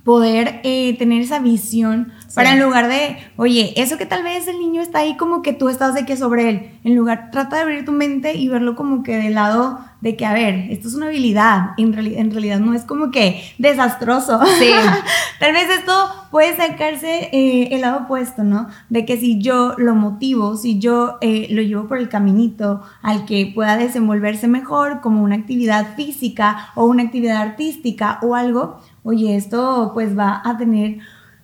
poder 0.09 0.59
eh, 0.63 0.97
tener 0.97 1.21
esa 1.21 1.37
visión 1.37 2.11
para 2.33 2.53
en 2.53 2.59
lugar 2.59 2.87
de, 2.87 3.17
oye, 3.35 3.73
eso 3.77 3.99
que 3.99 4.07
tal 4.07 4.23
vez 4.23 4.47
el 4.47 4.57
niño 4.57 4.81
está 4.81 4.99
ahí 4.99 5.15
como 5.17 5.43
que 5.43 5.53
tú 5.53 5.69
estás 5.69 5.93
de 5.93 6.03
que 6.03 6.17
sobre 6.17 6.49
él, 6.49 6.71
en 6.83 6.95
lugar, 6.95 7.29
trata 7.31 7.57
de 7.57 7.61
abrir 7.61 7.85
tu 7.85 7.91
mente 7.91 8.33
y 8.35 8.47
verlo 8.47 8.75
como 8.75 9.03
que 9.03 9.17
del 9.17 9.35
lado 9.35 9.79
de 10.01 10.15
que, 10.15 10.25
a 10.25 10.33
ver, 10.33 10.71
esto 10.71 10.87
es 10.87 10.95
una 10.95 11.07
habilidad, 11.07 11.71
en, 11.77 11.93
en 11.93 12.31
realidad 12.31 12.59
no 12.59 12.73
es 12.73 12.85
como 12.85 13.11
que 13.11 13.43
desastroso. 13.57 14.39
Sí. 14.57 14.71
tal 15.39 15.53
vez 15.53 15.69
esto 15.69 15.93
puede 16.31 16.55
sacarse 16.55 17.29
eh, 17.31 17.69
el 17.71 17.81
lado 17.81 18.05
opuesto, 18.05 18.43
¿no? 18.43 18.67
De 18.89 19.05
que 19.05 19.17
si 19.17 19.39
yo 19.39 19.73
lo 19.77 19.95
motivo, 19.95 20.55
si 20.55 20.79
yo 20.79 21.17
eh, 21.21 21.47
lo 21.51 21.61
llevo 21.61 21.87
por 21.87 21.97
el 21.97 22.09
caminito 22.09 22.81
al 23.01 23.25
que 23.25 23.51
pueda 23.53 23.77
desenvolverse 23.77 24.47
mejor 24.47 25.01
como 25.01 25.21
una 25.23 25.35
actividad 25.35 25.95
física 25.95 26.69
o 26.75 26.85
una 26.85 27.03
actividad 27.03 27.41
artística 27.41 28.19
o 28.21 28.35
algo, 28.35 28.79
oye, 29.09 29.35
esto 29.35 29.91
pues 29.93 30.17
va 30.17 30.41
a 30.45 30.57
tener, 30.57 30.99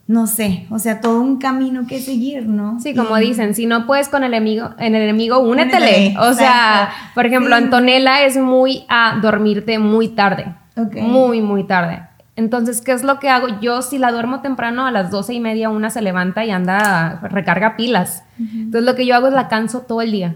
no 0.08 0.28
sé, 0.28 0.68
o 0.70 0.78
sea, 0.78 1.02
todo 1.02 1.20
un 1.20 1.38
camino 1.38 1.88
que 1.88 2.00
seguir, 2.00 2.48
¿no? 2.48 2.80
Sí, 2.80 2.94
como 2.94 3.18
dicen, 3.18 3.56
si 3.56 3.66
no 3.66 3.88
puedes 3.88 4.08
con 4.08 4.24
el 4.24 4.34
enemigo, 4.34 4.70
en 4.78 4.94
el 4.94 5.02
enemigo, 5.02 5.40
únetele. 5.40 6.16
o 6.20 6.34
sea, 6.34 6.90
por 7.16 7.26
ejemplo, 7.26 7.56
Antonella 7.56 8.24
es 8.24 8.38
muy 8.38 8.86
a 8.88 9.20
dormirte 9.22 9.80
muy 9.80 10.10
tarde. 10.10 10.54
Muy, 11.02 11.42
muy 11.42 11.64
tarde. 11.64 12.04
Entonces, 12.36 12.82
¿qué 12.82 12.92
es 12.92 13.04
lo 13.04 13.18
que 13.20 13.30
hago? 13.30 13.62
Yo, 13.62 13.82
si 13.82 13.98
la 13.98 14.12
duermo 14.12 14.42
temprano, 14.42 14.86
a 14.86 14.92
las 14.92 15.10
doce 15.10 15.34
y 15.34 15.40
media 15.40 15.70
una 15.70 15.90
se 15.90 16.02
levanta 16.02 16.44
y 16.44 16.52
anda, 16.52 17.22
recarga 17.24 17.78
pilas. 17.78 18.24
Entonces, 18.38 18.84
lo 18.84 18.94
que 18.96 19.06
yo 19.06 19.16
hago 19.16 19.28
es 19.28 19.34
la 19.34 19.48
canso 19.48 19.82
todo 19.82 20.02
el 20.02 20.12
día 20.12 20.36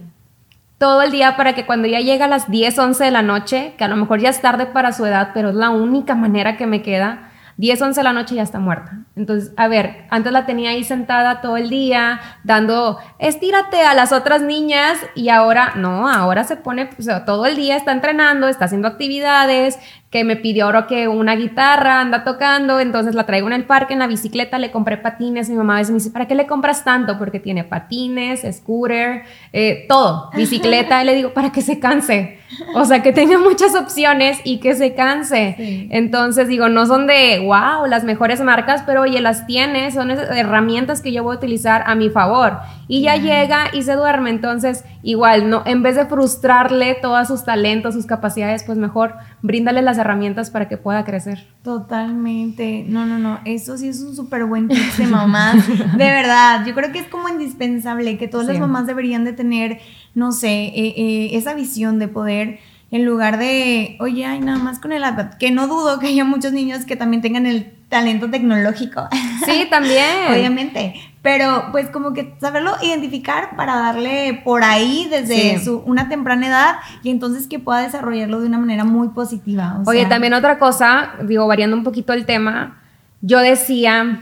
todo 0.79 1.01
el 1.03 1.11
día 1.11 1.35
para 1.37 1.53
que 1.53 1.65
cuando 1.65 1.87
ya 1.87 1.99
llega 1.99 2.25
a 2.25 2.29
las 2.29 2.49
10, 2.49 2.79
11 2.79 3.03
de 3.03 3.11
la 3.11 3.21
noche, 3.21 3.75
que 3.77 3.83
a 3.83 3.87
lo 3.89 3.97
mejor 3.97 4.19
ya 4.19 4.29
es 4.29 4.41
tarde 4.41 4.65
para 4.65 4.93
su 4.93 5.05
edad, 5.05 5.31
pero 5.33 5.49
es 5.49 5.55
la 5.55 5.69
única 5.69 6.15
manera 6.15 6.57
que 6.57 6.65
me 6.65 6.81
queda, 6.81 7.29
10, 7.57 7.81
11 7.81 7.99
de 7.99 8.03
la 8.05 8.13
noche 8.13 8.35
ya 8.35 8.43
está 8.43 8.59
muerta. 8.59 8.99
Entonces, 9.17 9.51
a 9.57 9.67
ver, 9.67 10.05
antes 10.09 10.31
la 10.31 10.45
tenía 10.45 10.69
ahí 10.69 10.85
sentada 10.85 11.41
todo 11.41 11.57
el 11.57 11.69
día, 11.69 12.21
dando, 12.45 12.99
estírate 13.19 13.81
a 13.81 13.93
las 13.93 14.13
otras 14.13 14.41
niñas 14.41 14.97
y 15.13 15.27
ahora, 15.27 15.73
no, 15.75 16.09
ahora 16.09 16.45
se 16.45 16.55
pone, 16.55 16.85
pues, 16.85 17.09
todo 17.25 17.45
el 17.45 17.57
día 17.57 17.75
está 17.75 17.91
entrenando, 17.91 18.47
está 18.47 18.63
haciendo 18.63 18.87
actividades, 18.87 19.77
que 20.09 20.23
me 20.23 20.35
pidió 20.35 20.65
ahora 20.65 20.87
que 20.87 21.07
una 21.07 21.35
guitarra 21.35 22.01
anda 22.01 22.23
tocando, 22.23 22.79
entonces 22.79 23.13
la 23.13 23.27
traigo 23.27 23.45
en 23.45 23.53
el 23.53 23.65
parque, 23.65 23.93
en 23.93 23.99
la 23.99 24.07
bicicleta, 24.07 24.57
le 24.57 24.71
compré 24.71 24.97
patines, 24.97 25.49
mi 25.49 25.55
mamá 25.55 25.75
a 25.75 25.77
veces 25.79 25.91
me 25.91 25.97
dice, 25.99 26.09
¿para 26.09 26.27
qué 26.27 26.33
le 26.33 26.47
compras 26.47 26.83
tanto? 26.83 27.19
Porque 27.19 27.39
tiene 27.39 27.63
patines, 27.63 28.41
scooter, 28.51 29.23
eh, 29.53 29.85
todo, 29.87 30.31
bicicleta, 30.35 31.03
y 31.03 31.05
le 31.05 31.13
digo, 31.13 31.33
para 31.33 31.51
que 31.51 31.61
se 31.61 31.79
canse, 31.79 32.39
o 32.73 32.85
sea, 32.85 33.03
que 33.03 33.13
tenga 33.13 33.37
muchas 33.37 33.75
opciones 33.75 34.39
y 34.43 34.59
que 34.59 34.73
se 34.73 34.95
canse. 34.95 35.87
Entonces 35.91 36.47
digo, 36.47 36.67
no 36.67 36.87
son 36.87 37.05
de, 37.05 37.39
wow, 37.39 37.85
las 37.87 38.03
mejores 38.03 38.41
marcas, 38.41 38.81
pero 38.87 39.01
oye, 39.01 39.21
las 39.21 39.45
tiene, 39.45 39.91
son 39.91 40.09
herramientas 40.09 41.01
que 41.01 41.11
yo 41.11 41.23
voy 41.23 41.35
a 41.35 41.37
utilizar 41.37 41.83
a 41.85 41.93
mi 41.93 42.09
favor. 42.09 42.57
Y 42.87 43.03
ya 43.03 43.17
llega 43.17 43.65
y 43.71 43.83
se 43.83 43.93
duerme, 43.93 44.31
entonces 44.31 44.83
igual, 45.03 45.49
no, 45.49 45.61
en 45.67 45.83
vez 45.83 45.95
de 45.95 46.07
frustrarle 46.07 46.95
todos 46.95 47.27
sus 47.27 47.45
talentos, 47.45 47.93
sus 47.93 48.07
capacidades, 48.07 48.63
pues 48.63 48.79
mejor 48.79 49.13
bríndale 49.41 49.83
las 49.83 49.98
herramientas 49.99 50.49
para 50.49 50.67
que 50.67 50.77
pueda 50.77 51.05
crecer. 51.05 51.45
Totalmente. 51.63 52.85
No, 52.87 53.05
no, 53.05 53.19
no. 53.19 53.39
Eso 53.45 53.77
sí 53.77 53.89
es 53.89 54.01
un 54.01 54.15
súper 54.15 54.45
buen 54.45 54.67
tip 54.67 54.93
de 54.97 55.05
mamás. 55.05 55.67
de 55.67 55.97
verdad. 55.97 56.65
Yo 56.65 56.73
creo 56.73 56.91
que 56.91 56.99
es 56.99 57.07
como 57.07 57.29
indispensable 57.29 58.17
que 58.17 58.27
todas 58.27 58.47
las 58.47 58.59
mamás 58.59 58.87
deberían 58.87 59.25
de 59.25 59.33
tener, 59.33 59.79
no 60.15 60.31
sé, 60.31 60.65
eh, 60.67 60.93
eh, 60.97 61.29
esa 61.33 61.53
visión 61.53 61.99
de 61.99 62.07
poder 62.07 62.59
en 62.91 63.05
lugar 63.05 63.37
de, 63.37 63.97
oye, 63.99 64.25
ay, 64.25 64.39
nada 64.39 64.57
más 64.57 64.79
con 64.79 64.91
el 64.91 65.03
iPad, 65.03 65.35
que 65.39 65.51
no 65.51 65.67
dudo 65.67 65.99
que 65.99 66.07
haya 66.07 66.23
muchos 66.23 66.53
niños 66.53 66.85
que 66.85 66.95
también 66.95 67.21
tengan 67.21 67.45
el 67.45 67.71
talento 67.87 68.29
tecnológico. 68.29 69.07
Sí, 69.45 69.67
también. 69.69 70.05
Obviamente. 70.31 70.95
Pero 71.21 71.65
pues 71.71 71.89
como 71.89 72.13
que 72.13 72.35
saberlo 72.39 72.75
identificar 72.81 73.55
para 73.57 73.75
darle 73.75 74.41
por 74.45 74.63
ahí 74.63 75.07
desde 75.09 75.59
su, 75.59 75.79
una 75.79 76.07
temprana 76.07 76.47
edad 76.47 76.75
y 77.03 77.09
entonces 77.09 77.47
que 77.47 77.59
pueda 77.59 77.81
desarrollarlo 77.81 78.39
de 78.39 78.47
una 78.47 78.57
manera 78.57 78.85
muy 78.85 79.09
positiva. 79.09 79.81
Oye, 79.85 80.05
también 80.05 80.33
otra 80.33 80.57
cosa, 80.59 81.15
digo, 81.23 81.45
variando 81.45 81.75
un 81.75 81.83
poquito 81.83 82.13
el 82.13 82.25
tema, 82.25 82.77
yo 83.21 83.39
decía, 83.39 84.21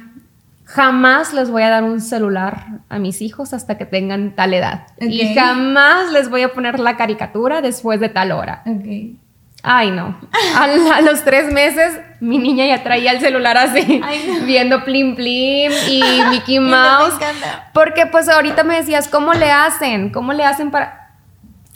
jamás 0.63 1.33
les 1.33 1.51
voy 1.51 1.63
a 1.63 1.69
dar 1.69 1.83
un 1.83 2.01
celular 2.01 2.79
a 2.89 2.99
mis 2.99 3.21
hijos 3.21 3.53
hasta 3.53 3.77
que 3.77 3.86
tengan 3.86 4.36
tal 4.36 4.53
edad. 4.53 4.88
Y 4.99 5.36
jamás 5.36 6.12
les 6.12 6.29
voy 6.29 6.41
a 6.41 6.53
poner 6.53 6.79
la 6.79 6.97
caricatura 6.97 7.62
después 7.62 7.99
de 7.99 8.10
tal 8.10 8.31
hora. 8.31 8.63
Okay. 8.65 9.17
Ay, 9.69 9.91
no. 9.91 10.17
A, 10.56 11.01
los 11.01 11.23
tres 11.23 11.51
meses, 11.51 11.99
mi 12.21 12.38
niña 12.38 12.65
ya 12.65 12.84
traía 12.84 13.12
el 13.12 13.19
celular 13.19 13.58
así, 13.58 14.01
viendo 14.45 14.84
Plim 14.86 15.15
Plim 15.15 15.71
y 15.89 16.01
Mickey 16.30 16.60
Mouse. 16.60 17.15
porque 17.73 18.06
pues 18.06 18.30
ahorita 18.30 18.63
me 18.63 18.77
decías, 18.77 19.08
¿cómo 19.08 19.34
le 19.34 19.51
hacen? 19.51 20.10
¿Cómo 20.12 20.34
le 20.34 20.45
hacen 20.45 20.71
para...? 20.71 21.03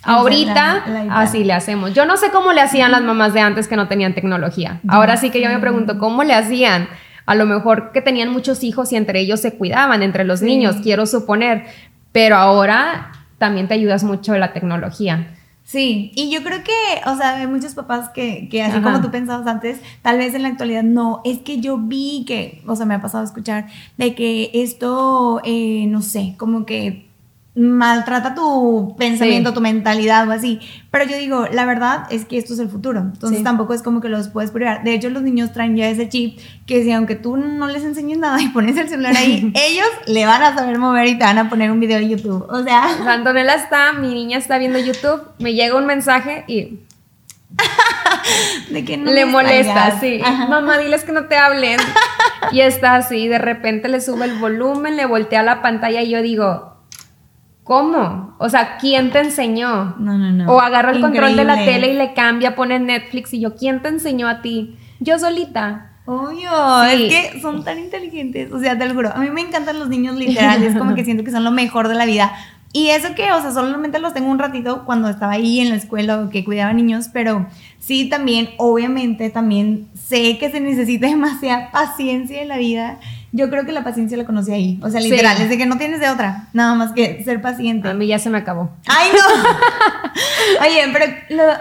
Ahorita, 0.04 0.84
así 1.12 1.44
le 1.44 1.54
hacemos. 1.54 1.94
Yo 1.94 2.06
no 2.06 2.18
sé 2.18 2.32
cómo 2.32 2.54
le 2.54 2.62
hacían 2.62 2.92
las 2.92 3.04
mamás 3.04 3.34
de 3.34 3.42
antes 3.42 3.68
que 3.68 3.76
no 3.76 3.88
tenían 3.88 4.16
tecnología. 4.16 4.80
Ahora 4.88 5.18
sí 5.18 5.30
que 5.30 5.42
yo 5.42 5.50
me 5.50 5.60
pregunto, 5.60 6.00
¿cómo 6.00 6.24
le 6.24 6.34
hacían? 6.34 6.88
a 7.26 7.36
lo 7.36 7.46
mejor 7.46 7.92
que 7.92 8.02
tenían 8.02 8.30
muchos 8.30 8.64
hijos 8.64 8.92
y 8.92 8.96
entre 8.96 9.20
ellos 9.20 9.40
se 9.40 9.54
cuidaban, 9.54 10.04
entre 10.04 10.24
los 10.24 10.42
niños, 10.42 10.78
quiero 10.84 11.06
suponer, 11.06 11.66
pero 12.12 12.36
ahora 12.36 13.12
también 13.38 13.68
te 13.68 13.74
ayudas 13.74 14.04
mucho 14.04 14.34
de 14.34 14.40
la 14.40 14.54
tecnología. 14.54 15.28
Sí, 15.72 16.12
y 16.16 16.30
yo 16.30 16.44
creo 16.44 16.66
que, 16.66 17.10
o 17.10 17.16
sea, 17.16 17.38
hay 17.38 17.48
muchos 17.48 17.76
papás 17.76 18.10
que, 18.10 18.50
que 18.50 18.62
así 18.62 18.82
como 18.82 19.00
tú 19.00 19.10
pensabas 19.10 19.48
antes, 19.48 19.80
tal 20.02 20.18
vez 20.18 20.34
en 20.34 20.42
la 20.42 20.50
actualidad 20.50 20.84
no, 20.84 21.22
es 21.24 21.40
que 21.40 21.62
yo 21.62 21.78
vi 21.78 22.26
que, 22.28 22.62
o 22.68 22.76
sea, 22.76 22.86
me 22.86 22.94
ha 22.94 23.02
pasado 23.02 23.24
a 23.24 23.26
escuchar 23.26 23.68
de 23.96 24.14
que 24.14 24.52
esto, 24.54 25.40
eh, 25.46 25.86
no 25.88 26.02
sé, 26.02 26.36
como 26.38 26.66
que 26.66 27.10
maltrata 27.54 28.34
tu 28.34 28.96
pensamiento, 28.98 29.54
tu 29.54 29.60
mentalidad 29.60 30.28
o 30.28 30.32
así. 30.32 30.60
Pero 30.90 31.06
yo 31.06 31.18
digo, 31.18 31.48
la 31.52 31.66
verdad 31.66 32.06
es 32.10 32.24
que 32.26 32.38
esto 32.38 32.54
es 32.54 32.60
el 32.60 32.70
futuro. 32.70 33.00
Entonces 33.00 33.44
tampoco 33.44 33.74
es 33.74 33.82
como 33.82 34.00
que 34.00 34.08
los 34.08 34.30
puedes 34.30 34.52
privar. 34.52 34.84
De 34.84 34.94
hecho, 34.94 35.10
los 35.10 35.22
niños 35.22 35.52
traen 35.52 35.76
ya 35.76 35.90
ese 35.90 36.08
chip 36.08 36.40
que 36.66 36.84
si 36.84 36.92
aunque 36.92 37.16
tú 37.16 37.36
no 37.36 37.68
les 37.68 37.84
enseñes 37.84 38.18
nada 38.18 38.42
y 38.42 38.48
pones 38.50 38.78
el 38.78 38.88
celular 38.88 39.16
ahí, 39.18 39.52
ellos 39.56 39.88
le 40.08 40.26
van 40.26 40.42
a 40.42 40.56
saber 40.56 40.78
mover 40.80 41.08
y 41.08 41.18
te 41.18 41.26
van 41.26 41.38
a 41.40 41.50
poner 41.50 41.72
un 41.72 41.80
video 41.80 42.00
de 42.00 42.08
YouTube. 42.08 42.46
O 42.50 42.64
sea... 42.64 42.84
Antonella 43.12 43.56
está, 43.56 43.94
mi 43.94 44.14
niña 44.14 44.38
está 44.38 44.58
viendo 44.58 44.80
YouTube, 44.80 45.22
me 45.40 45.54
llega 45.54 45.76
un 45.76 45.86
mensaje 45.86 46.46
y... 46.48 46.80
de 48.70 48.86
que 48.86 48.96
no 48.96 49.12
le 49.12 49.26
molesta, 49.26 50.00
sí. 50.00 50.22
Mamá, 50.48 50.78
diles 50.78 51.04
que 51.04 51.12
no 51.12 51.26
te 51.26 51.36
hablen. 51.36 51.78
y 52.54 52.62
está 52.62 52.96
así, 52.96 53.28
de 53.28 53.40
repente 53.40 53.90
le 53.90 54.00
sube 54.00 54.24
el 54.24 54.40
volumen, 54.40 54.96
le 54.96 55.06
voltea 55.06 55.44
la 55.44 55.62
pantalla 55.62 56.02
y 56.02 56.12
yo 56.12 56.22
digo, 56.22 56.72
¿Cómo? 57.72 58.36
O 58.38 58.50
sea, 58.50 58.76
¿quién 58.76 59.12
te 59.12 59.20
enseñó? 59.20 59.96
No, 59.98 60.18
no, 60.18 60.30
no. 60.30 60.52
O 60.52 60.60
agarra 60.60 60.92
el 60.92 61.00
control 61.00 61.38
de 61.38 61.46
la 61.46 61.64
tele 61.64 61.94
y 61.94 61.94
le 61.94 62.14
cambia, 62.14 62.54
pone 62.54 62.78
Netflix 62.80 63.34
y 63.34 63.40
yo, 63.40 63.56
¿quién 63.56 63.82
te 63.82 63.88
enseñó 63.88 64.28
a 64.28 64.42
ti? 64.42 64.76
Yo 65.00 65.18
solita. 65.18 65.94
Obvio, 66.06 66.84
es 66.84 67.32
que 67.32 67.40
son 67.40 67.64
tan 67.64 67.80
inteligentes. 67.80 68.52
O 68.52 68.60
sea, 68.60 68.78
te 68.78 68.86
lo 68.86 68.94
juro, 68.94 69.16
a 69.16 69.20
mí 69.20 69.30
me 69.30 69.40
encantan 69.40 69.80
los 69.80 69.88
niños 69.88 70.18
literales, 70.18 70.78
como 70.78 70.96
que 70.96 71.06
siento 71.06 71.24
que 71.24 71.32
son 71.32 71.46
lo 71.46 71.52
mejor 71.52 71.88
de 71.88 71.96
la 71.96 72.06
vida. 72.06 72.34
Y 72.74 72.90
eso 72.90 73.16
que, 73.16 73.32
o 73.32 73.42
sea, 73.42 73.54
solamente 73.54 74.00
los 74.00 74.14
tengo 74.14 74.30
un 74.30 74.40
ratito 74.40 74.84
cuando 74.84 75.08
estaba 75.08 75.32
ahí 75.32 75.62
en 75.62 75.70
la 75.70 75.76
escuela 75.78 76.20
o 76.20 76.30
que 76.30 76.44
cuidaba 76.44 76.74
niños, 76.74 77.08
pero 77.14 77.48
sí 77.80 78.10
también, 78.10 78.50
obviamente, 78.58 79.30
también 79.30 79.88
sé 79.94 80.38
que 80.40 80.52
se 80.52 80.60
necesita 80.60 81.08
demasiada 81.10 81.72
paciencia 81.72 82.42
en 82.42 82.50
la 82.50 82.58
vida 82.58 83.00
yo 83.32 83.50
creo 83.50 83.66
que 83.66 83.72
la 83.72 83.84
paciencia 83.84 84.18
la 84.18 84.26
conocí 84.26 84.52
ahí. 84.52 84.80
O 84.84 84.90
sea, 84.90 85.00
literal, 85.00 85.42
es 85.42 85.50
de 85.50 85.58
que 85.58 85.66
no 85.66 85.78
tienes 85.78 86.00
de 86.00 86.10
otra. 86.10 86.48
Nada 86.54 86.76
más 86.76 86.92
que 86.92 87.24
ser 87.24 87.42
paciente. 87.42 87.90
A 87.90 87.94
mí 87.94 88.08
ya 88.08 88.20
se 88.20 88.30
me 88.30 88.38
acabó. 88.38 88.72
¡Ay, 88.88 89.10
no! 89.14 89.50
Oye, 90.62 90.82
pero 90.92 91.06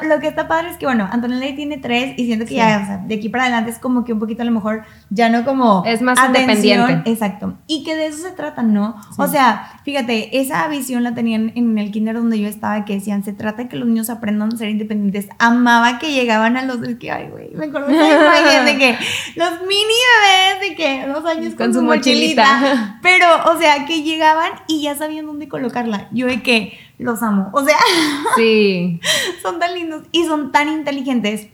lo, 0.09 0.21
que 0.21 0.27
está 0.27 0.49
padre 0.49 0.71
es 0.71 0.77
que, 0.77 0.87
bueno, 0.87 1.09
Antonella 1.11 1.55
tiene 1.55 1.79
tres 1.79 2.15
y 2.17 2.27
siento 2.27 2.45
que 2.45 2.55
ya, 2.55 2.81
o 2.83 2.87
sea, 2.87 2.97
de 2.99 3.15
aquí 3.15 3.29
para 3.29 3.45
adelante 3.45 3.71
es 3.71 3.79
como 3.79 4.05
que 4.05 4.13
un 4.13 4.19
poquito 4.19 4.43
a 4.43 4.45
lo 4.45 4.51
mejor 4.51 4.83
ya 5.11 5.29
no 5.29 5.45
como. 5.45 5.85
Es 5.87 6.03
más 6.03 6.19
independiente. 6.27 7.09
Exacto. 7.09 7.55
Y 7.67 7.85
que 7.85 7.95
de 7.95 8.07
eso 8.07 8.19
se 8.19 8.33
trata, 8.33 8.63
¿no? 8.63 8.97
O 9.17 9.29
sea, 9.29 9.81
fíjate, 9.85 10.41
esa 10.41 10.67
visión 10.69 11.05
la 11.05 11.15
tenían 11.15 11.53
en 11.55 11.79
el 11.79 11.93
kinder 11.93 12.17
donde 12.17 12.41
yo 12.41 12.49
estaba, 12.49 12.85
que 12.85 12.95
decían, 12.95 13.23
se 13.23 13.33
trata 13.33 13.63
de 13.63 13.69
que 13.69 13.77
los 13.77 13.87
niños 13.87 14.11
aprendan 14.11 14.53
a 14.53 14.57
ser 14.57 14.71
independientes. 14.71 15.29
Amaba 15.39 15.99
que 15.99 16.13
llegaban 16.13 16.57
a 16.57 16.65
los. 16.65 16.83
Es 16.83 16.99
que, 16.99 17.11
ay, 17.11 17.29
güey, 17.31 17.51
me 17.55 17.67
acuerdo 17.67 17.87
de 17.91 18.79
que 18.79 18.99
los 19.37 19.61
mini 19.63 20.01
bebés 20.21 20.71
de 20.71 20.77
que 20.77 21.07
dos 21.07 21.25
años 21.25 21.55
con, 21.61 21.75
su 21.75 21.83
mochilita. 21.83 22.99
Pero, 23.03 23.27
o 23.53 23.59
sea, 23.59 23.87
que 23.87 24.03
llegaban 24.03 24.53
y 24.67 24.83
ya 24.83 24.95
sabían 24.95 25.27
dónde 25.27 25.49
colocarla. 25.49 26.09
Yo 26.13 26.27
de 26.27 26.43
que 26.43 26.79
los 26.99 27.23
amo. 27.23 27.51
O 27.53 27.65
sea, 27.65 27.79
sí. 28.37 29.01
son 29.43 29.59
tan 29.59 29.75
lindos 29.75 30.05
y 30.13 30.25
son 30.25 30.53
tan 30.53 30.69
inteligentes 30.69 31.49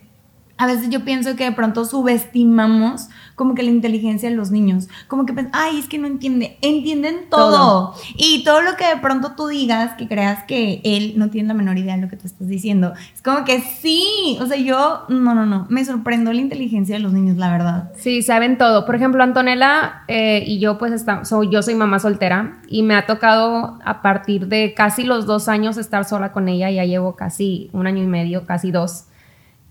a 0.59 0.67
veces 0.67 0.89
yo 0.89 1.05
pienso 1.05 1.37
que 1.37 1.45
de 1.45 1.53
pronto 1.53 1.85
subestimamos 1.85 3.09
como 3.35 3.55
que 3.55 3.63
la 3.63 3.71
inteligencia 3.71 4.31
de 4.31 4.35
los 4.35 4.51
niños. 4.51 4.89
Como 5.09 5.27
que, 5.27 5.35
ay, 5.53 5.79
es 5.79 5.87
que 5.87 5.99
no 5.99 6.07
entiende. 6.07 6.57
Entienden 6.63 7.29
todo. 7.31 7.95
Y 8.17 8.43
todo 8.45 8.63
lo 8.63 8.77
que 8.77 8.87
de 8.87 8.97
pronto 8.97 9.33
tú 9.37 9.49
digas, 9.49 9.93
que 9.99 10.09
creas 10.09 10.45
que 10.45 10.81
él 10.85 11.15
no 11.17 11.29
tiene 11.29 11.49
la 11.49 11.55
menor 11.55 11.77
idea 11.77 11.97
de 11.97 12.03
lo 12.03 12.09
que 12.09 12.17
tú 12.17 12.27
estás 12.27 12.49
diciendo. 12.49 12.95
Es 13.15 13.21
como 13.21 13.45
que 13.45 13.61
sí. 13.61 14.39
O 14.41 14.47
sea, 14.47 14.57
yo, 14.57 15.05
no, 15.11 15.35
no, 15.35 15.45
no. 15.45 15.67
Me 15.69 15.85
sorprendo 15.85 16.33
la 16.33 16.41
inteligencia 16.41 16.97
de 16.97 17.03
los 17.03 17.13
niños, 17.13 17.37
la 17.37 17.53
verdad. 17.53 17.93
Sí, 17.97 18.23
saben 18.23 18.57
todo. 18.57 18.87
Por 18.87 18.95
ejemplo, 18.95 19.23
Antonella 19.23 20.05
eh, 20.09 20.43
y 20.47 20.59
yo, 20.59 20.79
pues, 20.79 20.93
estamos, 20.93 21.29
yo 21.51 21.61
soy 21.61 21.75
mamá 21.75 21.99
soltera 21.99 22.61
y 22.67 22.83
me 22.83 22.95
ha 22.95 23.05
tocado 23.05 23.79
a 23.85 24.01
partir 24.01 24.47
de 24.47 24.73
casi 24.73 25.05
los 25.05 25.27
dos 25.27 25.49
años 25.49 25.77
estar 25.77 26.07
sola 26.07 26.33
con 26.33 26.49
ella. 26.49 26.71
Ya 26.71 26.87
llevo 26.87 27.15
casi 27.17 27.69
un 27.75 27.87
año 27.87 28.03
y 28.03 28.07
medio, 28.07 28.47
casi 28.47 28.71
dos. 28.71 29.05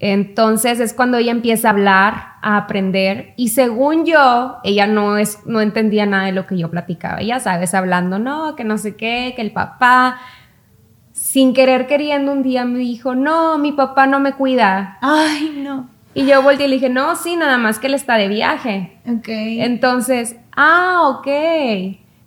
Entonces 0.07 0.79
es 0.79 0.93
cuando 0.93 1.17
ella 1.17 1.31
empieza 1.31 1.67
a 1.67 1.71
hablar, 1.71 2.27
a 2.43 2.57
aprender 2.57 3.33
y 3.37 3.49
según 3.49 4.05
yo, 4.05 4.57
ella 4.63 4.85
no, 4.85 5.17
es, 5.17 5.39
no 5.47 5.61
entendía 5.61 6.05
nada 6.05 6.25
de 6.25 6.31
lo 6.31 6.45
que 6.45 6.59
yo 6.59 6.69
platicaba. 6.69 7.23
Ya 7.23 7.39
sabes, 7.39 7.73
hablando, 7.73 8.19
no, 8.19 8.55
que 8.55 8.63
no 8.63 8.77
sé 8.77 8.95
qué, 8.95 9.33
que 9.35 9.41
el 9.41 9.51
papá, 9.51 10.19
sin 11.11 11.55
querer 11.55 11.87
queriendo 11.87 12.33
un 12.33 12.43
día 12.43 12.65
me 12.65 12.77
dijo, 12.77 13.15
no, 13.15 13.57
mi 13.57 13.71
papá 13.71 14.05
no 14.05 14.19
me 14.19 14.33
cuida. 14.33 14.99
Ay, 15.01 15.59
no. 15.63 15.89
Y 16.13 16.27
yo 16.27 16.43
volteé 16.43 16.67
y 16.67 16.69
le 16.69 16.75
dije, 16.75 16.89
no, 16.89 17.15
sí, 17.15 17.35
nada 17.35 17.57
más 17.57 17.79
que 17.79 17.87
él 17.87 17.95
está 17.95 18.15
de 18.17 18.27
viaje. 18.27 18.99
Ok. 19.07 19.27
Entonces, 19.27 20.35
ah, 20.55 21.01
ok. 21.17 21.27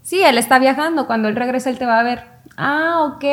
Sí, 0.03 0.21
él 0.21 0.37
está 0.37 0.59
viajando, 0.59 1.07
cuando 1.07 1.29
él 1.29 1.37
regrese 1.37 1.71
él 1.71 1.79
te 1.79 1.87
va 1.87 2.01
a 2.01 2.03
ver. 2.03 2.25
Ah, 2.57 3.05
ok. 3.05 3.25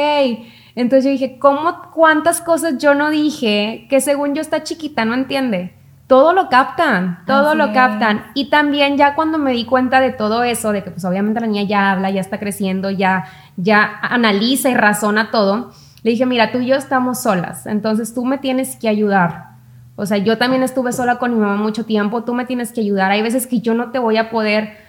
Entonces 0.75 1.05
yo 1.05 1.11
dije, 1.11 1.39
¿cómo 1.39 1.89
cuántas 1.93 2.41
cosas 2.41 2.77
yo 2.77 2.93
no 2.93 3.09
dije 3.09 3.87
que 3.89 4.01
según 4.01 4.35
yo 4.35 4.41
está 4.41 4.63
chiquita 4.63 5.05
no 5.05 5.13
entiende? 5.13 5.73
Todo 6.07 6.33
lo 6.33 6.49
captan, 6.49 7.23
todo 7.25 7.55
lo 7.55 7.73
captan. 7.73 8.25
Y 8.35 8.49
también 8.49 8.95
ya 8.95 9.15
cuando 9.15 9.39
me 9.39 9.53
di 9.53 9.65
cuenta 9.65 9.99
de 9.99 10.11
todo 10.11 10.43
eso, 10.43 10.71
de 10.71 10.83
que 10.83 10.91
pues 10.91 11.03
obviamente 11.05 11.39
la 11.39 11.47
niña 11.47 11.63
ya 11.63 11.91
habla, 11.91 12.11
ya 12.11 12.21
está 12.21 12.37
creciendo, 12.37 12.91
ya, 12.91 13.25
ya 13.57 13.99
analiza 14.01 14.69
y 14.69 14.75
razona 14.75 15.31
todo, 15.31 15.71
le 16.03 16.11
dije, 16.11 16.27
mira, 16.27 16.51
tú 16.51 16.59
y 16.59 16.67
yo 16.67 16.75
estamos 16.75 17.23
solas, 17.23 17.65
entonces 17.65 18.13
tú 18.13 18.23
me 18.25 18.37
tienes 18.37 18.75
que 18.75 18.87
ayudar. 18.87 19.55
O 19.95 20.05
sea, 20.05 20.17
yo 20.17 20.37
también 20.37 20.61
estuve 20.61 20.91
sola 20.91 21.17
con 21.17 21.33
mi 21.33 21.39
mamá 21.39 21.55
mucho 21.55 21.85
tiempo, 21.85 22.23
tú 22.23 22.35
me 22.35 22.45
tienes 22.45 22.71
que 22.71 22.81
ayudar. 22.81 23.11
Hay 23.11 23.21
veces 23.21 23.47
que 23.47 23.61
yo 23.61 23.73
no 23.73 23.91
te 23.91 23.97
voy 23.97 24.17
a 24.17 24.29
poder 24.29 24.84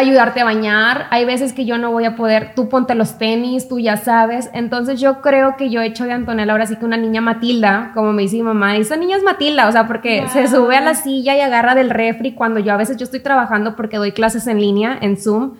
ayudarte 0.00 0.40
a 0.40 0.44
bañar, 0.44 1.06
hay 1.10 1.24
veces 1.24 1.52
que 1.52 1.64
yo 1.64 1.78
no 1.78 1.90
voy 1.90 2.04
a 2.04 2.16
poder, 2.16 2.52
tú 2.54 2.68
ponte 2.68 2.94
los 2.94 3.18
tenis, 3.18 3.68
tú 3.68 3.78
ya 3.78 3.96
sabes, 3.96 4.50
entonces 4.52 5.00
yo 5.00 5.20
creo 5.20 5.56
que 5.56 5.70
yo 5.70 5.80
he 5.80 5.86
hecho 5.86 6.04
de 6.04 6.12
Antonella 6.12 6.52
ahora 6.52 6.66
sí 6.66 6.76
que 6.76 6.84
una 6.84 6.96
niña 6.96 7.20
Matilda, 7.20 7.92
como 7.94 8.12
me 8.12 8.22
dice 8.22 8.36
mi 8.36 8.42
mamá, 8.42 8.76
esa 8.76 8.96
niña 8.96 9.16
es 9.16 9.22
Matilda, 9.22 9.68
o 9.68 9.72
sea, 9.72 9.86
porque 9.86 10.26
se 10.32 10.48
sube 10.48 10.76
a 10.76 10.80
la 10.80 10.94
silla 10.94 11.36
y 11.36 11.40
agarra 11.40 11.74
del 11.74 11.90
refri 11.90 12.34
cuando 12.34 12.60
yo 12.60 12.72
a 12.72 12.76
veces 12.76 12.96
yo 12.96 13.04
estoy 13.04 13.20
trabajando 13.20 13.76
porque 13.76 13.96
doy 13.96 14.12
clases 14.12 14.46
en 14.46 14.60
línea, 14.60 14.98
en 15.00 15.16
Zoom, 15.16 15.54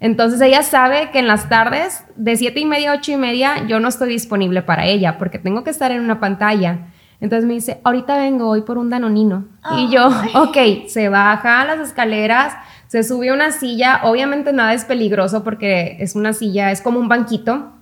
entonces 0.00 0.40
ella 0.40 0.62
sabe 0.62 1.10
que 1.10 1.18
en 1.18 1.26
las 1.26 1.48
tardes 1.48 2.04
de 2.16 2.36
siete 2.36 2.60
y 2.60 2.66
media 2.66 2.92
a 2.92 2.94
ocho 2.96 3.12
y 3.12 3.16
media 3.16 3.66
yo 3.66 3.80
no 3.80 3.88
estoy 3.88 4.10
disponible 4.10 4.62
para 4.62 4.84
ella 4.84 5.16
porque 5.18 5.38
tengo 5.38 5.64
que 5.64 5.70
estar 5.70 5.92
en 5.92 6.02
una 6.02 6.20
pantalla. 6.20 6.88
Entonces 7.20 7.46
me 7.46 7.54
dice, 7.54 7.80
ahorita 7.84 8.18
vengo, 8.18 8.50
hoy 8.50 8.62
por 8.62 8.76
un 8.76 8.90
danonino. 8.90 9.46
Y 9.78 9.88
yo, 9.88 10.08
ok, 10.34 10.88
se 10.88 11.08
baja 11.08 11.64
las 11.64 11.80
escaleras, 11.80 12.54
se 12.88 13.02
sube 13.02 13.30
a 13.30 13.34
una 13.34 13.50
silla, 13.50 14.00
obviamente 14.04 14.52
nada 14.52 14.74
es 14.74 14.84
peligroso 14.84 15.42
porque 15.42 15.96
es 16.00 16.14
una 16.14 16.32
silla, 16.32 16.70
es 16.70 16.80
como 16.80 17.00
un 17.00 17.08
banquito. 17.08 17.72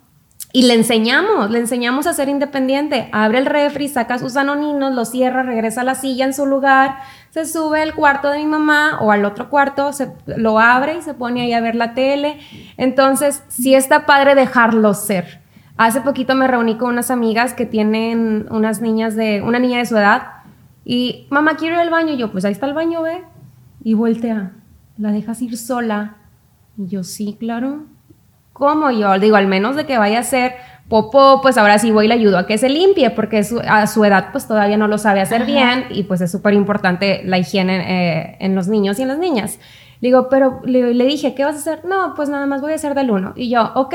Y 0.55 0.67
le 0.67 0.75
enseñamos, 0.75 1.51
le 1.51 1.59
enseñamos 1.59 2.07
a 2.07 2.13
ser 2.13 2.29
independiente. 2.29 3.09
Abre 3.13 3.39
el 3.39 3.47
refri, 3.47 3.89
saca 3.89 4.19
sus 4.19 4.37
anoninos, 4.37 4.95
lo 4.95 5.07
cierra, 5.07 5.43
regresa 5.43 5.81
a 5.81 5.85
la 5.85 5.95
silla 5.95 6.27
en 6.27 6.35
su 6.35 6.45
lugar, 6.45 6.97
se 7.31 7.47
sube 7.47 7.81
al 7.81 7.95
cuarto 7.95 8.29
de 8.29 8.39
mi 8.39 8.47
mamá 8.47 8.99
o 9.01 9.13
al 9.13 9.25
otro 9.25 9.49
cuarto, 9.49 9.95
se, 9.95 10.13
lo 10.27 10.59
abre 10.59 10.99
y 10.99 11.03
se 11.03 11.15
pone 11.15 11.41
ahí 11.41 11.55
a 11.55 11.63
ver 11.63 11.75
la 11.75 11.95
tele. 11.95 12.39
Entonces, 12.77 13.43
sí 13.49 13.75
está 13.75 14.05
padre 14.05 14.35
dejarlo 14.35 14.93
ser. 14.93 15.41
Hace 15.79 16.03
poquito 16.03 16.35
me 16.35 16.47
reuní 16.47 16.77
con 16.77 16.91
unas 16.91 17.11
amigas 17.11 17.55
que 17.55 17.65
tienen 17.65 18.47
unas 18.51 18.83
niñas 18.83 19.17
de, 19.17 19.41
una 19.41 19.59
niña 19.59 19.79
de 19.79 19.87
su 19.87 19.97
edad 19.97 20.23
y, 20.85 21.27
mamá, 21.31 21.57
quiero 21.57 21.77
ir 21.77 21.81
al 21.81 21.91
baño. 21.91 22.13
Y 22.13 22.19
yo, 22.19 22.31
pues 22.31 22.45
ahí 22.45 22.53
está 22.53 22.67
el 22.67 22.75
baño, 22.75 23.01
ve. 23.01 23.25
Y 23.83 23.95
voltea 23.95 24.53
¿la 24.99 25.13
dejas 25.13 25.43
ir 25.43 25.57
sola? 25.57 26.17
Y 26.77 26.87
yo, 26.87 27.05
sí, 27.05 27.37
claro. 27.39 27.85
¿Cómo? 28.53 28.91
Yo 28.91 29.19
digo, 29.19 29.37
al 29.37 29.47
menos 29.47 29.77
de 29.77 29.87
que 29.87 29.99
vaya 29.99 30.21
a 30.21 30.23
ser 30.23 30.55
popó, 30.89 31.41
pues 31.41 31.57
ahora 31.57 31.79
sí 31.79 31.91
voy 31.91 32.05
y 32.05 32.09
le 32.09 32.15
ayudo 32.15 32.39
a 32.39 32.47
que 32.47 32.59
se 32.59 32.69
limpie, 32.69 33.11
porque 33.11 33.43
a 33.67 33.87
su 33.87 34.05
edad 34.05 34.29
pues 34.31 34.47
todavía 34.47 34.77
no 34.77 34.89
lo 34.89 34.99
sabe 34.99 35.21
hacer 35.21 35.47
bien 35.47 35.87
y 35.91 36.03
pues 36.03 36.21
es 36.21 36.31
súper 36.31 36.53
importante 36.55 37.23
la 37.25 37.39
higiene 37.39 37.77
eh, 37.89 38.37
en 38.41 38.55
los 38.55 38.69
niños 38.69 38.99
y 38.99 39.03
en 39.03 39.09
las 39.09 39.19
niñas. 39.19 39.59
Le 40.03 40.09
digo, 40.09 40.29
pero 40.29 40.61
le, 40.65 40.95
le, 40.95 41.05
dije, 41.05 41.33
¿qué 41.33 41.45
vas 41.45 41.55
a 41.55 41.59
hacer? 41.59 41.85
No, 41.85 42.15
pues 42.17 42.29
nada 42.29 42.45
más 42.45 42.61
voy 42.61 42.73
a 42.73 42.75
hacer 42.75 42.93
del 42.97 43.13
uno. 43.13 43.35
Y 43.37 43.49
yo, 43.49 43.71
ok, 43.77 43.95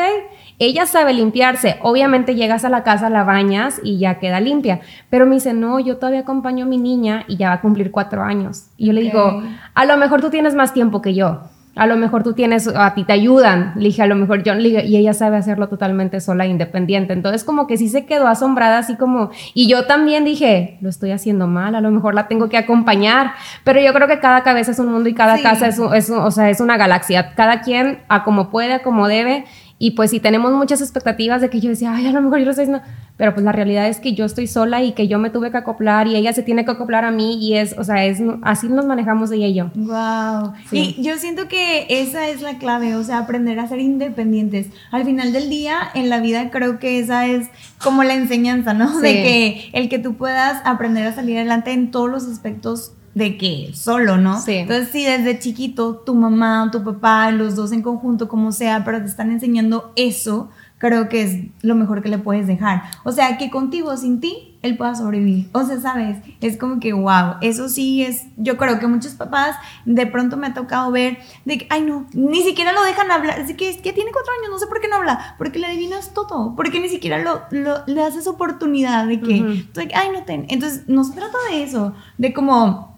ella 0.58 0.86
sabe 0.86 1.14
limpiarse. 1.14 1.80
Obviamente 1.82 2.34
llegas 2.34 2.64
a 2.64 2.70
la 2.70 2.84
casa, 2.84 3.10
la 3.10 3.26
bañas 3.26 3.82
y 3.84 4.00
ya 4.00 4.18
queda 4.18 4.40
limpia. 4.40 4.80
Pero 5.10 5.26
me 5.26 5.36
dice, 5.36 5.54
no, 5.54 5.82
yo 5.82 5.98
todavía 5.98 6.22
acompaño 6.22 6.64
a 6.64 6.68
mi 6.70 6.78
niña 6.78 7.26
y 7.28 7.36
ya 7.36 7.50
va 7.50 7.56
a 7.56 7.62
cumplir 7.62 7.92
cuatro 7.92 8.24
años. 8.24 8.70
Y 8.78 8.88
yo 8.88 8.94
le 8.94 9.02
digo, 9.02 9.44
a 9.74 9.86
lo 9.86 9.98
mejor 9.98 10.22
tú 10.22 10.30
tienes 10.30 10.56
más 10.56 10.74
tiempo 10.74 11.02
que 11.02 11.14
yo. 11.14 11.42
A 11.78 11.86
lo 11.86 11.96
mejor 11.96 12.24
tú 12.24 12.34
tienes, 12.34 12.68
a 12.68 12.94
ti 12.94 13.04
te 13.04 13.14
ayudan. 13.14 13.74
Le 13.76 13.86
dije, 13.86 14.02
a 14.02 14.08
lo 14.08 14.16
mejor 14.16 14.44
yo, 14.44 14.54
y 14.56 14.98
ella 14.98 15.14
sabe 15.14 15.38
hacerlo 15.38 15.70
totalmente 15.70 16.20
sola, 16.20 16.46
e 16.46 16.50
independiente. 16.50 17.14
Entonces, 17.14 17.44
como 17.44 17.68
que 17.68 17.78
sí 17.78 17.90
se 17.90 18.06
quedó 18.06 18.28
asombrada, 18.28 18.80
así 18.80 18.96
como, 18.96 19.30
y 19.54 19.68
yo 19.68 19.86
también 19.86 20.26
dije, 20.26 20.78
lo 20.82 20.90
estoy 20.90 21.12
haciendo 21.12 21.48
mal, 21.48 21.76
a 21.76 21.82
lo 21.82 21.92
mejor 21.92 22.16
la 22.16 22.28
tengo 22.28 22.50
que 22.50 22.58
acompañar. 22.58 23.32
Pero 23.64 23.80
yo 23.82 23.94
creo 23.94 24.08
que 24.08 24.20
cada 24.20 24.44
cabeza 24.44 24.72
es 24.72 24.80
un 24.80 24.92
mundo 24.92 25.10
y 25.10 25.14
cada 25.14 25.42
casa 25.42 25.68
es, 25.68 25.80
es, 25.94 26.10
o 26.10 26.32
sea, 26.32 26.50
es 26.50 26.60
una 26.60 26.78
galaxia. 26.78 27.34
Cada 27.36 27.62
quien 27.62 28.00
a 28.08 28.24
como 28.24 28.50
puede, 28.50 28.74
a 28.74 28.84
como 28.84 29.08
debe. 29.08 29.46
Y 29.80 29.92
pues 29.92 30.12
si 30.12 30.20
tenemos 30.20 30.52
muchas 30.54 30.82
expectativas 30.82 31.42
de 31.42 31.50
que 31.50 31.60
yo 31.60 31.70
decía, 31.70 31.94
ay, 31.94 32.08
a 32.08 32.12
lo 32.12 32.22
mejor 32.22 32.40
yo 32.40 32.46
lo 32.46 32.52
estoy 32.52 32.64
haciendo, 32.64 32.84
pero 33.16 33.34
pues 33.34 33.44
la 33.44 33.52
realidad 33.52 33.88
es 33.88 34.00
que 34.00 34.14
yo 34.14 34.26
estoy 34.26 34.48
sola 34.48 34.82
y 34.84 34.94
que 34.94 35.08
yo 35.08 35.20
me 35.20 35.30
tuve 35.30 35.52
que 35.52 35.58
acoplar 35.58 36.08
y 36.08 36.16
ella 36.16 36.34
se 36.34 36.42
tiene 36.42 36.66
que 36.66 36.72
acoplar 36.72 37.06
a 37.06 37.12
mí 37.12 37.38
y 37.40 37.58
es, 37.58 37.76
o 37.78 37.84
sea, 37.84 38.06
es 38.06 38.20
así 38.42 38.68
nos 38.70 38.86
manejamos 38.86 39.32
ella 39.32 39.48
y 39.48 39.54
yo. 39.54 39.72
Wow. 39.76 40.54
Y 40.72 41.02
yo 41.02 41.18
siento 41.18 41.48
que 41.48 41.86
esa 41.90 42.28
es 42.28 42.42
la 42.42 42.58
clave, 42.58 42.96
o 42.96 43.04
sea, 43.04 43.20
aprender 43.20 43.60
a 43.60 43.68
ser 43.68 43.80
independientes. 43.80 44.68
Al 44.92 45.06
final 45.06 45.32
del 45.32 45.50
día 45.50 45.78
en 45.94 46.10
la 46.10 46.20
vida 46.20 46.50
creo 46.50 46.80
que 46.80 47.00
esa 47.00 47.28
es 47.28 47.50
como 47.84 48.04
la 48.04 48.16
enseñanza, 48.16 48.74
¿no? 48.74 49.00
De 49.02 49.14
que 49.14 49.70
el 49.74 49.90
que 49.90 50.00
tú 50.00 50.16
puedas 50.16 50.62
aprender 50.66 51.06
a 51.06 51.14
salir 51.14 51.38
adelante 51.38 51.72
en 51.72 51.92
todos 51.92 52.10
los 52.10 52.28
aspectos 52.28 52.94
de 53.18 53.36
que 53.38 53.72
solo, 53.74 54.18
¿no? 54.18 54.40
Sí. 54.40 54.54
Entonces, 54.54 54.90
si 54.90 55.04
desde 55.04 55.40
chiquito 55.40 55.96
tu 55.96 56.14
mamá 56.14 56.64
o 56.64 56.72
tu 56.72 56.84
papá, 56.84 57.32
los 57.32 57.56
dos 57.56 57.72
en 57.72 57.82
conjunto, 57.82 58.28
como 58.28 58.52
sea, 58.52 58.84
pero 58.86 59.00
te 59.00 59.08
están 59.08 59.32
enseñando 59.32 59.92
eso, 59.96 60.50
creo 60.78 61.10
que 61.10 61.24
es 61.24 61.38
lo 61.62 61.74
mejor 61.74 62.04
que 62.04 62.10
le 62.10 62.20
puedes 62.20 62.46
dejar. 62.46 62.84
O 63.04 63.12
sea, 63.12 63.38
que 63.40 63.50
contigo, 63.50 63.98
sin 63.98 64.20
ti, 64.20 64.56
él 64.62 64.78
pueda 64.78 64.94
sobrevivir. 64.94 65.50
O 65.54 65.64
sea, 65.64 65.80
¿sabes? 65.80 66.18
Es 66.42 66.58
como 66.58 66.80
que, 66.80 66.94
wow, 66.94 67.38
eso 67.42 67.70
sí 67.70 68.04
es, 68.04 68.26
yo 68.38 68.58
creo 68.58 68.80
que 68.80 68.86
muchos 68.86 69.14
papás 69.14 69.56
de 69.86 70.06
pronto 70.06 70.38
me 70.38 70.48
ha 70.48 70.54
tocado 70.54 70.92
ver 70.92 71.18
de 71.46 71.58
que, 71.58 71.68
ay 71.72 71.82
no, 71.82 72.06
ni 72.14 72.44
siquiera 72.44 72.72
lo 72.72 72.84
dejan 72.84 73.10
hablar, 73.10 73.40
es 73.40 73.48
que, 73.56 73.78
que 73.78 73.94
tiene 73.94 74.12
cuatro 74.12 74.32
años, 74.40 74.52
no 74.52 74.60
sé 74.60 74.68
por 74.68 74.80
qué 74.80 74.88
no 74.88 74.98
habla, 74.98 75.36
porque 75.40 75.58
le 75.58 75.68
adivinas 75.68 76.14
todo, 76.14 76.56
porque 76.56 76.80
ni 76.80 76.90
siquiera 76.90 77.18
lo, 77.20 77.42
lo 77.50 77.84
le 77.88 78.04
haces 78.04 78.28
oportunidad 78.28 79.08
de 79.08 79.22
que, 79.22 79.66
ay 79.96 80.10
no 80.14 80.24
ten. 80.24 80.46
Entonces, 80.50 80.84
no 80.88 81.04
se 81.04 81.14
trata 81.14 81.38
de 81.50 81.64
eso, 81.64 81.94
de 82.18 82.34
como 82.34 82.97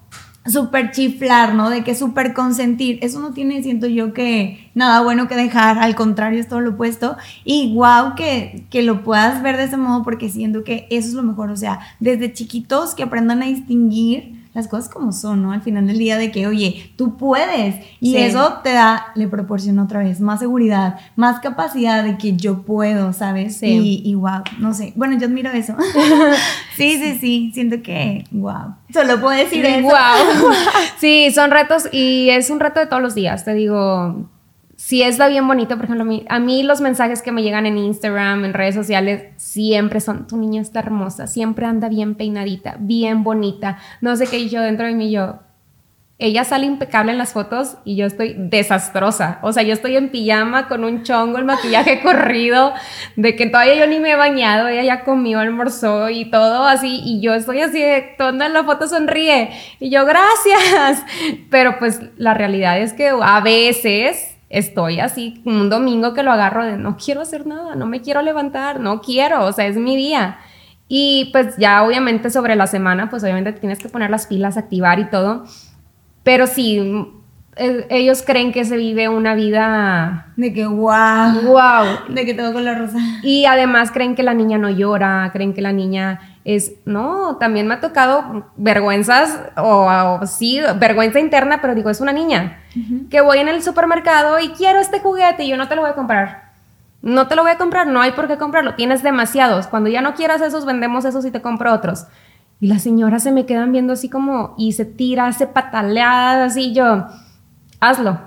súper 0.51 0.91
chiflar, 0.91 1.53
¿no? 1.53 1.69
De 1.69 1.83
que 1.83 1.95
súper 1.95 2.33
consentir. 2.33 2.99
Eso 3.01 3.19
no 3.19 3.31
tiene, 3.31 3.61
siento 3.63 3.87
yo, 3.87 4.13
que 4.13 4.69
nada 4.73 5.01
bueno 5.01 5.27
que 5.27 5.35
dejar. 5.35 5.79
Al 5.79 5.95
contrario, 5.95 6.39
es 6.39 6.47
todo 6.47 6.61
lo 6.61 6.71
opuesto. 6.71 7.17
Y 7.43 7.73
wow 7.75 8.15
que, 8.15 8.65
que 8.69 8.81
lo 8.83 9.03
puedas 9.03 9.41
ver 9.43 9.57
de 9.57 9.63
ese 9.63 9.77
modo 9.77 10.03
porque 10.03 10.29
siento 10.29 10.63
que 10.63 10.87
eso 10.89 11.09
es 11.09 11.13
lo 11.13 11.23
mejor. 11.23 11.51
O 11.51 11.57
sea, 11.57 11.79
desde 11.99 12.33
chiquitos 12.33 12.95
que 12.95 13.03
aprendan 13.03 13.43
a 13.43 13.45
distinguir 13.45 14.38
las 14.53 14.67
cosas 14.67 14.89
como 14.89 15.11
son, 15.11 15.43
¿no? 15.43 15.51
Al 15.51 15.61
final 15.61 15.85
del 15.85 15.97
día 15.97 16.17
de 16.17 16.31
que, 16.31 16.47
oye, 16.47 16.91
tú 16.95 17.17
puedes. 17.17 17.75
Y 17.99 18.17
eso 18.17 18.59
te 18.63 18.73
da, 18.73 19.07
le 19.15 19.27
proporciona 19.27 19.83
otra 19.83 19.99
vez 19.99 20.19
más 20.21 20.39
seguridad, 20.39 20.99
más 21.15 21.39
capacidad 21.39 22.03
de 22.03 22.17
que 22.17 22.35
yo 22.35 22.63
puedo, 22.63 23.13
¿sabes? 23.13 23.57
Sí. 23.57 24.01
Y, 24.03 24.15
wow, 24.15 24.41
no 24.57 24.73
sé. 24.73 24.93
Bueno, 24.95 25.17
yo 25.19 25.27
admiro 25.27 25.51
eso. 25.51 25.75
sí, 26.77 26.97
sí, 26.97 27.17
sí. 27.19 27.51
Siento 27.53 27.81
que, 27.83 28.23
wow. 28.31 28.75
Solo 28.91 29.21
puedo 29.21 29.37
decir 29.37 29.63
eso. 29.65 29.83
Wow. 29.83 29.93
sí, 30.97 31.29
son 31.31 31.51
retos 31.51 31.87
y 31.91 32.29
es 32.29 32.49
un 32.49 32.59
reto 32.59 32.79
de 32.79 32.87
todos 32.87 33.03
los 33.03 33.13
días. 33.13 33.45
Te 33.45 33.53
digo, 33.53 34.29
si 34.89 35.03
está 35.03 35.27
bien 35.27 35.47
bonito, 35.47 35.75
por 35.75 35.85
ejemplo, 35.85 36.23
a 36.29 36.39
mí, 36.39 36.63
los 36.63 36.81
mensajes 36.81 37.21
que 37.21 37.31
me 37.31 37.43
llegan 37.43 37.67
en 37.67 37.77
Instagram, 37.77 38.43
en 38.43 38.55
redes 38.55 38.73
sociales, 38.73 39.21
siempre 39.37 39.99
son, 39.99 40.25
tu 40.25 40.35
niña 40.35 40.63
está 40.63 40.79
hermosa, 40.79 41.27
siempre 41.27 41.67
anda 41.67 41.89
bien 41.89 42.15
peinadita, 42.15 42.75
bien 42.79 43.23
bonita, 43.23 43.77
no 44.01 44.15
sé 44.15 44.25
qué, 44.25 44.49
yo 44.49 44.63
dentro 44.63 44.87
de 44.87 44.95
mí, 44.95 45.11
yo, 45.11 45.41
ella 46.17 46.43
sale 46.43 46.65
impecable 46.65 47.11
en 47.11 47.19
las 47.19 47.33
fotos 47.33 47.77
y 47.85 47.97
yo 47.97 48.07
estoy 48.07 48.33
desastrosa, 48.35 49.37
o 49.43 49.53
sea, 49.53 49.61
yo 49.61 49.73
estoy 49.73 49.95
en 49.95 50.09
pijama 50.09 50.67
con 50.67 50.83
un 50.83 51.03
chongo, 51.03 51.37
el 51.37 51.45
maquillaje 51.45 52.01
corrido, 52.03 52.73
de 53.15 53.35
que 53.35 53.45
todavía 53.45 53.75
yo 53.75 53.85
ni 53.85 53.99
me 53.99 54.13
he 54.13 54.15
bañado, 54.15 54.69
ella 54.69 54.81
ya 54.83 55.03
comió, 55.03 55.37
almorzó 55.37 56.09
y 56.09 56.31
todo 56.31 56.65
así, 56.65 56.99
y 57.05 57.21
yo 57.21 57.35
estoy 57.35 57.61
así 57.61 57.79
de 57.79 58.15
tonda 58.17 58.47
en 58.47 58.53
la 58.53 58.63
foto 58.63 58.87
sonríe, 58.87 59.51
y 59.79 59.91
yo, 59.91 60.03
gracias, 60.07 61.05
pero 61.51 61.77
pues 61.77 62.01
la 62.17 62.33
realidad 62.33 62.79
es 62.79 62.93
que 62.93 63.11
a 63.21 63.39
veces 63.41 64.38
estoy 64.49 64.99
así, 64.99 65.41
un 65.45 65.69
domingo 65.69 66.13
que 66.13 66.23
lo 66.23 66.31
agarro 66.31 66.65
de 66.65 66.77
no 66.77 66.97
quiero 66.97 67.21
hacer 67.21 67.45
nada, 67.45 67.75
no 67.75 67.85
me 67.85 68.01
quiero 68.01 68.21
levantar, 68.21 68.79
no 68.79 69.01
quiero, 69.01 69.45
o 69.45 69.51
sea, 69.51 69.67
es 69.67 69.77
mi 69.77 69.95
día. 69.95 70.39
Y 70.87 71.29
pues 71.31 71.55
ya 71.57 71.83
obviamente 71.83 72.31
sobre 72.31 72.55
la 72.55 72.65
semana, 72.65 73.09
pues 73.11 73.23
obviamente 73.23 73.53
tienes 73.53 73.77
que 73.77 73.89
poner 73.89 74.09
las 74.09 74.25
pilas, 74.25 74.57
activar 74.57 74.99
y 74.99 75.05
todo. 75.05 75.45
Pero 76.23 76.47
sí, 76.47 77.05
e, 77.55 77.85
ellos 77.91 78.23
creen 78.25 78.51
que 78.51 78.65
se 78.65 78.75
vive 78.75 79.07
una 79.07 79.35
vida 79.35 80.33
de 80.35 80.51
que 80.51 80.65
wow, 80.65 81.41
wow, 81.43 81.85
de 82.09 82.25
que 82.25 82.33
todo 82.33 82.59
la 82.59 82.73
rosa. 82.73 82.97
Y 83.21 83.45
además 83.45 83.91
creen 83.91 84.15
que 84.15 84.23
la 84.23 84.33
niña 84.33 84.57
no 84.57 84.71
llora, 84.71 85.29
creen 85.31 85.53
que 85.53 85.61
la 85.61 85.73
niña 85.73 86.28
es, 86.55 86.73
no, 86.85 87.37
también 87.37 87.67
me 87.67 87.75
ha 87.75 87.79
tocado 87.79 88.47
vergüenzas 88.55 89.39
o, 89.57 90.19
sí, 90.25 90.59
vergüenza 90.79 91.19
interna, 91.19 91.61
pero 91.61 91.75
digo, 91.75 91.89
es 91.89 92.01
una 92.01 92.11
niña 92.13 92.59
que 93.09 93.21
voy 93.21 93.39
en 93.39 93.49
el 93.49 93.61
supermercado 93.61 94.39
y 94.39 94.49
quiero 94.49 94.79
este 94.79 94.99
juguete 94.99 95.43
y 95.43 95.49
yo 95.49 95.57
no 95.57 95.67
te 95.67 95.75
lo 95.75 95.81
voy 95.81 95.91
a 95.91 95.95
comprar. 95.95 96.49
No 97.01 97.27
te 97.27 97.35
lo 97.35 97.43
voy 97.43 97.51
a 97.51 97.57
comprar, 97.57 97.87
no 97.87 98.01
hay 98.01 98.11
por 98.11 98.27
qué 98.27 98.37
comprarlo, 98.37 98.75
tienes 98.75 99.03
demasiados. 99.03 99.67
Cuando 99.67 99.89
ya 99.89 100.01
no 100.01 100.15
quieras 100.15 100.41
esos, 100.41 100.65
vendemos 100.65 101.05
esos 101.05 101.25
y 101.25 101.31
te 101.31 101.41
compro 101.41 101.73
otros. 101.73 102.07
Y 102.59 102.67
las 102.67 102.81
señoras 102.81 103.23
se 103.23 103.31
me 103.31 103.45
quedan 103.45 103.71
viendo 103.71 103.93
así 103.93 104.09
como, 104.09 104.55
y 104.57 104.73
se 104.73 104.85
tira, 104.85 105.27
hace 105.27 105.47
pataleadas, 105.47 106.51
así 106.51 106.73
yo, 106.73 107.05
hazlo, 107.79 108.19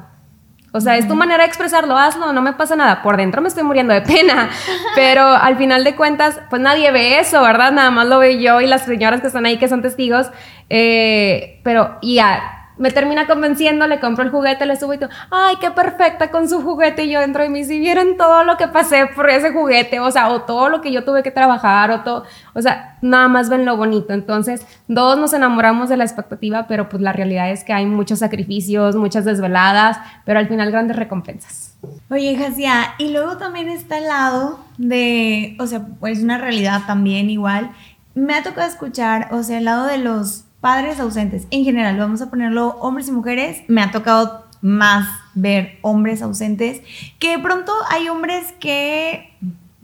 o 0.73 0.81
sea, 0.81 0.97
es 0.97 1.07
tu 1.07 1.15
manera 1.15 1.43
de 1.43 1.49
expresarlo, 1.49 1.99
hazlo, 1.99 2.33
no 2.33 2.41
me 2.41 2.55
pasa 2.55 2.77
nada. 2.77 3.03
Por 3.03 3.19
dentro 3.19 3.43
me 3.43 3.49
estoy 3.49 3.63
muriendo 3.63 3.93
de 3.93 4.01
pena, 4.01 4.49
pero 4.95 5.27
al 5.27 5.57
final 5.57 5.85
de 5.85 5.95
cuentas, 5.95 6.41
pues 6.49 6.63
nadie 6.63 6.91
ve 6.91 7.19
eso, 7.19 7.43
¿verdad? 7.43 7.73
Nada 7.73 7.91
más 7.91 8.07
lo 8.07 8.19
veo 8.19 8.39
yo 8.39 8.61
y 8.63 8.67
las 8.67 8.83
señoras 8.83 9.21
que 9.21 9.27
están 9.27 9.45
ahí 9.45 9.59
que 9.59 9.69
son 9.69 9.83
testigos. 9.83 10.31
Eh, 10.71 11.61
pero, 11.63 11.99
y 12.01 12.15
ya 12.15 12.62
me 12.79 12.91
termina 12.91 13.27
convenciendo, 13.27 13.87
le 13.87 14.01
compro 14.01 14.25
el 14.25 14.31
juguete, 14.31 14.67
le 14.67 14.77
subo 14.77 14.95
y 14.95 14.99
todo, 14.99 15.11
ay, 15.31 15.57
qué 15.61 15.71
perfecta 15.71 16.31
con 16.31 16.49
su 16.49 16.63
juguete. 16.63 17.05
Y 17.05 17.11
yo 17.11 17.21
dentro 17.21 17.43
de 17.43 17.49
mí, 17.49 17.65
si 17.65 17.79
vieron 17.79 18.17
todo 18.17 18.45
lo 18.45 18.57
que 18.57 18.69
pasé 18.69 19.07
por 19.15 19.29
ese 19.31 19.53
juguete, 19.53 20.01
o 20.01 20.11
sea, 20.11 20.29
o 20.29 20.43
todo 20.43 20.69
lo 20.69 20.81
que 20.81 20.93
yo 20.93 21.05
tuve 21.05 21.23
que 21.23 21.31
trabajar, 21.31 21.91
o 21.91 22.01
todo, 22.01 22.25
o 22.55 22.63
sea, 22.63 22.99
nada 23.03 23.29
más 23.29 23.49
ven 23.49 23.65
lo 23.65 23.77
bonito. 23.77 24.13
Entonces, 24.13 24.67
todos 24.93 25.19
nos 25.19 25.33
enamoramos 25.33 25.89
de 25.89 25.97
la 25.97 26.05
expectativa, 26.05 26.67
pero 26.67 26.89
pues 26.89 27.03
la 27.03 27.13
realidad 27.13 27.51
es 27.51 27.65
que 27.65 27.73
hay 27.73 27.87
muchos 27.87 28.19
sacrificios, 28.21 28.97
muchas 28.97 29.25
desveladas, 29.25 29.99
pero 30.25 30.39
al 30.39 30.49
final 30.49 30.71
grandes 30.71 30.97
recompensas. 30.97 31.77
Oye, 32.11 32.37
Jasia, 32.37 32.95
y 32.99 33.13
luego 33.13 33.37
también 33.39 33.69
está 33.69 33.99
el 33.99 34.05
lado 34.05 34.61
de, 34.79 35.57
o 35.59 35.67
sea, 35.67 35.85
pues 36.01 36.23
una 36.23 36.39
realidad 36.39 36.83
también 36.87 37.29
igual. 37.29 37.71
Me 38.15 38.35
ha 38.35 38.43
tocado 38.43 38.69
escuchar, 38.69 39.29
o 39.33 39.43
sea, 39.43 39.59
el 39.59 39.65
lado 39.65 39.87
de 39.87 39.99
los 39.99 40.45
padres 40.63 41.01
ausentes. 41.01 41.47
En 41.51 41.65
general, 41.65 41.99
vamos 41.99 42.23
a 42.23 42.31
ponerlo 42.31 42.69
hombres 42.81 43.09
y 43.09 43.13
mujeres. 43.13 43.65
Me 43.69 43.83
ha 43.83 43.91
tocado 43.91 44.47
más 44.63 45.09
ver 45.35 45.79
hombres 45.83 46.23
ausentes, 46.23 46.81
que 47.19 47.37
de 47.37 47.43
pronto 47.43 47.73
hay 47.91 48.09
hombres 48.09 48.55
que, 48.61 49.37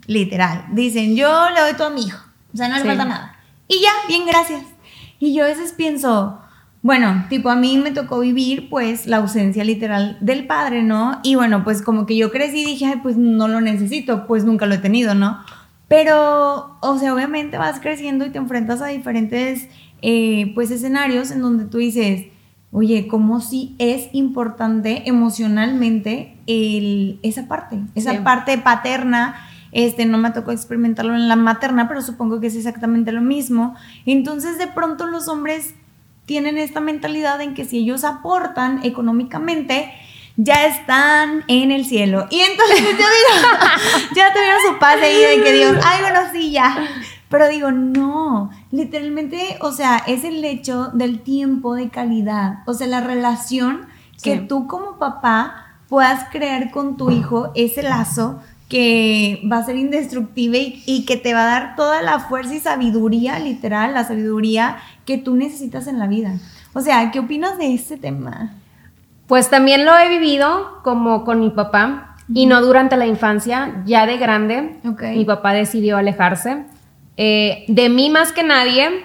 literal, 0.07 0.67
dicen, 0.71 1.17
yo 1.17 1.51
le 1.51 1.61
doy 1.61 1.73
todo 1.75 1.88
a 1.88 1.91
mi 1.91 2.03
hijo, 2.03 2.25
o 2.55 2.57
sea, 2.57 2.69
no 2.69 2.77
le 2.79 2.85
falta 2.85 3.05
nada. 3.05 3.37
Y 3.67 3.83
ya, 3.83 3.91
bien, 4.07 4.25
gracias. 4.25 4.62
Y 5.19 5.35
yo 5.35 5.45
a 5.45 5.49
veces 5.49 5.73
pienso, 5.73 6.41
bueno, 6.81 7.27
tipo 7.29 7.51
a 7.51 7.57
mí 7.57 7.77
me 7.77 7.91
tocó 7.91 8.21
vivir 8.21 8.71
pues 8.71 9.09
la 9.09 9.17
ausencia 9.17 9.64
literal 9.64 10.17
del 10.21 10.47
padre, 10.47 10.85
¿no? 10.85 11.19
Y 11.25 11.35
bueno, 11.35 11.64
pues 11.64 11.83
como 11.83 12.07
que 12.07 12.17
yo 12.17 12.31
crecí 12.31 12.62
y 12.62 12.67
dije, 12.67 12.87
Ay, 12.87 13.01
pues 13.03 13.17
no 13.17 13.49
lo 13.49 13.61
necesito, 13.61 14.29
pues 14.29 14.45
nunca 14.45 14.67
lo 14.67 14.77
he 14.77 14.79
tenido, 14.79 15.17
¿no? 15.17 15.41
Pero, 15.88 16.77
o 16.81 16.99
sea, 16.99 17.14
obviamente 17.14 17.57
vas 17.57 17.81
creciendo 17.81 18.25
y 18.27 18.31
te 18.31 18.38
enfrentas 18.38 18.83
a 18.83 18.87
diferentes 18.87 19.69
eh, 20.02 20.52
pues 20.54 20.70
escenarios 20.70 21.30
en 21.30 21.40
donde 21.40 21.64
tú 21.64 21.78
dices, 21.78 22.26
oye, 22.70 23.08
como 23.08 23.40
si 23.40 23.74
es 23.78 24.08
importante 24.12 25.02
emocionalmente 25.06 26.37
el, 26.46 27.18
esa 27.22 27.46
parte, 27.48 27.78
esa 27.94 28.22
parte 28.24 28.58
paterna. 28.58 29.37
Este, 29.70 30.06
no 30.06 30.16
me 30.16 30.30
tocó 30.30 30.50
experimentarlo 30.50 31.14
en 31.14 31.28
la 31.28 31.37
materna, 31.37 31.88
pero 31.88 32.00
supongo 32.00 32.40
que 32.40 32.46
es 32.46 32.56
exactamente 32.56 33.12
lo 33.12 33.20
mismo. 33.20 33.74
Entonces, 34.06 34.56
de 34.56 34.66
pronto 34.66 35.06
los 35.06 35.28
hombres 35.28 35.74
tienen 36.24 36.56
esta 36.56 36.80
mentalidad 36.80 37.40
en 37.42 37.54
que 37.54 37.66
si 37.66 37.78
ellos 37.78 38.04
aportan 38.04 38.80
económicamente, 38.82 39.92
ya 40.37 40.66
están 40.66 41.44
en 41.48 41.72
el 41.72 41.84
cielo. 41.84 42.28
Y 42.30 42.40
entonces 42.40 42.80
yo 42.80 42.87
digo, 42.92 43.58
ya 44.14 44.32
tuvieron 44.32 44.61
su 44.66 44.78
paz 44.78 44.96
ahí 45.02 45.20
de 45.20 45.42
que 45.42 45.52
Dios, 45.52 45.76
ay, 45.84 46.00
bueno, 46.00 46.20
sí, 46.32 46.52
ya. 46.52 46.76
Pero 47.28 47.48
digo, 47.48 47.72
no, 47.72 48.50
literalmente, 48.70 49.59
o 49.61 49.72
sea, 49.72 50.02
es 50.07 50.24
el 50.24 50.44
hecho 50.44 50.88
del 50.88 51.20
tiempo 51.20 51.74
de 51.74 51.88
calidad, 51.88 52.59
o 52.66 52.74
sea, 52.74 52.87
la 52.87 53.00
relación 53.00 53.87
que 54.22 54.38
tú 54.38 54.66
como 54.66 54.98
papá 54.98 55.68
puedas 55.88 56.28
crear 56.31 56.70
con 56.70 56.96
tu 56.96 57.11
hijo, 57.11 57.50
ese 57.54 57.83
lazo 57.83 58.40
que 58.68 59.40
va 59.50 59.59
a 59.59 59.64
ser 59.64 59.76
indestructible 59.76 60.83
y, 60.85 61.07
que 61.07 61.16
te 61.16 61.33
va 61.33 61.44
a 61.44 61.46
dar 61.46 61.76
toda 61.76 62.02
la 62.02 62.20
fuerza 62.20 62.54
y 62.54 62.61
sabiduría, 62.61 63.38
literal, 63.38 63.94
la 63.94 64.04
sabiduría 64.04 64.76
que 65.07 65.16
tú 65.16 65.37
necesitas 65.37 65.87
en 65.87 65.98
la 65.98 66.07
vida. 66.07 66.35
O 66.74 66.83
sea, 66.83 67.11
¿qué 67.11 67.20
opinas 67.20 67.57
de 67.57 67.72
este 67.72 67.96
tema? 67.96 68.52
Pues 69.26 69.48
también 69.48 69.87
lo 69.87 69.96
he 69.96 70.09
vivido 70.11 70.81
como 70.83 71.24
con 71.24 71.40
mi 71.40 71.48
papá 71.50 72.16
y 72.33 72.44
no 72.44 72.61
durante 72.61 72.98
la 72.98 73.07
infancia, 73.07 73.83
ya 73.87 74.04
de 74.04 74.18
grande. 74.18 74.76
Mi 74.83 75.24
papá 75.24 75.54
decidió 75.54 75.96
alejarse. 75.96 76.64
Eh, 77.18 77.64
de 77.66 77.88
mí 77.88 78.09
más 78.11 78.33
que 78.33 78.44
nadie, 78.44 79.04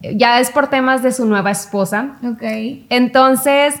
ya 0.00 0.38
es 0.38 0.50
por 0.50 0.68
temas 0.68 1.02
de 1.02 1.12
su 1.12 1.24
nueva 1.24 1.50
esposa. 1.50 2.18
Entonces, 2.90 3.74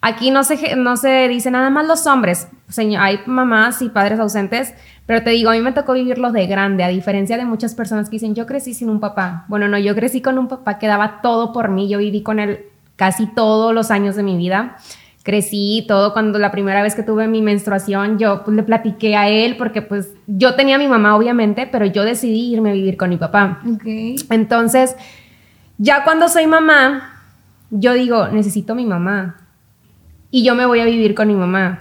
aquí 0.00 0.30
no 0.30 0.42
se, 0.42 0.74
no 0.74 0.96
se 0.96 1.28
dice 1.28 1.50
nada 1.50 1.68
más 1.70 1.86
los 1.86 2.06
hombres. 2.06 2.48
Señor, 2.68 3.02
hay 3.02 3.20
mamás 3.26 3.82
y 3.82 3.90
padres 3.90 4.18
ausentes, 4.18 4.74
pero 5.04 5.22
te 5.22 5.30
digo, 5.30 5.50
a 5.50 5.52
mí 5.52 5.60
me 5.60 5.72
tocó 5.72 5.92
vivirlo 5.92 6.32
de 6.32 6.46
grande, 6.46 6.82
a 6.82 6.88
diferencia 6.88 7.36
de 7.36 7.44
muchas 7.44 7.74
personas 7.74 8.08
que 8.08 8.16
dicen, 8.16 8.34
yo 8.34 8.46
crecí 8.46 8.74
sin 8.74 8.88
un 8.88 9.00
papá. 9.00 9.44
Bueno, 9.48 9.68
no, 9.68 9.78
yo 9.78 9.94
crecí 9.94 10.22
con 10.22 10.38
un 10.38 10.48
papá 10.48 10.78
que 10.78 10.86
daba 10.86 11.20
todo 11.20 11.52
por 11.52 11.68
mí, 11.68 11.88
yo 11.88 11.98
viví 11.98 12.22
con 12.22 12.38
él 12.40 12.64
casi 12.96 13.26
todos 13.26 13.74
los 13.74 13.90
años 13.90 14.16
de 14.16 14.22
mi 14.22 14.36
vida. 14.36 14.78
Crecí 15.26 15.84
todo 15.88 16.12
cuando 16.12 16.38
la 16.38 16.52
primera 16.52 16.84
vez 16.84 16.94
que 16.94 17.02
tuve 17.02 17.26
mi 17.26 17.42
menstruación, 17.42 18.16
yo 18.16 18.44
pues, 18.44 18.56
le 18.56 18.62
platiqué 18.62 19.16
a 19.16 19.28
él 19.28 19.56
porque 19.56 19.82
pues 19.82 20.14
yo 20.28 20.54
tenía 20.54 20.76
a 20.76 20.78
mi 20.78 20.86
mamá 20.86 21.16
obviamente, 21.16 21.66
pero 21.66 21.84
yo 21.84 22.04
decidí 22.04 22.52
irme 22.52 22.70
a 22.70 22.74
vivir 22.74 22.96
con 22.96 23.08
mi 23.08 23.16
papá. 23.16 23.60
Entonces, 24.30 24.94
ya 25.78 26.04
cuando 26.04 26.28
soy 26.28 26.46
mamá, 26.46 27.24
yo 27.70 27.94
digo, 27.94 28.28
necesito 28.28 28.74
a 28.74 28.76
mi 28.76 28.86
mamá 28.86 29.34
y 30.30 30.44
yo 30.44 30.54
me 30.54 30.64
voy 30.64 30.78
a 30.78 30.84
vivir 30.84 31.16
con 31.16 31.26
mi 31.26 31.34
mamá. 31.34 31.80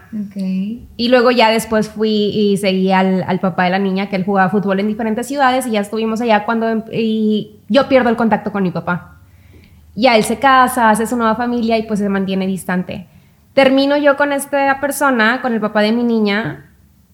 Y 0.98 1.10
luego 1.10 1.30
ya 1.30 1.52
después 1.52 1.88
fui 1.88 2.10
y 2.10 2.58
seguí 2.58 2.92
al, 2.92 3.22
al, 3.28 3.40
papá 3.40 3.66
de 3.66 3.70
la 3.70 3.78
niña, 3.78 4.10
que 4.10 4.16
él 4.16 4.26
jugaba 4.26 4.50
fútbol 4.50 4.80
en 4.80 4.88
diferentes 4.88 5.28
ciudades 5.28 5.68
y 5.68 5.72
ya 5.74 5.82
estuvimos 5.82 6.20
allá 6.20 6.46
cuando 6.46 6.68
em, 6.68 6.82
y 6.92 7.58
yo 7.70 7.88
pierdo 7.88 8.10
el 8.10 8.16
contacto 8.16 8.52
con 8.52 8.64
mi 8.64 8.72
papá. 8.72 9.20
Ya 9.94 10.18
él 10.18 10.24
se 10.24 10.40
casa, 10.40 10.90
hace 10.90 11.06
su 11.06 11.16
nueva 11.16 11.36
familia 11.36 11.78
y 11.78 11.84
pues 11.84 12.00
se 12.00 12.10
mantiene 12.10 12.48
distante. 12.48 13.06
Termino 13.56 13.98
yo 13.98 14.16
con 14.16 14.32
esta 14.32 14.80
persona, 14.80 15.42
con 15.42 15.54
el 15.54 15.60
papá 15.60 15.82
de 15.82 15.92
mi 15.92 16.04
niña, 16.04 16.70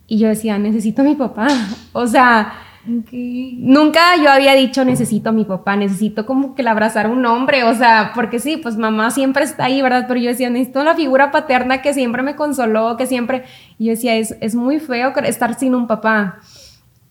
y 0.05 0.17
yo 0.17 0.27
decía, 0.27 0.57
necesito 0.57 1.03
a 1.03 1.05
mi 1.05 1.15
papá. 1.15 1.47
O 1.93 2.07
sea, 2.07 2.53
Nunca 2.83 4.15
yo 4.17 4.31
había 4.31 4.53
dicho 4.53 4.83
necesito 4.83 5.29
a 5.29 5.31
mi 5.33 5.45
papá, 5.45 5.75
necesito 5.75 6.25
como 6.25 6.55
que 6.55 6.63
le 6.63 6.69
abrazar 6.71 7.05
a 7.05 7.09
un 7.09 7.23
hombre, 7.27 7.63
o 7.63 7.75
sea, 7.75 8.11
porque 8.15 8.39
sí, 8.39 8.57
pues 8.57 8.75
mamá 8.75 9.11
siempre 9.11 9.43
está 9.43 9.65
ahí, 9.65 9.83
¿verdad? 9.83 10.05
Pero 10.07 10.19
yo 10.19 10.29
decía, 10.29 10.49
necesito 10.49 10.81
una 10.81 10.95
figura 10.95 11.29
paterna 11.29 11.83
que 11.83 11.93
siempre 11.93 12.23
me 12.23 12.35
consoló, 12.35 12.97
que 12.97 13.05
siempre, 13.05 13.43
y 13.77 13.85
yo 13.85 13.91
decía, 13.91 14.15
es, 14.15 14.35
es 14.41 14.55
muy 14.55 14.79
feo 14.79 15.13
estar 15.23 15.53
sin 15.59 15.75
un 15.75 15.85
papá. 15.85 16.39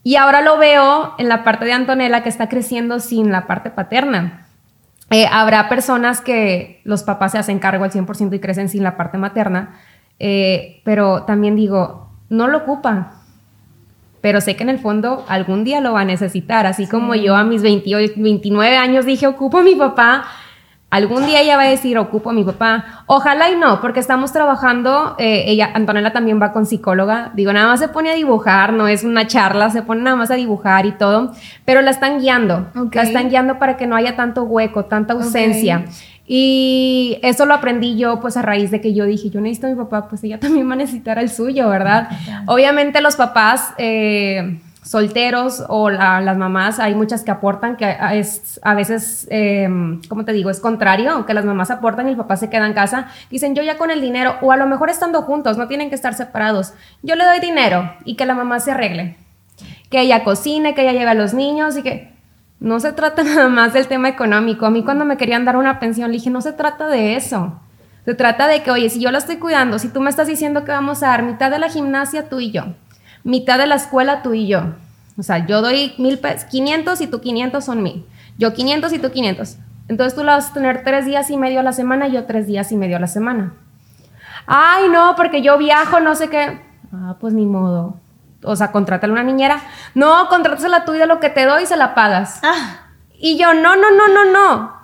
Y 0.03 0.17
ahora 0.17 0.41
lo 0.41 0.57
veo 0.57 1.13
en 1.17 1.29
la 1.29 1.45
parte 1.45 1.63
de 1.63 1.71
Antonella 1.71 2.21
que 2.21 2.29
está 2.29 2.49
creciendo 2.49 2.99
sin 2.99 3.31
la 3.31 3.47
parte 3.47 3.69
paterna. 3.69 4.47
Eh, 5.11 5.27
habrá 5.31 5.69
personas 5.69 6.21
que 6.21 6.81
los 6.83 7.03
papás 7.03 7.33
se 7.33 7.37
hacen 7.37 7.59
cargo 7.59 7.83
al 7.83 7.91
100% 7.91 8.33
y 8.35 8.39
crecen 8.39 8.69
sin 8.69 8.83
la 8.83 8.97
parte 8.97 9.17
materna, 9.17 9.79
eh, 10.19 10.81
pero 10.83 11.23
también 11.23 11.55
digo, 11.55 12.09
no 12.29 12.47
lo 12.47 12.59
ocupa 12.59 13.21
pero 14.21 14.39
sé 14.39 14.55
que 14.55 14.63
en 14.63 14.69
el 14.69 14.79
fondo 14.79 15.25
algún 15.27 15.63
día 15.63 15.81
lo 15.81 15.93
va 15.93 16.01
a 16.01 16.05
necesitar, 16.05 16.67
así 16.67 16.87
como 16.87 17.15
yo 17.15 17.35
a 17.35 17.43
mis 17.43 17.63
28, 17.63 18.13
29 18.17 18.77
años 18.77 19.05
dije, 19.05 19.27
ocupo 19.27 19.57
a 19.57 19.63
mi 19.63 19.75
papá, 19.75 20.25
algún 20.91 21.25
día 21.25 21.41
ella 21.41 21.57
va 21.57 21.63
a 21.63 21.69
decir, 21.69 21.97
ocupo 21.97 22.29
a 22.29 22.33
mi 22.33 22.43
papá. 22.43 23.03
Ojalá 23.07 23.49
y 23.49 23.55
no, 23.55 23.81
porque 23.81 23.99
estamos 23.99 24.31
trabajando, 24.31 25.15
eh, 25.17 25.45
ella, 25.47 25.71
Antonella 25.73 26.13
también 26.13 26.39
va 26.39 26.51
con 26.51 26.65
psicóloga, 26.65 27.31
digo, 27.33 27.51
nada 27.53 27.67
más 27.67 27.79
se 27.79 27.87
pone 27.87 28.11
a 28.11 28.13
dibujar, 28.13 28.73
no 28.73 28.87
es 28.87 29.03
una 29.03 29.25
charla, 29.25 29.69
se 29.69 29.81
pone 29.81 30.01
nada 30.03 30.17
más 30.17 30.29
a 30.29 30.35
dibujar 30.35 30.85
y 30.85 30.91
todo, 30.91 31.33
pero 31.65 31.81
la 31.81 31.91
están 31.91 32.19
guiando, 32.19 32.67
la 32.93 33.01
están 33.01 33.29
guiando 33.29 33.57
para 33.57 33.77
que 33.77 33.87
no 33.87 33.95
haya 33.95 34.15
tanto 34.15 34.43
hueco, 34.43 34.85
tanta 34.85 35.13
ausencia. 35.13 35.85
Y 36.27 37.17
eso 37.23 37.45
lo 37.45 37.53
aprendí 37.53 37.97
yo 37.97 38.19
pues 38.19 38.37
a 38.37 38.41
raíz 38.41 38.71
de 38.71 38.79
que 38.79 38.93
yo 38.93 39.05
dije, 39.05 39.29
yo 39.29 39.41
necesito 39.41 39.67
a 39.67 39.69
mi 39.71 39.75
papá, 39.75 40.07
pues 40.07 40.23
ella 40.23 40.39
también 40.39 40.69
va 40.69 40.73
a 40.73 40.77
necesitar 40.77 41.19
el 41.19 41.29
suyo, 41.29 41.67
¿verdad? 41.69 42.09
Obviamente 42.45 43.01
los 43.01 43.15
papás 43.15 43.73
eh, 43.77 44.59
solteros 44.83 45.63
o 45.67 45.89
las 45.89 46.37
mamás, 46.37 46.79
hay 46.79 46.95
muchas 46.95 47.23
que 47.23 47.31
aportan, 47.31 47.77
que 47.77 47.95
es 48.13 48.59
a 48.63 48.73
veces, 48.73 49.27
eh, 49.29 49.69
¿cómo 50.09 50.25
te 50.25 50.33
digo? 50.33 50.49
Es 50.49 50.59
contrario, 50.59 51.11
aunque 51.11 51.33
las 51.33 51.45
mamás 51.45 51.69
aportan 51.69 52.07
y 52.07 52.11
el 52.11 52.17
papá 52.17 52.35
se 52.35 52.49
queda 52.49 52.65
en 52.65 52.73
casa, 52.73 53.07
dicen 53.29 53.53
yo 53.53 53.61
ya 53.61 53.77
con 53.77 53.91
el 53.91 54.01
dinero, 54.01 54.35
o 54.41 54.51
a 54.51 54.57
lo 54.57 54.65
mejor 54.65 54.89
estando 54.89 55.21
juntos, 55.21 55.57
no 55.57 55.67
tienen 55.67 55.89
que 55.89 55.95
estar 55.95 56.15
separados, 56.15 56.73
yo 57.03 57.15
le 57.15 57.25
doy 57.25 57.39
dinero 57.39 57.93
y 58.05 58.15
que 58.15 58.25
la 58.25 58.33
mamá 58.33 58.59
se 58.59 58.71
arregle, 58.71 59.17
que 59.89 60.01
ella 60.01 60.23
cocine, 60.23 60.73
que 60.73 60.81
ella 60.81 60.93
lleve 60.93 61.11
a 61.11 61.15
los 61.15 61.33
niños 61.33 61.77
y 61.77 61.83
que 61.83 62.11
no 62.59 62.79
se 62.79 62.93
trata 62.93 63.23
nada 63.25 63.49
más 63.49 63.73
del 63.73 63.87
tema 63.87 64.09
económico. 64.09 64.65
A 64.65 64.71
mí 64.71 64.83
cuando 64.83 65.05
me 65.05 65.17
querían 65.17 65.45
dar 65.45 65.57
una 65.57 65.79
pensión, 65.79 66.09
le 66.09 66.17
dije, 66.17 66.29
no 66.29 66.41
se 66.41 66.53
trata 66.53 66.87
de 66.87 67.15
eso. 67.15 67.59
Se 68.05 68.15
trata 68.15 68.47
de 68.47 68.63
que, 68.63 68.71
oye, 68.71 68.89
si 68.89 68.99
yo 68.99 69.11
la 69.11 69.19
estoy 69.19 69.37
cuidando, 69.37 69.77
si 69.77 69.89
tú 69.89 70.01
me 70.01 70.09
estás 70.09 70.27
diciendo 70.27 70.63
que 70.63 70.71
vamos 70.71 71.03
a 71.03 71.07
dar 71.07 71.21
mitad 71.21 71.51
de 71.51 71.59
la 71.59 71.69
gimnasia 71.69 72.29
tú 72.29 72.39
y 72.39 72.49
yo, 72.49 72.73
mitad 73.23 73.57
de 73.57 73.67
la 73.67 73.75
escuela 73.75 74.21
tú 74.21 74.33
y 74.33 74.47
yo. 74.47 74.73
O 75.17 75.23
sea, 75.23 75.45
yo 75.45 75.61
doy 75.61 75.93
mil 75.97 76.19
pesos, 76.19 76.45
500 76.45 77.01
y 77.01 77.07
tú 77.07 77.21
500 77.21 77.63
son 77.63 77.83
mil. 77.83 78.05
Yo 78.37 78.53
500 78.53 78.93
y 78.93 78.99
tú 78.99 79.11
500. 79.11 79.57
Entonces 79.87 80.15
tú 80.15 80.23
la 80.23 80.35
vas 80.35 80.51
a 80.51 80.53
tener 80.53 80.83
tres 80.83 81.05
días 81.05 81.29
y 81.29 81.37
medio 81.37 81.59
a 81.59 81.63
la 81.63 81.73
semana 81.73 82.07
y 82.07 82.13
yo 82.13 82.25
tres 82.25 82.47
días 82.47 82.71
y 82.71 82.77
medio 82.77 82.97
a 82.97 82.99
la 82.99 83.07
semana. 83.07 83.53
Ay, 84.47 84.89
no, 84.89 85.15
porque 85.15 85.41
yo 85.41 85.57
viajo, 85.57 85.99
no 85.99 86.15
sé 86.15 86.29
qué. 86.29 86.61
Ah, 86.91 87.17
pues 87.19 87.33
ni 87.33 87.45
modo 87.45 87.95
o 88.43 88.55
sea, 88.55 88.71
contrátale 88.71 89.13
una 89.13 89.23
niñera. 89.23 89.61
No, 89.93 90.27
contrátasela 90.29 90.85
tú 90.85 90.93
y 90.93 90.97
de 90.97 91.05
lo 91.05 91.19
que 91.19 91.29
te 91.29 91.45
doy 91.45 91.65
se 91.65 91.77
la 91.77 91.93
pagas. 91.93 92.39
Ah. 92.43 92.87
Y 93.17 93.37
yo, 93.37 93.53
no, 93.53 93.75
no, 93.75 93.91
no, 93.91 94.07
no, 94.07 94.31
no. 94.31 94.80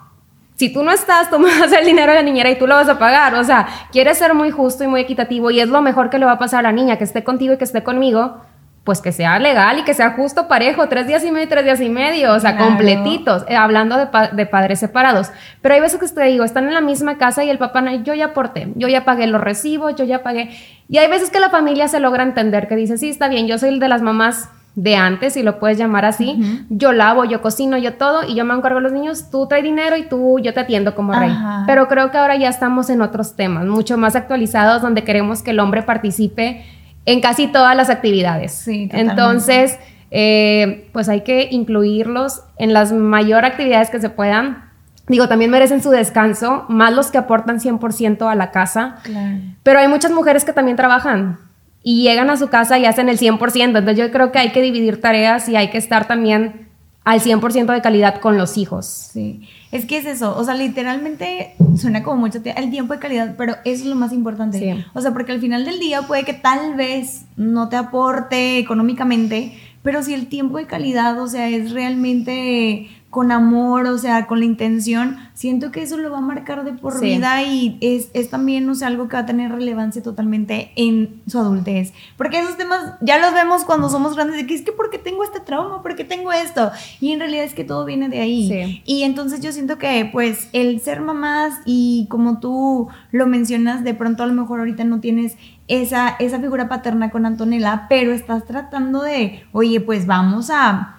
Si 0.58 0.72
tú 0.72 0.82
no 0.82 0.90
estás, 0.90 1.30
tú 1.30 1.38
me 1.38 1.56
vas 1.56 1.72
el 1.72 1.86
dinero 1.86 2.10
de 2.10 2.18
la 2.18 2.24
niñera 2.24 2.50
y 2.50 2.58
tú 2.58 2.66
lo 2.66 2.74
vas 2.74 2.88
a 2.88 2.98
pagar. 2.98 3.32
O 3.36 3.44
sea, 3.44 3.68
quieres 3.92 4.18
ser 4.18 4.34
muy 4.34 4.50
justo 4.50 4.82
y 4.82 4.88
muy 4.88 5.00
equitativo 5.00 5.52
y 5.52 5.60
es 5.60 5.68
lo 5.68 5.80
mejor 5.82 6.10
que 6.10 6.18
le 6.18 6.26
va 6.26 6.32
a 6.32 6.38
pasar 6.38 6.60
a 6.60 6.62
la 6.64 6.72
niña, 6.72 6.98
que 6.98 7.04
esté 7.04 7.22
contigo 7.22 7.54
y 7.54 7.58
que 7.58 7.64
esté 7.64 7.84
conmigo, 7.84 8.38
pues 8.82 9.00
que 9.00 9.12
sea 9.12 9.38
legal 9.38 9.78
y 9.78 9.84
que 9.84 9.94
sea 9.94 10.14
justo, 10.14 10.48
parejo, 10.48 10.88
tres 10.88 11.06
días 11.06 11.22
y 11.24 11.30
medio 11.30 11.46
tres 11.46 11.62
días 11.62 11.80
y 11.80 11.88
medio, 11.88 12.34
o 12.34 12.40
sea, 12.40 12.56
completitos, 12.56 13.44
eh, 13.46 13.54
hablando 13.54 13.96
de, 13.98 14.08
de, 14.32 14.46
padres 14.46 14.80
separados. 14.80 15.30
Pero 15.62 15.76
hay 15.76 15.80
veces 15.80 16.00
que 16.00 16.08
te 16.08 16.24
digo, 16.24 16.42
están 16.42 16.66
en 16.66 16.74
la 16.74 16.80
misma 16.80 17.18
casa 17.18 17.44
y 17.44 17.50
el 17.50 17.58
papá, 17.58 17.80
no, 17.80 17.94
yo 17.94 18.14
ya 18.14 18.24
aporté, 18.26 18.72
yo 18.74 18.88
ya 18.88 19.04
pagué 19.04 19.28
los 19.28 19.40
recibos, 19.40 19.94
yo 19.94 20.04
ya 20.06 20.24
pagué. 20.24 20.50
Y 20.88 20.98
hay 20.98 21.06
veces 21.06 21.30
que 21.30 21.38
la 21.38 21.50
familia 21.50 21.86
se 21.86 22.00
logra 22.00 22.24
entender, 22.24 22.66
que 22.66 22.74
dice, 22.74 22.98
sí, 22.98 23.10
está 23.10 23.28
bien, 23.28 23.46
yo 23.46 23.58
soy 23.58 23.68
el 23.68 23.78
de 23.78 23.88
las 23.88 24.02
mamás 24.02 24.48
de 24.78 24.94
antes, 24.94 25.32
si 25.32 25.42
lo 25.42 25.58
puedes 25.58 25.76
llamar 25.76 26.04
así, 26.04 26.64
yo 26.70 26.92
lavo, 26.92 27.24
yo 27.24 27.42
cocino, 27.42 27.76
yo 27.78 27.94
todo, 27.94 28.22
y 28.22 28.36
yo 28.36 28.44
me 28.44 28.54
encargo 28.54 28.76
de 28.76 28.82
los 28.84 28.92
niños, 28.92 29.28
tú 29.28 29.48
traes 29.48 29.64
dinero 29.64 29.96
y 29.96 30.04
tú, 30.04 30.38
yo 30.38 30.54
te 30.54 30.60
atiendo 30.60 30.94
como 30.94 31.12
rey. 31.14 31.36
Pero 31.66 31.88
creo 31.88 32.12
que 32.12 32.18
ahora 32.18 32.36
ya 32.36 32.48
estamos 32.48 32.88
en 32.88 33.02
otros 33.02 33.34
temas, 33.34 33.66
mucho 33.66 33.98
más 33.98 34.14
actualizados, 34.14 34.80
donde 34.80 35.02
queremos 35.02 35.42
que 35.42 35.50
el 35.50 35.58
hombre 35.58 35.82
participe 35.82 36.64
en 37.06 37.20
casi 37.20 37.48
todas 37.48 37.74
las 37.74 37.90
actividades. 37.90 38.52
Sí, 38.52 38.88
Entonces, 38.92 39.76
eh, 40.12 40.88
pues 40.92 41.08
hay 41.08 41.22
que 41.22 41.48
incluirlos 41.50 42.44
en 42.56 42.72
las 42.72 42.92
mayor 42.92 43.44
actividades 43.44 43.90
que 43.90 43.98
se 43.98 44.10
puedan. 44.10 44.70
Digo, 45.08 45.26
también 45.26 45.50
merecen 45.50 45.82
su 45.82 45.90
descanso, 45.90 46.66
más 46.68 46.92
los 46.92 47.10
que 47.10 47.18
aportan 47.18 47.58
100% 47.58 48.30
a 48.30 48.34
la 48.36 48.52
casa. 48.52 48.98
Claro. 49.02 49.38
Pero 49.64 49.80
hay 49.80 49.88
muchas 49.88 50.12
mujeres 50.12 50.44
que 50.44 50.52
también 50.52 50.76
trabajan 50.76 51.47
y 51.82 52.02
llegan 52.02 52.30
a 52.30 52.36
su 52.36 52.48
casa 52.48 52.78
y 52.78 52.84
hacen 52.84 53.08
el 53.08 53.18
100%. 53.18 53.62
Entonces 53.64 53.96
yo 53.96 54.10
creo 54.10 54.32
que 54.32 54.38
hay 54.38 54.52
que 54.52 54.62
dividir 54.62 55.00
tareas 55.00 55.48
y 55.48 55.56
hay 55.56 55.70
que 55.70 55.78
estar 55.78 56.06
también 56.06 56.68
al 57.04 57.20
100% 57.20 57.72
de 57.72 57.80
calidad 57.80 58.20
con 58.20 58.36
los 58.36 58.58
hijos. 58.58 58.86
Sí. 59.12 59.48
Es 59.72 59.86
que 59.86 59.96
es 59.96 60.04
eso, 60.04 60.36
o 60.36 60.44
sea, 60.44 60.54
literalmente 60.54 61.54
suena 61.76 62.02
como 62.02 62.20
mucho 62.20 62.40
el 62.44 62.70
tiempo 62.70 62.92
de 62.92 62.98
calidad, 62.98 63.34
pero 63.38 63.54
eso 63.64 63.82
es 63.82 63.86
lo 63.86 63.94
más 63.94 64.12
importante. 64.12 64.84
O 64.92 65.00
sea, 65.00 65.12
porque 65.12 65.32
al 65.32 65.40
final 65.40 65.64
del 65.64 65.78
día 65.78 66.02
puede 66.02 66.24
que 66.24 66.34
tal 66.34 66.74
vez 66.74 67.24
no 67.36 67.70
te 67.70 67.76
aporte 67.76 68.58
económicamente, 68.58 69.58
pero 69.82 70.02
si 70.02 70.12
el 70.12 70.26
tiempo 70.26 70.58
de 70.58 70.66
calidad, 70.66 71.18
o 71.18 71.28
sea, 71.28 71.48
es 71.48 71.72
realmente 71.72 72.88
con 73.10 73.32
amor, 73.32 73.86
o 73.86 73.96
sea, 73.96 74.26
con 74.26 74.40
la 74.40 74.44
intención, 74.44 75.16
siento 75.32 75.72
que 75.72 75.82
eso 75.82 75.96
lo 75.96 76.10
va 76.10 76.18
a 76.18 76.22
marcar 76.22 76.64
de 76.64 76.72
por 76.74 77.00
vida 77.00 77.42
y 77.42 77.78
es, 77.80 78.10
es, 78.12 78.28
también, 78.28 78.68
o 78.68 78.74
sea, 78.74 78.88
algo 78.88 79.08
que 79.08 79.14
va 79.14 79.20
a 79.20 79.26
tener 79.26 79.50
relevancia 79.50 80.02
totalmente 80.02 80.72
en 80.76 81.22
su 81.26 81.38
adultez. 81.38 81.94
Porque 82.18 82.38
esos 82.38 82.58
temas 82.58 82.96
ya 83.00 83.18
los 83.18 83.32
vemos 83.32 83.64
cuando 83.64 83.88
somos 83.88 84.14
grandes, 84.14 84.36
de 84.36 84.46
que 84.46 84.54
es 84.54 84.62
que 84.62 84.72
porque 84.72 84.98
tengo 84.98 85.24
este 85.24 85.40
trauma, 85.40 85.82
porque 85.82 86.04
tengo 86.04 86.32
esto. 86.32 86.70
Y 87.00 87.12
en 87.12 87.20
realidad 87.20 87.44
es 87.44 87.54
que 87.54 87.64
todo 87.64 87.86
viene 87.86 88.10
de 88.10 88.20
ahí. 88.20 88.82
Y 88.84 89.02
entonces 89.04 89.40
yo 89.40 89.52
siento 89.52 89.78
que, 89.78 90.08
pues, 90.12 90.50
el 90.52 90.78
ser 90.80 91.00
mamás 91.00 91.54
y 91.64 92.06
como 92.10 92.40
tú 92.40 92.88
lo 93.10 93.26
mencionas, 93.26 93.84
de 93.84 93.94
pronto 93.94 94.22
a 94.22 94.26
lo 94.26 94.34
mejor 94.34 94.58
ahorita 94.58 94.84
no 94.84 95.00
tienes 95.00 95.36
esa, 95.66 96.10
esa 96.18 96.40
figura 96.40 96.68
paterna 96.68 97.10
con 97.10 97.24
Antonella, 97.24 97.86
pero 97.88 98.12
estás 98.12 98.44
tratando 98.44 99.02
de, 99.02 99.44
oye, 99.52 99.80
pues 99.80 100.06
vamos 100.06 100.50
a 100.50 100.97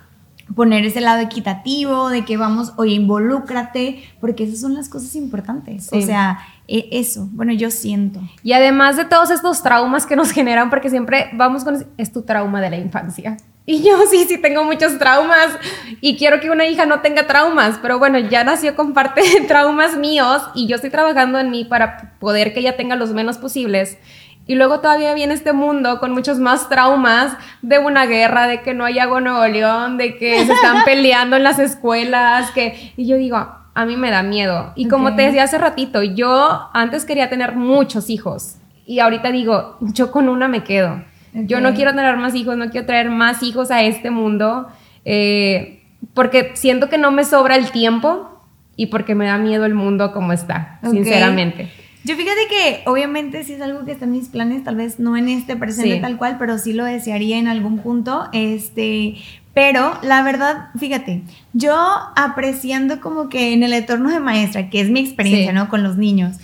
poner 0.56 0.86
ese 0.86 1.02
lado 1.02 1.22
equitativo, 1.22 2.10
de 2.10 2.26
que 2.26 2.38
vamos, 2.38 2.74
oye, 2.78 2.94
involúcrate, 2.94 4.04
porque 4.20 4.44
esas 4.44 4.62
son 4.62 4.74
las 4.74 4.90
cosas 4.90 5.16
importantes. 5.16 5.90
O 5.92 6.02
sea, 6.02 6.40
e, 6.68 6.88
eso, 6.92 7.28
bueno, 7.32 7.54
yo 7.54 7.72
siento. 7.72 8.22
Y 8.44 8.54
además 8.54 8.98
de 8.98 9.06
todos 9.06 9.32
estos 9.32 9.62
traumas 9.64 10.06
que 10.06 10.16
nos 10.16 10.32
generan, 10.34 10.70
porque 10.70 10.90
siempre 10.90 11.30
vamos 11.34 11.64
con, 11.64 11.86
es 11.98 12.12
tu 12.12 12.24
trauma 12.24 12.62
de 12.62 12.70
la 12.70 12.78
infancia. 12.78 13.38
Y 13.66 13.84
yo 13.84 14.00
sí, 14.10 14.26
sí 14.28 14.40
tengo 14.40 14.64
muchos 14.64 14.98
traumas 14.98 15.50
y 16.02 16.18
quiero 16.18 16.40
que 16.40 16.50
una 16.50 16.66
hija 16.66 16.88
no 16.88 17.02
tenga 17.02 17.28
traumas, 17.28 17.78
pero 17.80 18.00
bueno, 18.00 18.18
ya 18.18 18.44
nació 18.44 18.76
con 18.76 18.94
parte 18.96 19.22
de 19.22 19.42
traumas 19.42 19.96
míos 19.96 20.42
y 20.56 20.66
yo 20.66 20.78
estoy 20.78 20.90
trabajando 20.90 21.38
en 21.38 21.52
mí 21.52 21.66
para 21.66 22.16
poder 22.20 22.52
que 22.52 22.62
ella 22.62 22.76
tenga 22.76 22.96
los 22.96 23.12
menos 23.12 23.38
posibles. 23.38 24.00
Y 24.50 24.56
luego 24.56 24.80
todavía 24.80 25.14
viene 25.14 25.36
este 25.36 25.54
mundo 25.54 26.00
con 26.00 26.12
muchos 26.12 26.40
más 26.40 26.70
traumas 26.70 27.38
de 27.62 27.78
una 27.78 28.08
guerra, 28.08 28.48
de 28.48 28.64
que 28.64 28.74
no 28.74 28.84
hay 28.84 28.98
agua 28.98 29.20
en 29.20 29.26
Nuevo 29.26 29.46
León, 29.46 29.98
de 29.98 30.18
que 30.18 30.44
se 30.44 30.54
están 30.54 30.84
peleando 30.86 31.36
en 31.36 31.44
las 31.44 31.60
escuelas, 31.60 32.50
que... 32.50 32.94
Y 32.98 33.06
yo 33.06 33.18
digo, 33.18 33.38
a 33.38 33.86
mí 33.86 33.96
me 33.96 34.10
da 34.10 34.24
miedo. 34.24 34.74
Y 34.76 34.88
como 34.88 35.16
te 35.16 35.22
decía 35.22 35.44
hace 35.44 35.60
ratito, 35.60 36.02
yo 36.02 36.68
antes 36.74 37.06
quería 37.06 37.30
tener 37.30 37.56
muchos 37.56 38.10
hijos 38.10 38.56
y 38.88 38.98
ahorita 39.02 39.32
digo, 39.32 39.78
yo 39.82 40.10
con 40.10 40.28
una 40.28 40.48
me 40.48 40.64
quedo. 40.64 41.04
Yo 41.32 41.62
no 41.62 41.76
quiero 41.76 41.92
tener 41.92 42.18
más 42.18 42.34
hijos, 42.34 42.58
no 42.58 42.72
quiero 42.72 42.88
traer 42.88 43.12
más 43.12 43.44
hijos 43.44 43.70
a 43.70 43.84
este 43.84 44.10
mundo, 44.10 44.68
eh, 45.06 45.84
porque 46.16 46.54
siento 46.56 46.90
que 46.90 46.98
no 46.98 47.12
me 47.12 47.24
sobra 47.24 47.56
el 47.56 47.70
tiempo 47.70 48.42
y 48.76 48.88
porque 48.88 49.14
me 49.14 49.28
da 49.28 49.38
miedo 49.38 49.66
el 49.66 49.76
mundo 49.76 50.12
como 50.12 50.34
está, 50.34 50.80
sinceramente. 50.90 51.70
Yo 52.04 52.16
fíjate 52.16 52.40
que 52.50 52.82
obviamente 52.86 53.44
sí 53.44 53.54
es 53.54 53.62
algo 53.62 53.84
que 53.86 53.92
está 53.92 54.06
en 54.06 54.12
mis 54.12 54.30
planes, 54.30 54.64
tal 54.64 54.76
vez 54.76 55.00
no 55.00 55.18
en 55.18 55.28
este 55.28 55.58
presente 55.58 56.00
tal 56.00 56.18
cual, 56.18 56.38
pero 56.40 56.58
sí 56.58 56.72
lo 56.72 56.86
desearía 56.86 57.38
en 57.38 57.48
algún 57.48 57.80
punto. 57.80 58.30
Este, 58.32 59.18
pero 59.54 59.98
la 60.02 60.24
verdad, 60.24 60.70
fíjate, 60.78 61.24
yo 61.52 61.76
apreciando 62.16 63.02
como 63.02 63.28
que 63.28 63.54
en 63.54 63.64
el 63.64 63.74
entorno 63.74 64.10
de 64.10 64.22
maestra, 64.22 64.70
que 64.70 64.80
es 64.80 64.90
mi 64.90 65.02
experiencia, 65.02 65.52
¿no? 65.52 65.68
Con 65.68 65.84
los 65.84 65.98
niños, 65.98 66.38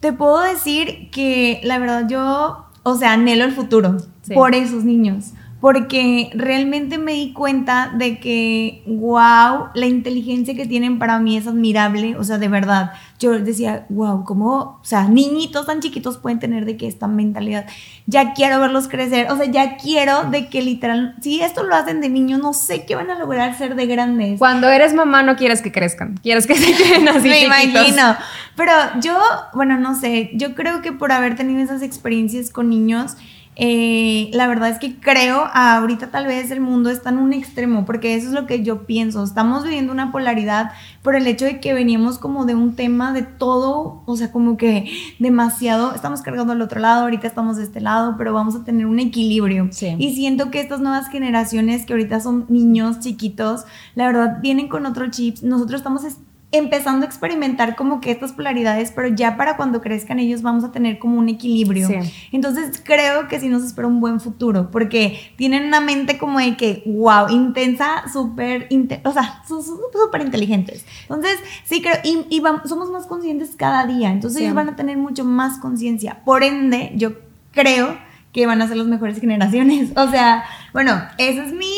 te 0.00 0.12
puedo 0.12 0.40
decir 0.40 1.08
que 1.10 1.60
la 1.64 1.78
verdad 1.78 2.06
yo, 2.08 2.66
o 2.82 2.94
sea, 2.96 3.12
anhelo 3.14 3.44
el 3.44 3.52
futuro 3.52 3.96
por 4.34 4.54
esos 4.54 4.84
niños 4.84 5.32
porque 5.60 6.30
realmente 6.34 6.98
me 6.98 7.14
di 7.14 7.32
cuenta 7.32 7.92
de 7.92 8.20
que, 8.20 8.82
wow, 8.86 9.70
la 9.74 9.86
inteligencia 9.86 10.54
que 10.54 10.66
tienen 10.66 11.00
para 11.00 11.18
mí 11.18 11.36
es 11.36 11.48
admirable, 11.48 12.16
o 12.16 12.22
sea, 12.22 12.38
de 12.38 12.46
verdad. 12.46 12.92
Yo 13.18 13.36
decía, 13.40 13.84
wow, 13.88 14.24
¿cómo, 14.24 14.78
o 14.80 14.84
sea, 14.84 15.08
niñitos 15.08 15.66
tan 15.66 15.80
chiquitos 15.80 16.18
pueden 16.18 16.38
tener 16.38 16.64
de 16.64 16.76
que 16.76 16.86
esta 16.86 17.08
mentalidad? 17.08 17.66
Ya 18.06 18.34
quiero 18.34 18.60
verlos 18.60 18.86
crecer, 18.86 19.32
o 19.32 19.36
sea, 19.36 19.46
ya 19.46 19.76
quiero 19.76 20.30
de 20.30 20.48
que 20.48 20.62
literal, 20.62 21.16
si 21.20 21.40
esto 21.40 21.64
lo 21.64 21.74
hacen 21.74 22.00
de 22.00 22.08
niños, 22.08 22.40
no 22.40 22.52
sé 22.52 22.84
qué 22.86 22.94
van 22.94 23.10
a 23.10 23.18
lograr 23.18 23.58
ser 23.58 23.74
de 23.74 23.86
grandes. 23.86 24.38
Cuando 24.38 24.68
eres 24.68 24.94
mamá 24.94 25.24
no 25.24 25.34
quieres 25.34 25.60
que 25.60 25.72
crezcan, 25.72 26.20
quieres 26.22 26.46
que 26.46 26.54
se 26.56 26.72
queden 26.72 27.08
así 27.08 27.28
Me 27.28 27.44
imagino. 27.44 28.16
Pero 28.54 28.72
yo, 29.00 29.18
bueno, 29.54 29.76
no 29.76 29.98
sé, 29.98 30.30
yo 30.34 30.54
creo 30.54 30.82
que 30.82 30.92
por 30.92 31.10
haber 31.10 31.34
tenido 31.34 31.60
esas 31.62 31.82
experiencias 31.82 32.50
con 32.50 32.68
niños, 32.68 33.16
eh, 33.60 34.30
la 34.32 34.46
verdad 34.46 34.68
es 34.68 34.78
que 34.78 35.00
creo 35.00 35.44
ahorita 35.52 36.12
tal 36.12 36.26
vez 36.26 36.52
el 36.52 36.60
mundo 36.60 36.90
está 36.90 37.10
en 37.10 37.18
un 37.18 37.32
extremo, 37.32 37.84
porque 37.84 38.14
eso 38.14 38.28
es 38.28 38.32
lo 38.32 38.46
que 38.46 38.62
yo 38.62 38.86
pienso. 38.86 39.24
Estamos 39.24 39.64
viviendo 39.64 39.92
una 39.92 40.12
polaridad 40.12 40.70
por 41.02 41.16
el 41.16 41.26
hecho 41.26 41.44
de 41.44 41.58
que 41.58 41.74
veníamos 41.74 42.18
como 42.18 42.46
de 42.46 42.54
un 42.54 42.76
tema 42.76 43.12
de 43.12 43.22
todo, 43.22 44.02
o 44.06 44.16
sea, 44.16 44.30
como 44.30 44.56
que 44.56 44.88
demasiado, 45.18 45.92
estamos 45.92 46.22
cargando 46.22 46.52
al 46.52 46.62
otro 46.62 46.78
lado, 46.78 47.02
ahorita 47.02 47.26
estamos 47.26 47.56
de 47.56 47.64
este 47.64 47.80
lado, 47.80 48.14
pero 48.16 48.32
vamos 48.32 48.54
a 48.54 48.62
tener 48.62 48.86
un 48.86 49.00
equilibrio. 49.00 49.68
Y 49.98 50.14
siento 50.14 50.52
que 50.52 50.60
estas 50.60 50.80
nuevas 50.80 51.08
generaciones 51.08 51.84
que 51.84 51.94
ahorita 51.94 52.20
son 52.20 52.46
niños 52.48 53.00
chiquitos, 53.00 53.64
la 53.96 54.06
verdad 54.06 54.38
vienen 54.40 54.68
con 54.68 54.86
otro 54.86 55.10
chips. 55.10 55.42
Nosotros 55.42 55.80
estamos 55.80 56.04
empezando 56.50 57.04
a 57.04 57.08
experimentar 57.08 57.76
como 57.76 58.00
que 58.00 58.10
estas 58.10 58.32
polaridades, 58.32 58.90
pero 58.90 59.08
ya 59.08 59.36
para 59.36 59.56
cuando 59.56 59.82
crezcan 59.82 60.18
ellos 60.18 60.40
vamos 60.40 60.64
a 60.64 60.72
tener 60.72 60.98
como 60.98 61.18
un 61.18 61.28
equilibrio. 61.28 61.88
Entonces 62.32 62.80
creo 62.82 63.28
que 63.28 63.38
sí 63.38 63.48
nos 63.48 63.62
espera 63.62 63.86
un 63.86 64.00
buen 64.00 64.18
futuro, 64.18 64.70
porque 64.70 65.18
tienen 65.36 65.66
una 65.66 65.80
mente 65.80 66.16
como 66.16 66.38
de 66.38 66.56
que, 66.56 66.82
wow, 66.86 67.28
intensa, 67.28 68.04
súper, 68.10 68.68
o 69.04 69.12
sea, 69.12 69.42
súper 69.46 70.22
inteligentes. 70.22 70.86
Entonces, 71.02 71.38
sí 71.64 71.82
creo, 71.82 71.96
y, 72.02 72.42
somos 72.64 72.90
más 72.90 73.06
conscientes 73.06 73.54
cada 73.56 73.86
día, 73.86 74.10
entonces 74.10 74.40
ellos 74.40 74.54
van 74.54 74.70
a 74.70 74.76
tener 74.76 74.96
mucho 74.96 75.24
más 75.24 75.58
conciencia. 75.58 76.22
Por 76.24 76.42
ende, 76.42 76.92
yo 76.94 77.12
creo 77.52 77.98
que 78.32 78.46
van 78.46 78.62
a 78.62 78.68
ser 78.68 78.76
las 78.76 78.86
mejores 78.86 79.20
generaciones. 79.20 79.90
O 79.96 80.10
sea, 80.10 80.44
bueno, 80.72 81.02
ese 81.18 81.44
es 81.44 81.52
mi, 81.52 81.72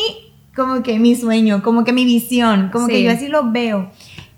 como 0.55 0.83
que 0.83 0.99
mi 0.99 1.17
sueño, 1.17 1.63
como 1.63 1.85
que 1.85 1.93
mi 1.93 2.05
visión, 2.05 2.69
como 2.71 2.87
que 2.87 3.03
yo 3.03 3.11
así 3.11 3.29
lo 3.29 3.51
veo. 3.51 3.91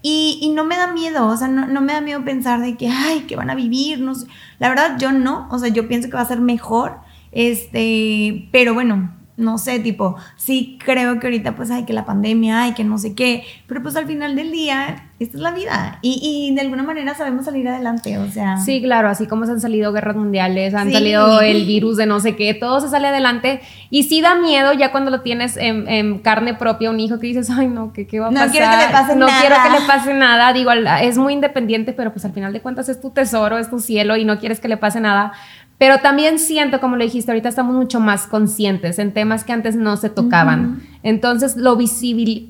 Y, 0.03 0.53
no 0.55 0.65
me 0.65 0.77
da 0.77 0.89
miedo, 0.89 1.27
o 1.29 1.37
sea, 1.37 1.47
no, 1.47 1.81
me 1.81 1.93
da 1.93 2.01
miedo 2.01 2.25
pensar 2.25 2.61
de 2.61 2.77
que, 2.77 2.89
ay, 2.89 3.21
que 3.21 3.37
van 3.37 3.51
a 3.51 3.55
vivir, 3.55 4.01
no 4.01 4.15
sé. 4.15 4.27
La 4.59 4.69
verdad, 4.69 4.99
yo 4.99 5.13
no, 5.13 5.49
o 5.51 5.59
sea, 5.59 5.69
yo 5.69 5.87
pienso 5.87 6.09
que 6.09 6.17
va 6.17 6.23
a 6.23 6.27
ser 6.27 6.41
mejor, 6.41 6.97
este, 7.31 8.49
pero 8.51 8.75
bueno, 8.75 9.15
no 9.43 9.59
sé, 9.59 9.81
tipo, 9.81 10.17
sí 10.37 10.79
creo 10.85 11.21
que 11.21 11.27
ahorita 11.27 11.55
pues 11.55 11.71
hay 11.71 11.85
que 11.85 11.93
la 11.93 12.05
pandemia, 12.05 12.63
hay 12.63 12.73
que 12.73 12.85
no 12.85 12.99
sé 12.99 13.15
qué, 13.15 13.45
pero 13.67 13.83
pues 13.83 13.97
al 13.97 14.07
final 14.07 14.35
del 14.37 14.53
día, 14.53 15.11
esta 15.19 15.37
es 15.37 15.43
la 15.43 15.51
vida 15.51 15.99
y, 16.03 16.49
y 16.51 16.55
de 16.55 16.61
alguna 16.61 16.83
manera 16.83 17.15
sabemos 17.15 17.45
salir 17.45 17.69
adelante, 17.69 18.19
o 18.19 18.29
sea. 18.31 18.57
Sí, 18.59 18.81
claro, 18.83 19.09
así 19.09 19.27
como 19.27 19.45
se 19.47 19.53
han 19.53 19.61
salido 19.61 19.93
guerras 19.93 20.17
mundiales, 20.17 20.75
han 20.75 20.91
salido 20.93 21.41
el 21.41 21.67
virus 21.67 21.97
de 21.97 22.07
no 22.07 22.21
sé 22.21 22.37
qué, 22.37 22.55
todo 22.55 22.81
se 22.81 22.89
sale 22.89 23.09
adelante 23.09 23.61
y 23.91 24.05
sí 24.05 24.21
da 24.21 24.35
miedo 24.35 24.73
ya 24.73 24.91
cuando 24.91 25.11
lo 25.11 25.21
tienes 25.21 25.57
en, 25.57 26.19
carne 26.21 26.55
propia, 26.55 26.91
un 26.91 27.01
hijo 27.01 27.19
que 27.19 27.27
dices, 27.27 27.51
ay 27.51 27.69
no, 27.69 27.93
¿qué, 27.93 28.07
qué 28.07 28.21
va 28.21 28.29
a 28.29 28.31
pasar? 28.31 28.47
No 28.47 28.53
quiero 28.53 28.67
que 28.71 28.77
le 28.77 28.93
pase 28.93 29.15
nada. 29.15 29.33
No 29.33 29.41
quiero 29.41 29.57
que 29.63 29.81
le 29.81 29.87
pase 29.87 30.15
nada, 30.15 30.53
digo, 30.53 30.73
es 30.73 31.19
muy 31.19 31.33
independiente, 31.33 31.93
pero 31.93 32.13
pues 32.13 32.25
al 32.25 32.33
final 32.33 32.53
de 32.53 32.61
cuentas 32.61 32.89
es 32.89 33.01
tu 33.01 33.11
tesoro, 33.11 33.59
es 33.59 33.69
tu 33.69 33.81
cielo 33.81 34.17
y 34.17 34.25
no 34.25 34.39
quieres 34.39 34.61
que 34.61 34.69
le 34.69 34.77
pase 34.77 35.01
nada 35.01 35.33
pero 35.83 35.99
también 35.99 36.39
siento, 36.39 36.81
como 36.81 36.95
le 36.95 37.07
dijiste, 37.07 37.33
ahorita 37.33 37.49
estamos 37.49 37.75
mucho 37.75 37.99
más 37.99 38.29
conscientes 38.29 39.01
en 39.01 39.13
temas 39.13 39.43
que 39.43 39.53
antes 39.53 39.75
no 39.75 39.97
se 39.97 40.11
tocaban. 40.11 40.81
Entonces 41.03 41.57
lo, 41.57 41.77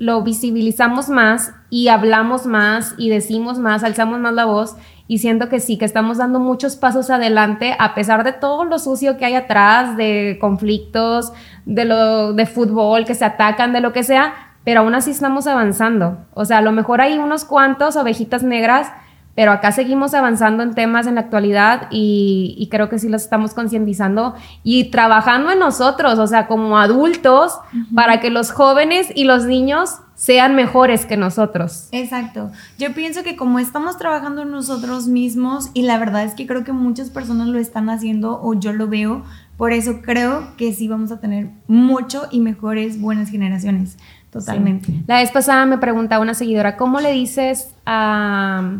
lo 0.01 0.23
visibilizamos 0.23 1.09
más 1.09 1.55
y 1.71 1.89
hablamos 1.89 2.45
más 2.45 2.95
y 2.99 3.09
decimos 3.09 3.59
más, 3.59 3.85
alzamos 3.85 4.21
más 4.21 4.35
la 4.35 4.45
voz 4.45 4.77
y 5.09 5.17
siento 5.17 5.49
que 5.49 5.61
sí, 5.61 5.79
que 5.79 5.87
estamos 5.87 6.19
dando 6.19 6.41
muchos 6.41 6.77
pasos 6.77 7.09
adelante 7.09 7.75
a 7.79 7.95
pesar 7.95 8.23
de 8.23 8.35
todo 8.35 8.67
lo 8.67 8.79
sucio 8.79 9.17
que 9.17 9.25
hay 9.25 9.35
atrás, 9.35 9.97
de 9.97 10.37
conflictos, 10.39 11.33
de 11.65 11.87
lo 11.87 12.35
de 12.35 12.45
fútbol 12.45 13.07
que 13.07 13.15
se 13.15 13.25
atacan, 13.25 13.73
de 13.73 13.81
lo 13.81 13.95
que 13.95 14.03
sea, 14.03 14.35
pero 14.63 14.81
aún 14.81 14.95
así 14.95 15.11
estamos 15.11 15.47
avanzando. 15.47 16.19
O 16.35 16.45
sea, 16.45 16.59
a 16.59 16.63
lo 16.63 16.73
mejor 16.73 17.01
hay 17.01 17.17
unos 17.17 17.47
cuantos 17.47 17.97
ovejitas 17.97 18.43
negras 18.43 18.93
pero 19.35 19.53
acá 19.53 19.73
seguimos 19.73 20.13
avanzando 20.15 20.63
en 20.63 20.75
temas 20.75 21.07
en 21.07 21.15
la 21.15 21.23
actualidad 21.23 21.89
y, 21.91 22.69
creo 22.71 22.89
que 22.89 22.99
sí 22.99 23.09
los 23.09 23.23
estamos 23.23 23.55
concientizando 23.55 24.35
y 24.63 24.91
trabajando 24.91 25.51
en 25.51 25.59
nosotros, 25.59 26.19
o 26.19 26.27
sea, 26.27 26.47
como 26.47 26.79
adultos, 26.79 27.59
para 27.95 28.21
que 28.21 28.31
los 28.31 28.51
jóvenes 28.51 29.09
y 29.15 29.25
los 29.25 29.45
niños 29.45 29.97
sean 30.15 30.55
mejores 30.55 31.07
que 31.07 31.17
nosotros. 31.17 31.89
Exacto. 31.93 32.51
Yo 32.79 32.95
pienso 32.95 33.23
que 33.23 33.37
como 33.37 33.59
estamos 33.59 33.99
trabajando 33.99 34.43
en 34.43 34.51
nosotros 34.51 35.09
mismos 35.09 35.71
y 35.75 35.83
la 35.83 35.99
verdad 35.99 36.25
es 36.25 36.35
que 36.35 36.47
creo 36.47 36.65
que 36.65 36.73
muchas 36.73 37.11
personas 37.11 37.49
lo 37.49 37.59
están 37.59 37.91
haciendo 37.91 38.41
o 38.41 38.55
yo 38.55 38.73
lo 38.73 38.87
veo, 38.87 39.25
por 39.57 39.73
eso 39.73 40.01
creo 40.03 40.57
que 40.57 40.73
sí 40.73 40.89
vamos 40.89 41.11
a 41.11 41.21
tener 41.21 41.51
mucho 41.67 42.29
y 42.31 42.41
mejores 42.41 43.01
buenas 43.01 43.31
generaciones. 43.31 43.97
Totalmente. 44.31 45.03
La 45.07 45.17
vez 45.17 45.31
pasada 45.31 45.67
me 45.67 45.77
preguntaba 45.79 46.23
una 46.23 46.35
seguidora, 46.35 46.77
¿cómo 46.77 47.01
le 47.01 47.13
dices 47.13 47.75
a 47.85 48.79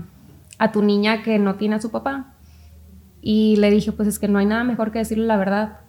a 0.63 0.71
tu 0.71 0.81
niña 0.81 1.25
que 1.25 1.41
no 1.41 1.57
tiene 1.57 1.75
a 1.75 1.81
su 1.81 1.91
papá. 1.91 2.35
Y 3.21 3.57
le 3.57 3.69
dije, 3.69 3.91
pues 3.91 4.07
es 4.07 4.21
que 4.21 4.29
no 4.29 4.39
hay 4.39 4.47
nada 4.47 4.63
mejor 4.63 4.93
que 4.93 5.01
decirle 5.01 5.27
la 5.27 5.37
verdad. 5.37 5.81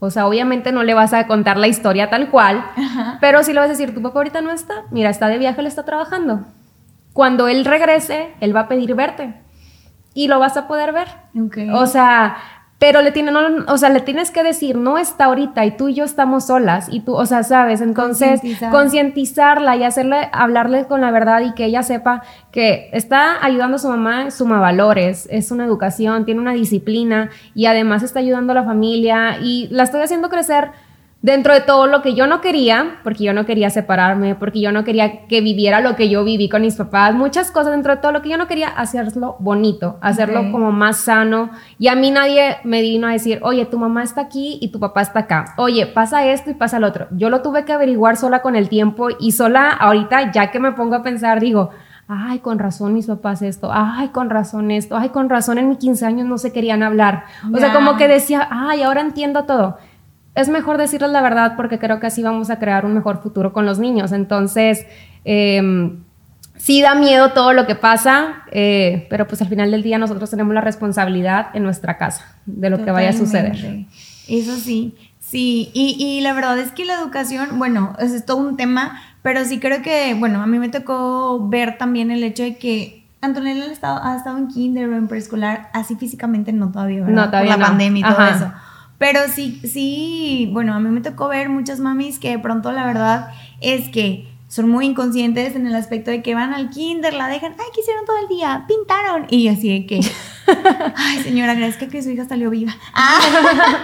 O 0.00 0.10
sea, 0.10 0.26
obviamente 0.26 0.72
no 0.72 0.82
le 0.82 0.94
vas 0.94 1.12
a 1.12 1.28
contar 1.28 1.58
la 1.58 1.68
historia 1.68 2.10
tal 2.10 2.28
cual, 2.28 2.64
pero 3.20 3.44
sí 3.44 3.52
le 3.52 3.60
vas 3.60 3.68
a 3.68 3.72
decir, 3.72 3.94
tu 3.94 4.02
papá 4.02 4.18
ahorita 4.18 4.40
no 4.40 4.50
está, 4.50 4.82
mira, 4.90 5.10
está 5.10 5.28
de 5.28 5.38
viaje, 5.38 5.62
le 5.62 5.68
está 5.68 5.84
trabajando. 5.84 6.44
Cuando 7.12 7.46
él 7.46 7.64
regrese, 7.64 8.34
él 8.40 8.54
va 8.54 8.60
a 8.60 8.68
pedir 8.68 8.96
verte 8.96 9.34
y 10.12 10.26
lo 10.26 10.40
vas 10.40 10.56
a 10.56 10.66
poder 10.66 10.92
ver. 10.92 11.08
O 11.72 11.86
sea, 11.86 12.36
pero 12.80 13.02
le 13.02 13.12
tiene, 13.12 13.30
o 13.68 13.76
sea, 13.76 13.90
le 13.90 14.00
tienes 14.00 14.30
que 14.30 14.42
decir, 14.42 14.74
no 14.74 14.96
está 14.96 15.26
ahorita 15.26 15.66
y 15.66 15.76
tú 15.76 15.88
y 15.88 15.94
yo 15.94 16.04
estamos 16.04 16.46
solas 16.46 16.88
y 16.90 17.00
tú, 17.00 17.14
o 17.14 17.26
sea, 17.26 17.42
sabes, 17.42 17.82
entonces 17.82 18.40
concientizarla 18.70 19.76
y 19.76 19.84
hacerle, 19.84 20.30
hablarle 20.32 20.86
con 20.86 21.02
la 21.02 21.10
verdad 21.10 21.42
y 21.42 21.52
que 21.52 21.66
ella 21.66 21.82
sepa 21.82 22.22
que 22.50 22.88
está 22.94 23.44
ayudando 23.44 23.76
a 23.76 23.78
su 23.78 23.88
mamá, 23.88 24.30
suma 24.30 24.60
valores, 24.60 25.28
es 25.30 25.50
una 25.50 25.66
educación, 25.66 26.24
tiene 26.24 26.40
una 26.40 26.54
disciplina 26.54 27.28
y 27.54 27.66
además 27.66 28.02
está 28.02 28.20
ayudando 28.20 28.52
a 28.52 28.54
la 28.54 28.64
familia 28.64 29.36
y 29.42 29.68
la 29.70 29.82
estoy 29.82 30.00
haciendo 30.00 30.30
crecer 30.30 30.70
dentro 31.22 31.52
de 31.52 31.60
todo 31.60 31.86
lo 31.86 32.00
que 32.00 32.14
yo 32.14 32.26
no 32.26 32.40
quería, 32.40 32.98
porque 33.04 33.24
yo 33.24 33.34
no 33.34 33.44
quería 33.44 33.68
separarme, 33.68 34.34
porque 34.34 34.60
yo 34.60 34.72
no 34.72 34.84
quería 34.84 35.26
que 35.26 35.40
viviera 35.40 35.80
lo 35.80 35.94
que 35.94 36.08
yo 36.08 36.24
viví 36.24 36.48
con 36.48 36.62
mis 36.62 36.76
papás, 36.76 37.14
muchas 37.14 37.50
cosas 37.50 37.72
dentro 37.72 37.94
de 37.94 38.00
todo 38.00 38.12
lo 38.12 38.22
que 38.22 38.30
yo 38.30 38.38
no 38.38 38.46
quería, 38.46 38.68
hacerlo 38.68 39.36
bonito, 39.38 39.98
hacerlo 40.00 40.50
como 40.50 40.72
más 40.72 40.98
sano. 40.98 41.50
Y 41.78 41.88
a 41.88 41.94
mí 41.94 42.10
nadie 42.10 42.56
me 42.64 42.80
vino 42.80 43.06
a 43.06 43.12
decir, 43.12 43.38
oye, 43.42 43.66
tu 43.66 43.78
mamá 43.78 44.02
está 44.02 44.22
aquí 44.22 44.58
y 44.60 44.68
tu 44.68 44.80
papá 44.80 45.02
está 45.02 45.20
acá. 45.20 45.54
Oye, 45.58 45.86
pasa 45.86 46.24
esto 46.24 46.50
y 46.50 46.54
pasa 46.54 46.80
lo 46.80 46.86
otro. 46.86 47.08
Yo 47.10 47.28
lo 47.28 47.42
tuve 47.42 47.64
que 47.64 47.72
averiguar 47.72 48.16
sola 48.16 48.40
con 48.40 48.56
el 48.56 48.68
tiempo 48.68 49.08
y 49.18 49.32
sola 49.32 49.70
ahorita, 49.70 50.32
ya 50.32 50.50
que 50.50 50.58
me 50.58 50.72
pongo 50.72 50.94
a 50.94 51.02
pensar, 51.02 51.40
digo, 51.40 51.70
ay, 52.08 52.38
con 52.38 52.58
razón 52.58 52.94
mis 52.94 53.06
papás 53.06 53.42
esto, 53.42 53.70
ay, 53.72 54.08
con 54.08 54.30
razón 54.30 54.70
esto, 54.70 54.96
ay, 54.96 55.10
con 55.10 55.28
razón 55.28 55.58
en 55.58 55.68
mis 55.68 55.78
15 55.78 56.06
años 56.06 56.26
no 56.26 56.38
se 56.38 56.52
querían 56.52 56.82
hablar. 56.82 57.24
O 57.54 57.58
sea, 57.58 57.74
como 57.74 57.96
que 57.96 58.08
decía, 58.08 58.48
ay, 58.50 58.82
ahora 58.82 59.02
entiendo 59.02 59.44
todo 59.44 59.76
es 60.40 60.48
mejor 60.48 60.78
decirles 60.78 61.10
la 61.10 61.22
verdad 61.22 61.54
porque 61.56 61.78
creo 61.78 62.00
que 62.00 62.06
así 62.06 62.22
vamos 62.22 62.50
a 62.50 62.58
crear 62.58 62.84
un 62.84 62.94
mejor 62.94 63.22
futuro 63.22 63.52
con 63.52 63.66
los 63.66 63.78
niños. 63.78 64.12
Entonces, 64.12 64.86
em, 65.24 66.00
sí 66.56 66.82
da 66.82 66.94
miedo 66.94 67.32
todo 67.32 67.52
lo 67.52 67.66
que 67.66 67.74
pasa, 67.74 68.42
eh, 68.50 69.06
pero 69.08 69.26
pues 69.26 69.40
al 69.40 69.48
final 69.48 69.70
del 69.70 69.82
día 69.82 69.98
nosotros 69.98 70.30
tenemos 70.30 70.54
la 70.54 70.60
responsabilidad 70.60 71.48
en 71.54 71.62
nuestra 71.62 71.96
casa 71.96 72.36
de 72.46 72.70
lo 72.70 72.84
que 72.84 72.90
vaya 72.90 73.10
a 73.10 73.12
suceder. 73.12 73.86
Eso 74.28 74.56
sí, 74.56 74.94
sí, 75.18 75.70
y, 75.72 75.96
y, 75.98 76.20
la 76.20 76.34
verdad 76.34 76.58
es 76.58 76.70
que 76.70 76.84
la 76.84 76.94
educación, 76.94 77.58
bueno, 77.58 77.96
es 77.98 78.24
todo 78.24 78.36
un 78.36 78.56
tema, 78.56 79.00
pero 79.22 79.44
sí 79.44 79.58
creo 79.58 79.82
que, 79.82 80.14
bueno, 80.14 80.40
a 80.42 80.46
mí 80.46 80.58
me 80.58 80.68
tocó 80.68 81.48
ver 81.48 81.78
también 81.78 82.10
el 82.10 82.22
hecho 82.22 82.44
de 82.44 82.56
que 82.56 83.00
Antonella 83.22 83.64
ha 83.64 83.72
estado, 83.72 84.00
ha 84.02 84.16
estado 84.16 84.38
en 84.38 84.48
kinder 84.48 84.88
o 84.88 84.96
en 84.96 85.08
preescolar, 85.08 85.68
así 85.72 85.96
físicamente 85.96 86.52
no 86.52 86.70
todavía, 86.70 87.00
¿verdad? 87.00 87.24
No, 87.24 87.30
todavía 87.30 87.52
Por 87.52 87.60
la 87.60 87.66
pandemia 87.66 88.00
y 88.00 88.14
todo 88.14 88.26
eso. 88.26 88.52
Pero 89.00 89.20
sí, 89.34 89.58
sí, 89.64 90.46
bueno, 90.52 90.74
a 90.74 90.78
mí 90.78 90.90
me 90.90 91.00
tocó 91.00 91.28
ver 91.28 91.48
muchas 91.48 91.80
mamis 91.80 92.18
que 92.18 92.28
de 92.28 92.38
pronto 92.38 92.70
la 92.70 92.84
verdad 92.84 93.32
es 93.62 93.88
que 93.88 94.28
son 94.46 94.68
muy 94.68 94.84
inconscientes 94.84 95.56
en 95.56 95.66
el 95.66 95.74
aspecto 95.74 96.10
de 96.10 96.22
que 96.22 96.34
van 96.34 96.52
al 96.52 96.68
kinder, 96.68 97.14
la 97.14 97.26
dejan, 97.26 97.52
ay, 97.52 97.64
¿qué 97.74 97.80
hicieron 97.80 98.04
todo 98.04 98.18
el 98.18 98.28
día? 98.28 98.66
Pintaron. 98.68 99.26
Y 99.30 99.48
así 99.48 99.70
de 99.70 99.86
que, 99.86 100.00
ay, 100.96 101.22
señora, 101.22 101.52
agradezca 101.52 101.88
que 101.88 102.02
su 102.02 102.10
hija 102.10 102.24
salió 102.26 102.50
viva. 102.50 102.74
Ah. 102.94 103.18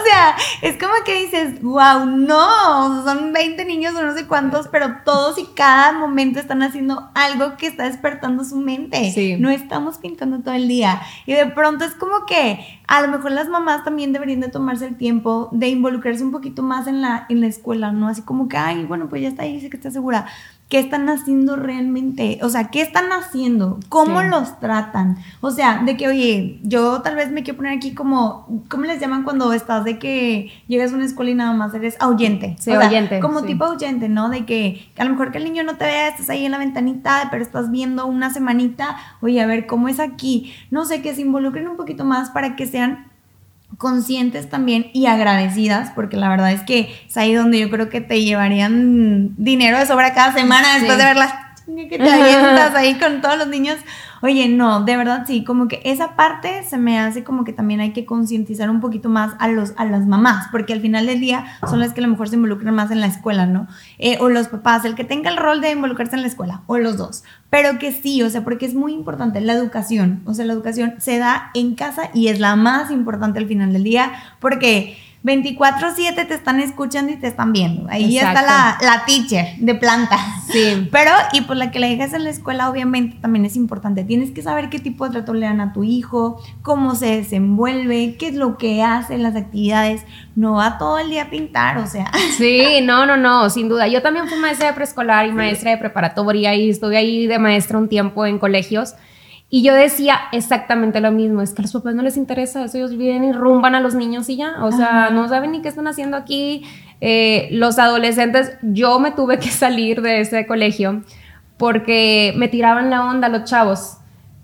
o 0.00 0.04
sea, 0.04 0.36
es 0.62 0.76
como 0.78 0.92
que 1.04 1.22
dices, 1.22 1.62
wow, 1.62 2.06
no, 2.06 3.04
son 3.04 3.32
20 3.32 3.64
niños 3.64 3.94
o 3.94 4.02
no 4.02 4.14
sé 4.14 4.26
cuántos, 4.26 4.68
pero 4.68 4.96
todos 5.04 5.38
y 5.38 5.46
cada 5.54 5.92
momento 5.92 6.38
están 6.40 6.62
haciendo 6.62 7.10
algo 7.14 7.56
que 7.56 7.66
está 7.66 7.84
despertando 7.84 8.44
su 8.44 8.56
mente. 8.56 9.36
No 9.38 9.50
estamos 9.50 9.98
pintando 9.98 10.40
todo 10.40 10.54
el 10.54 10.68
día. 10.68 11.00
Y 11.26 11.34
de 11.34 11.46
pronto 11.46 11.84
es 11.84 11.94
como 11.94 12.26
que 12.26 12.58
a 12.86 13.02
lo 13.02 13.08
mejor 13.08 13.32
las 13.32 13.48
mamás 13.48 13.84
también 13.84 14.12
deberían 14.12 14.40
de 14.40 14.48
tomarse 14.48 14.86
el 14.86 14.96
tiempo 14.96 15.48
de 15.52 15.68
involucrarse 15.68 16.22
un 16.22 16.32
poquito 16.32 16.62
más 16.62 16.86
en 16.86 17.02
la, 17.02 17.26
en 17.28 17.40
la 17.40 17.48
escuela, 17.48 17.92
¿no? 17.92 18.08
Así 18.08 18.22
como 18.22 18.48
que, 18.48 18.56
ay, 18.56 18.84
bueno, 18.84 19.08
pues 19.08 19.22
ya 19.22 19.28
está 19.28 19.42
ahí, 19.42 19.54
dice 19.54 19.70
que 19.70 19.76
está 19.76 19.90
segura. 19.90 20.26
¿Qué 20.68 20.80
están 20.80 21.08
haciendo 21.08 21.54
realmente? 21.54 22.40
O 22.42 22.48
sea, 22.48 22.70
¿qué 22.70 22.82
están 22.82 23.12
haciendo? 23.12 23.78
¿Cómo 23.88 24.20
los 24.22 24.58
tratan? 24.58 25.16
O 25.40 25.52
sea, 25.52 25.82
de 25.84 25.96
que, 25.96 26.08
oye, 26.08 26.58
yo 26.64 27.02
tal 27.02 27.14
vez 27.14 27.30
me 27.30 27.44
quiero 27.44 27.58
poner 27.58 27.76
aquí 27.76 27.94
como, 27.94 28.64
¿cómo 28.68 28.84
les 28.84 29.00
llaman 29.00 29.22
cuando 29.22 29.52
estás 29.52 29.84
de 29.84 30.00
que 30.00 30.50
llegas 30.66 30.92
a 30.92 30.96
una 30.96 31.04
escuela 31.04 31.30
y 31.30 31.34
nada 31.34 31.52
más 31.52 31.72
eres 31.72 31.96
ahuyente? 32.00 32.56
Sí, 32.58 32.72
ahuyente. 32.72 33.20
Como 33.20 33.42
tipo 33.42 33.64
ahuyente, 33.64 34.08
¿no? 34.08 34.28
De 34.28 34.44
que 34.44 34.90
a 34.98 35.04
lo 35.04 35.10
mejor 35.10 35.30
que 35.30 35.38
el 35.38 35.44
niño 35.44 35.62
no 35.62 35.76
te 35.76 35.84
vea, 35.84 36.08
estás 36.08 36.30
ahí 36.30 36.44
en 36.44 36.50
la 36.50 36.58
ventanita, 36.58 37.28
pero 37.30 37.44
estás 37.44 37.70
viendo 37.70 38.04
una 38.06 38.30
semanita, 38.30 38.96
oye, 39.20 39.40
a 39.40 39.46
ver, 39.46 39.66
¿cómo 39.66 39.86
es 39.86 40.00
aquí? 40.00 40.52
No 40.72 40.84
sé, 40.84 41.00
que 41.00 41.14
se 41.14 41.20
involucren 41.20 41.68
un 41.68 41.76
poquito 41.76 42.04
más 42.04 42.30
para 42.30 42.56
que 42.56 42.66
sean 42.66 43.06
conscientes 43.78 44.48
también 44.48 44.90
y 44.92 45.06
agradecidas, 45.06 45.90
porque 45.94 46.16
la 46.16 46.28
verdad 46.28 46.52
es 46.52 46.62
que 46.62 46.94
es 47.08 47.16
ahí 47.16 47.34
donde 47.34 47.58
yo 47.58 47.70
creo 47.70 47.88
que 47.88 48.00
te 48.00 48.22
llevarían 48.22 49.34
dinero 49.36 49.78
de 49.78 49.86
sobra 49.86 50.14
cada 50.14 50.32
semana 50.32 50.74
después 50.78 50.96
de 50.96 51.04
ver 51.04 51.16
las 51.16 51.34
que 51.66 51.98
te 51.98 52.10
avientas 52.10 52.74
ahí 52.74 52.94
con 52.94 53.20
todos 53.20 53.36
los 53.36 53.48
niños 53.48 53.76
Oye, 54.22 54.48
no, 54.48 54.84
de 54.84 54.96
verdad 54.96 55.24
sí, 55.26 55.44
como 55.44 55.68
que 55.68 55.80
esa 55.84 56.16
parte 56.16 56.62
se 56.64 56.78
me 56.78 56.98
hace 56.98 57.24
como 57.24 57.44
que 57.44 57.52
también 57.52 57.80
hay 57.80 57.92
que 57.92 58.06
concientizar 58.06 58.70
un 58.70 58.80
poquito 58.80 59.08
más 59.08 59.34
a, 59.38 59.48
los, 59.48 59.74
a 59.76 59.84
las 59.84 60.06
mamás, 60.06 60.48
porque 60.50 60.72
al 60.72 60.80
final 60.80 61.06
del 61.06 61.20
día 61.20 61.44
son 61.68 61.80
las 61.80 61.92
que 61.92 62.00
a 62.00 62.04
lo 62.04 62.08
mejor 62.08 62.28
se 62.28 62.36
involucran 62.36 62.74
más 62.74 62.90
en 62.90 63.00
la 63.00 63.06
escuela, 63.06 63.46
¿no? 63.46 63.66
Eh, 63.98 64.18
o 64.20 64.28
los 64.28 64.48
papás, 64.48 64.84
el 64.84 64.94
que 64.94 65.04
tenga 65.04 65.30
el 65.30 65.36
rol 65.36 65.60
de 65.60 65.72
involucrarse 65.72 66.16
en 66.16 66.22
la 66.22 66.28
escuela, 66.28 66.62
o 66.66 66.78
los 66.78 66.96
dos. 66.96 67.24
Pero 67.50 67.78
que 67.78 67.92
sí, 67.92 68.22
o 68.22 68.30
sea, 68.30 68.42
porque 68.42 68.66
es 68.66 68.74
muy 68.74 68.92
importante 68.92 69.40
la 69.40 69.52
educación, 69.52 70.22
o 70.24 70.34
sea, 70.34 70.44
la 70.44 70.52
educación 70.52 70.94
se 70.98 71.18
da 71.18 71.50
en 71.54 71.74
casa 71.74 72.10
y 72.14 72.28
es 72.28 72.40
la 72.40 72.56
más 72.56 72.90
importante 72.90 73.38
al 73.38 73.46
final 73.46 73.72
del 73.72 73.84
día, 73.84 74.12
porque 74.40 74.96
24/7 75.26 76.24
te 76.24 76.34
están 76.34 76.60
escuchando 76.60 77.12
y 77.12 77.16
te 77.16 77.26
están 77.26 77.52
viendo. 77.52 77.88
Ahí 77.90 78.16
está 78.16 78.42
la, 78.42 78.78
la, 78.80 79.04
teacher 79.04 79.56
de 79.58 79.74
planta. 79.74 80.16
Sí. 80.48 80.88
Pero, 80.92 81.10
y 81.32 81.40
por 81.40 81.56
la 81.56 81.72
que 81.72 81.80
la 81.80 81.88
dejas 81.88 82.12
en 82.12 82.22
la 82.22 82.30
escuela, 82.30 82.70
obviamente 82.70 83.16
también 83.20 83.44
es 83.44 83.56
importante. 83.56 84.04
Tienes 84.04 84.30
que 84.30 84.40
saber 84.42 84.70
qué 84.70 84.78
tipo 84.78 85.04
de 85.04 85.10
trato 85.10 85.34
le 85.34 85.46
dan 85.46 85.60
a 85.60 85.72
tu 85.72 85.82
hijo, 85.82 86.40
cómo 86.62 86.94
se 86.94 87.16
desenvuelve, 87.16 88.14
qué 88.16 88.28
es 88.28 88.34
lo 88.36 88.56
que 88.56 88.84
hace, 88.84 89.18
las 89.18 89.34
actividades. 89.34 90.02
No 90.36 90.54
va 90.54 90.78
todo 90.78 91.00
el 91.00 91.10
día 91.10 91.24
a 91.24 91.30
pintar, 91.30 91.78
o 91.78 91.88
sea. 91.88 92.08
Sí, 92.36 92.80
no, 92.82 93.04
no, 93.04 93.16
no, 93.16 93.50
sin 93.50 93.68
duda. 93.68 93.88
Yo 93.88 94.02
también 94.02 94.28
fui 94.28 94.38
maestra 94.38 94.68
de 94.68 94.74
preescolar 94.74 95.26
y 95.26 95.32
maestra 95.32 95.72
de 95.72 95.78
preparatoria 95.78 96.54
y 96.54 96.70
estuve 96.70 96.96
ahí 96.96 97.26
de 97.26 97.40
maestra 97.40 97.78
un 97.78 97.88
tiempo 97.88 98.26
en 98.26 98.38
colegios. 98.38 98.94
Y 99.48 99.62
yo 99.62 99.74
decía 99.74 100.18
exactamente 100.32 101.00
lo 101.00 101.12
mismo, 101.12 101.40
es 101.40 101.54
que 101.54 101.62
a 101.62 101.64
los 101.64 101.72
papás 101.72 101.94
no 101.94 102.02
les 102.02 102.16
interesa 102.16 102.64
eso, 102.64 102.78
ellos 102.78 102.96
vienen 102.96 103.30
y 103.30 103.32
rumban 103.32 103.76
a 103.76 103.80
los 103.80 103.94
niños 103.94 104.28
y 104.28 104.36
ya, 104.36 104.56
o 104.64 104.72
sea, 104.72 105.10
no 105.10 105.28
saben 105.28 105.52
ni 105.52 105.62
qué 105.62 105.68
están 105.68 105.86
haciendo 105.86 106.16
aquí. 106.16 106.64
Eh, 107.00 107.48
los 107.52 107.78
adolescentes, 107.78 108.56
yo 108.62 108.98
me 108.98 109.12
tuve 109.12 109.38
que 109.38 109.48
salir 109.50 110.02
de 110.02 110.20
ese 110.20 110.46
colegio 110.46 111.02
porque 111.58 112.34
me 112.36 112.48
tiraban 112.48 112.90
la 112.90 113.04
onda 113.04 113.28
los 113.28 113.44
chavos. 113.44 113.98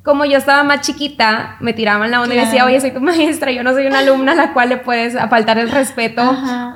Como 0.04 0.24
yo 0.24 0.36
estaba 0.36 0.64
más 0.64 0.80
chiquita, 0.80 1.56
me 1.60 1.72
tiraban 1.72 2.10
la 2.10 2.20
onda 2.20 2.34
y 2.34 2.38
decía, 2.38 2.64
oye, 2.64 2.80
soy 2.80 2.92
tu 2.92 3.00
maestra, 3.00 3.50
yo 3.50 3.64
no 3.64 3.72
soy 3.72 3.86
una 3.86 4.00
alumna 4.00 4.32
a 4.32 4.34
la 4.36 4.52
cual 4.52 4.68
le 4.68 4.76
puedes 4.76 5.14
faltar 5.28 5.58
el 5.58 5.70
respeto. 5.70 6.22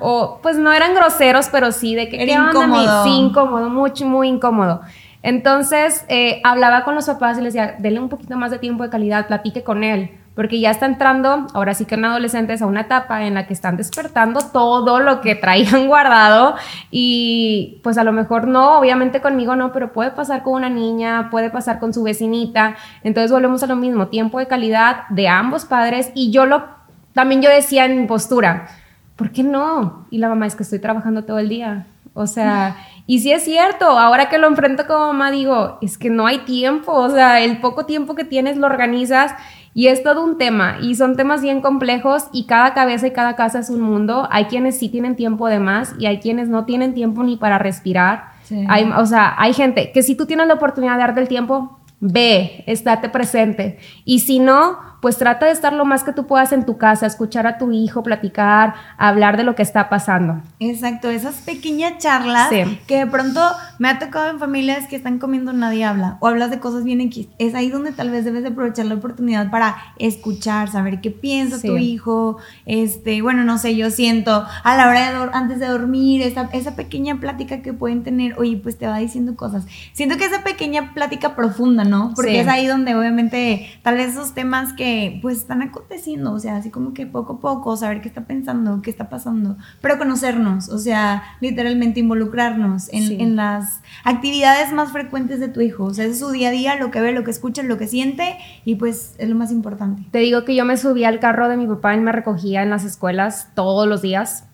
O 0.00 0.40
pues 0.42 0.56
no 0.56 0.72
eran 0.72 0.94
groseros, 0.94 1.48
pero 1.50 1.70
sí 1.70 1.94
de 1.94 2.08
que... 2.08 2.22
Era 2.22 2.50
incómodo. 2.50 3.04
Sí, 3.04 3.10
incómodo, 3.10 3.68
mucho, 3.68 4.04
muy 4.04 4.28
incómodo. 4.28 4.80
Entonces, 5.26 6.04
eh, 6.06 6.40
hablaba 6.44 6.84
con 6.84 6.94
los 6.94 7.06
papás 7.06 7.36
y 7.36 7.42
les 7.42 7.52
decía, 7.52 7.74
denle 7.80 7.98
un 7.98 8.08
poquito 8.08 8.36
más 8.36 8.52
de 8.52 8.60
tiempo 8.60 8.84
de 8.84 8.90
calidad, 8.90 9.26
platique 9.26 9.64
con 9.64 9.82
él, 9.82 10.12
porque 10.36 10.60
ya 10.60 10.70
está 10.70 10.86
entrando, 10.86 11.48
ahora 11.52 11.74
sí 11.74 11.84
que 11.84 11.96
en 11.96 12.04
adolescentes, 12.04 12.62
a 12.62 12.66
una 12.66 12.82
etapa 12.82 13.24
en 13.24 13.34
la 13.34 13.44
que 13.48 13.52
están 13.52 13.76
despertando 13.76 14.38
todo 14.52 15.00
lo 15.00 15.20
que 15.20 15.34
traían 15.34 15.86
guardado 15.88 16.54
y 16.92 17.80
pues 17.82 17.98
a 17.98 18.04
lo 18.04 18.12
mejor 18.12 18.46
no, 18.46 18.78
obviamente 18.78 19.20
conmigo 19.20 19.56
no, 19.56 19.72
pero 19.72 19.92
puede 19.92 20.12
pasar 20.12 20.44
con 20.44 20.52
una 20.52 20.70
niña, 20.70 21.28
puede 21.28 21.50
pasar 21.50 21.80
con 21.80 21.92
su 21.92 22.04
vecinita, 22.04 22.76
entonces 23.02 23.32
volvemos 23.32 23.64
a 23.64 23.66
lo 23.66 23.74
mismo, 23.74 24.06
tiempo 24.06 24.38
de 24.38 24.46
calidad 24.46 25.08
de 25.08 25.26
ambos 25.26 25.64
padres 25.64 26.12
y 26.14 26.30
yo 26.30 26.46
lo, 26.46 26.66
también 27.14 27.42
yo 27.42 27.50
decía 27.50 27.84
en 27.84 28.06
postura, 28.06 28.68
¿por 29.16 29.32
qué 29.32 29.42
no? 29.42 30.06
Y 30.08 30.18
la 30.18 30.28
mamá 30.28 30.46
es 30.46 30.54
que 30.54 30.62
estoy 30.62 30.78
trabajando 30.78 31.24
todo 31.24 31.40
el 31.40 31.48
día, 31.48 31.88
o 32.14 32.28
sea... 32.28 32.76
Y 33.06 33.20
sí 33.20 33.32
es 33.32 33.44
cierto, 33.44 33.86
ahora 33.86 34.28
que 34.28 34.38
lo 34.38 34.48
enfrento 34.48 34.86
como 34.86 35.06
mamá 35.06 35.30
digo, 35.30 35.78
es 35.80 35.96
que 35.96 36.10
no 36.10 36.26
hay 36.26 36.38
tiempo, 36.38 36.92
o 36.92 37.08
sea, 37.08 37.40
el 37.40 37.60
poco 37.60 37.86
tiempo 37.86 38.14
que 38.14 38.24
tienes 38.24 38.56
lo 38.56 38.66
organizas 38.66 39.32
y 39.74 39.88
es 39.88 40.02
todo 40.02 40.24
un 40.24 40.38
tema 40.38 40.78
y 40.80 40.94
son 40.94 41.16
temas 41.16 41.42
bien 41.42 41.60
complejos 41.60 42.28
y 42.32 42.46
cada 42.46 42.72
cabeza 42.72 43.06
y 43.06 43.12
cada 43.12 43.36
casa 43.36 43.58
es 43.58 43.68
un 43.68 43.82
mundo. 43.82 44.26
Hay 44.30 44.46
quienes 44.46 44.78
sí 44.78 44.88
tienen 44.88 45.16
tiempo 45.16 45.48
de 45.48 45.60
más 45.60 45.94
y 45.98 46.06
hay 46.06 46.18
quienes 46.18 46.48
no 46.48 46.64
tienen 46.64 46.94
tiempo 46.94 47.22
ni 47.22 47.36
para 47.36 47.58
respirar. 47.58 48.30
Hay, 48.68 48.90
o 48.96 49.04
sea, 49.06 49.34
hay 49.36 49.52
gente 49.52 49.92
que 49.92 50.02
si 50.02 50.14
tú 50.14 50.24
tienes 50.24 50.46
la 50.46 50.54
oportunidad 50.54 50.94
de 50.94 51.00
darte 51.00 51.20
el 51.20 51.28
tiempo, 51.28 51.78
ve, 52.00 52.64
estate 52.66 53.10
presente. 53.10 53.78
Y 54.04 54.20
si 54.20 54.38
no, 54.38 54.78
pues 55.00 55.18
trata 55.18 55.46
de 55.46 55.52
estar 55.52 55.72
lo 55.72 55.84
más 55.84 56.04
que 56.04 56.12
tú 56.12 56.26
puedas 56.26 56.52
en 56.52 56.64
tu 56.64 56.78
casa, 56.78 57.06
escuchar 57.06 57.46
a 57.46 57.58
tu 57.58 57.72
hijo, 57.72 58.02
platicar, 58.02 58.74
hablar 58.96 59.36
de 59.36 59.44
lo 59.44 59.54
que 59.54 59.62
está 59.62 59.88
pasando. 59.88 60.40
Exacto, 60.60 61.10
esas 61.10 61.36
pequeñas 61.36 61.98
charlas 61.98 62.50
que 62.86 62.98
de 62.98 63.06
pronto 63.06 63.40
me 63.78 63.88
ha 63.88 63.98
tocado 63.98 64.30
en 64.30 64.38
familias 64.38 64.86
que 64.88 64.96
están 64.96 65.18
comiendo 65.18 65.52
nadie 65.52 65.84
habla 65.84 66.16
o 66.20 66.28
hablas 66.28 66.50
de 66.50 66.58
cosas 66.58 66.84
bien 66.84 67.00
X. 67.00 67.28
Es 67.38 67.54
ahí 67.54 67.70
donde 67.70 67.92
tal 67.92 68.10
vez 68.10 68.24
debes 68.24 68.42
de 68.42 68.50
aprovechar 68.50 68.86
la 68.86 68.94
oportunidad 68.94 69.50
para 69.50 69.76
escuchar, 69.98 70.70
saber 70.70 71.00
qué 71.00 71.10
piensa 71.10 71.60
tu 71.60 71.76
hijo, 71.76 72.38
este, 72.64 73.20
bueno, 73.22 73.44
no 73.44 73.58
sé, 73.58 73.76
yo 73.76 73.90
siento 73.90 74.46
a 74.64 74.76
la 74.76 74.88
hora 74.88 75.12
de 75.12 75.30
antes 75.32 75.58
de 75.58 75.66
dormir, 75.66 76.22
esa, 76.22 76.48
esa 76.52 76.76
pequeña 76.76 77.16
plática 77.20 77.62
que 77.62 77.72
pueden 77.72 78.02
tener, 78.02 78.38
oye, 78.38 78.56
pues 78.56 78.78
te 78.78 78.86
va 78.86 78.98
diciendo 78.98 79.36
cosas. 79.36 79.66
Siento 79.92 80.16
que 80.16 80.24
esa 80.24 80.42
pequeña 80.42 80.94
plática 80.94 81.34
profunda, 81.36 81.84
¿no? 81.84 82.12
Porque 82.14 82.40
es 82.40 82.48
ahí 82.48 82.66
donde 82.66 82.94
obviamente 82.94 83.68
tal 83.82 83.96
vez 83.96 84.10
esos 84.10 84.34
temas 84.34 84.72
que 84.72 84.85
pues 85.22 85.38
están 85.38 85.62
aconteciendo, 85.62 86.32
o 86.32 86.38
sea, 86.38 86.56
así 86.56 86.70
como 86.70 86.94
que 86.94 87.06
poco 87.06 87.34
a 87.34 87.40
poco, 87.40 87.76
saber 87.76 88.00
qué 88.00 88.08
está 88.08 88.26
pensando, 88.26 88.82
qué 88.82 88.90
está 88.90 89.08
pasando, 89.08 89.56
pero 89.80 89.98
conocernos, 89.98 90.68
o 90.68 90.78
sea, 90.78 91.22
literalmente 91.40 92.00
involucrarnos 92.00 92.92
en, 92.92 93.20
en 93.20 93.36
las 93.36 93.80
actividades 94.04 94.72
más 94.72 94.92
frecuentes 94.92 95.40
de 95.40 95.48
tu 95.48 95.60
hijo, 95.60 95.84
o 95.84 95.94
sea, 95.94 96.04
es 96.04 96.18
su 96.18 96.30
día 96.30 96.48
a 96.48 96.52
día, 96.52 96.76
lo 96.76 96.90
que 96.90 97.00
ve, 97.00 97.12
lo 97.12 97.24
que 97.24 97.30
escucha, 97.30 97.62
lo 97.62 97.78
que 97.78 97.86
siente 97.86 98.36
y 98.64 98.76
pues 98.76 99.14
es 99.18 99.28
lo 99.28 99.36
más 99.36 99.52
importante. 99.52 100.02
Te 100.10 100.18
digo 100.18 100.44
que 100.44 100.54
yo 100.54 100.64
me 100.64 100.76
subía 100.76 101.08
al 101.08 101.20
carro 101.20 101.48
de 101.48 101.56
mi 101.56 101.66
papá 101.66 101.94
y 101.94 102.00
me 102.00 102.12
recogía 102.12 102.62
en 102.62 102.70
las 102.70 102.84
escuelas 102.84 103.50
todos 103.54 103.86
los 103.86 104.02
días 104.02 104.45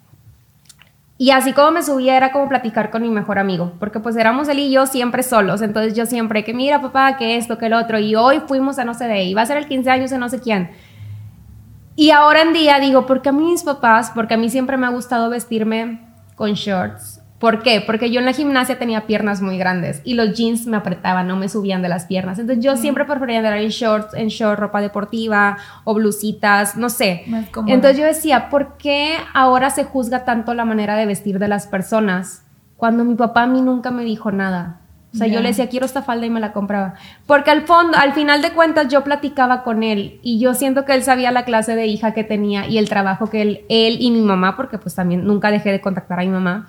y 1.22 1.30
así 1.30 1.52
como 1.52 1.70
me 1.70 1.84
subía 1.84 2.16
era 2.16 2.32
como 2.32 2.48
platicar 2.48 2.90
con 2.90 3.02
mi 3.02 3.08
mejor 3.08 3.38
amigo, 3.38 3.74
porque 3.78 4.00
pues 4.00 4.16
éramos 4.16 4.48
él 4.48 4.58
y 4.58 4.72
yo 4.72 4.86
siempre 4.86 5.22
solos, 5.22 5.62
entonces 5.62 5.94
yo 5.94 6.04
siempre 6.04 6.42
que 6.42 6.52
mira 6.52 6.82
papá, 6.82 7.16
que 7.16 7.36
esto, 7.36 7.58
que 7.58 7.66
el 7.66 7.74
otro, 7.74 8.00
y 8.00 8.16
hoy 8.16 8.42
fuimos 8.48 8.76
a 8.80 8.84
no 8.84 8.92
sé 8.92 9.06
de, 9.06 9.22
iba 9.22 9.40
a 9.40 9.46
ser 9.46 9.56
el 9.56 9.68
15 9.68 9.88
años 9.88 10.10
de 10.10 10.18
no 10.18 10.28
sé 10.28 10.40
quién. 10.40 10.72
Y 11.94 12.10
ahora 12.10 12.42
en 12.42 12.52
día 12.52 12.80
digo, 12.80 13.06
porque 13.06 13.28
a 13.28 13.32
mis 13.32 13.62
papás, 13.62 14.10
porque 14.12 14.34
a 14.34 14.36
mí 14.36 14.50
siempre 14.50 14.76
me 14.76 14.84
ha 14.84 14.90
gustado 14.90 15.30
vestirme 15.30 16.00
con 16.34 16.54
shorts, 16.54 17.21
¿Por 17.42 17.64
qué? 17.64 17.82
Porque 17.84 18.12
yo 18.12 18.20
en 18.20 18.26
la 18.26 18.34
gimnasia 18.34 18.78
tenía 18.78 19.04
piernas 19.04 19.42
muy 19.42 19.58
grandes 19.58 20.00
y 20.04 20.14
los 20.14 20.32
jeans 20.34 20.64
me 20.68 20.76
apretaban, 20.76 21.26
no 21.26 21.34
me 21.34 21.48
subían 21.48 21.82
de 21.82 21.88
las 21.88 22.04
piernas. 22.04 22.38
Entonces 22.38 22.64
yo 22.64 22.76
siempre 22.76 23.04
prefería 23.04 23.38
andar 23.38 23.58
en 23.58 23.68
shorts, 23.68 24.14
en 24.14 24.28
short, 24.28 24.60
ropa 24.60 24.80
deportiva 24.80 25.56
o 25.82 25.92
blusitas, 25.92 26.76
no 26.76 26.88
sé. 26.88 27.24
Entonces 27.66 27.98
yo 27.98 28.04
decía, 28.04 28.48
¿por 28.48 28.76
qué 28.76 29.16
ahora 29.34 29.70
se 29.70 29.82
juzga 29.82 30.24
tanto 30.24 30.54
la 30.54 30.64
manera 30.64 30.94
de 30.94 31.04
vestir 31.04 31.40
de 31.40 31.48
las 31.48 31.66
personas 31.66 32.44
cuando 32.76 33.02
mi 33.02 33.16
papá 33.16 33.42
a 33.42 33.46
mí 33.48 33.60
nunca 33.60 33.90
me 33.90 34.04
dijo 34.04 34.30
nada? 34.30 34.78
O 35.12 35.16
sea, 35.16 35.26
yo 35.26 35.40
le 35.40 35.48
decía, 35.48 35.68
quiero 35.68 35.84
esta 35.84 36.02
falda 36.02 36.26
y 36.26 36.30
me 36.30 36.38
la 36.38 36.52
compraba. 36.52 36.94
Porque 37.26 37.50
al 37.50 37.62
fondo, 37.62 37.98
al 37.98 38.12
final 38.12 38.40
de 38.40 38.52
cuentas, 38.52 38.86
yo 38.86 39.02
platicaba 39.02 39.64
con 39.64 39.82
él 39.82 40.20
y 40.22 40.38
yo 40.38 40.54
siento 40.54 40.84
que 40.84 40.94
él 40.94 41.02
sabía 41.02 41.32
la 41.32 41.44
clase 41.44 41.74
de 41.74 41.86
hija 41.86 42.14
que 42.14 42.22
tenía 42.22 42.68
y 42.68 42.78
el 42.78 42.88
trabajo 42.88 43.28
que 43.28 43.42
él, 43.42 43.60
él 43.68 43.96
y 43.98 44.12
mi 44.12 44.22
mamá, 44.22 44.56
porque 44.56 44.78
pues 44.78 44.94
también 44.94 45.26
nunca 45.26 45.50
dejé 45.50 45.72
de 45.72 45.80
contactar 45.80 46.20
a 46.20 46.22
mi 46.22 46.28
mamá, 46.28 46.68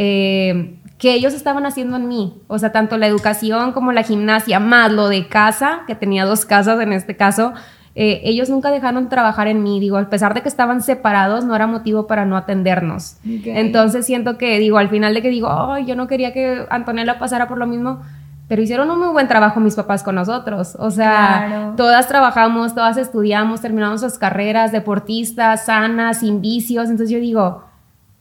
eh, 0.00 0.76
que 0.96 1.12
ellos 1.12 1.34
estaban 1.34 1.66
haciendo 1.66 1.96
en 1.96 2.06
mí. 2.06 2.40
O 2.46 2.58
sea, 2.58 2.70
tanto 2.70 2.96
la 2.98 3.08
educación 3.08 3.72
como 3.72 3.90
la 3.90 4.04
gimnasia, 4.04 4.60
más 4.60 4.92
lo 4.92 5.08
de 5.08 5.26
casa, 5.26 5.80
que 5.88 5.96
tenía 5.96 6.24
dos 6.24 6.44
casas 6.44 6.80
en 6.80 6.92
este 6.92 7.16
caso, 7.16 7.52
eh, 7.96 8.20
ellos 8.22 8.48
nunca 8.48 8.70
dejaron 8.70 9.04
de 9.04 9.10
trabajar 9.10 9.48
en 9.48 9.64
mí. 9.64 9.80
Digo, 9.80 9.98
a 9.98 10.08
pesar 10.08 10.34
de 10.34 10.42
que 10.42 10.48
estaban 10.48 10.82
separados, 10.82 11.44
no 11.44 11.56
era 11.56 11.66
motivo 11.66 12.06
para 12.06 12.24
no 12.24 12.36
atendernos. 12.36 13.16
Entonces 13.24 14.06
siento 14.06 14.38
que, 14.38 14.60
digo, 14.60 14.78
al 14.78 14.88
final 14.88 15.14
de 15.14 15.22
que 15.22 15.30
digo, 15.30 15.50
ay, 15.50 15.84
yo 15.84 15.96
no 15.96 16.06
quería 16.06 16.32
que 16.32 16.64
Antonella 16.70 17.18
pasara 17.18 17.48
por 17.48 17.58
lo 17.58 17.66
mismo, 17.66 18.00
pero 18.46 18.62
hicieron 18.62 18.88
un 18.88 19.00
muy 19.00 19.08
buen 19.08 19.26
trabajo 19.26 19.58
mis 19.58 19.74
papás 19.74 20.04
con 20.04 20.14
nosotros. 20.14 20.76
O 20.78 20.92
sea, 20.92 21.74
todas 21.76 22.06
trabajamos, 22.06 22.72
todas 22.72 22.96
estudiamos, 22.98 23.60
terminamos 23.60 24.02
las 24.02 24.16
carreras, 24.16 24.70
deportistas, 24.70 25.66
sanas, 25.66 26.20
sin 26.20 26.40
vicios. 26.40 26.88
Entonces 26.88 27.10
yo 27.10 27.18
digo, 27.18 27.67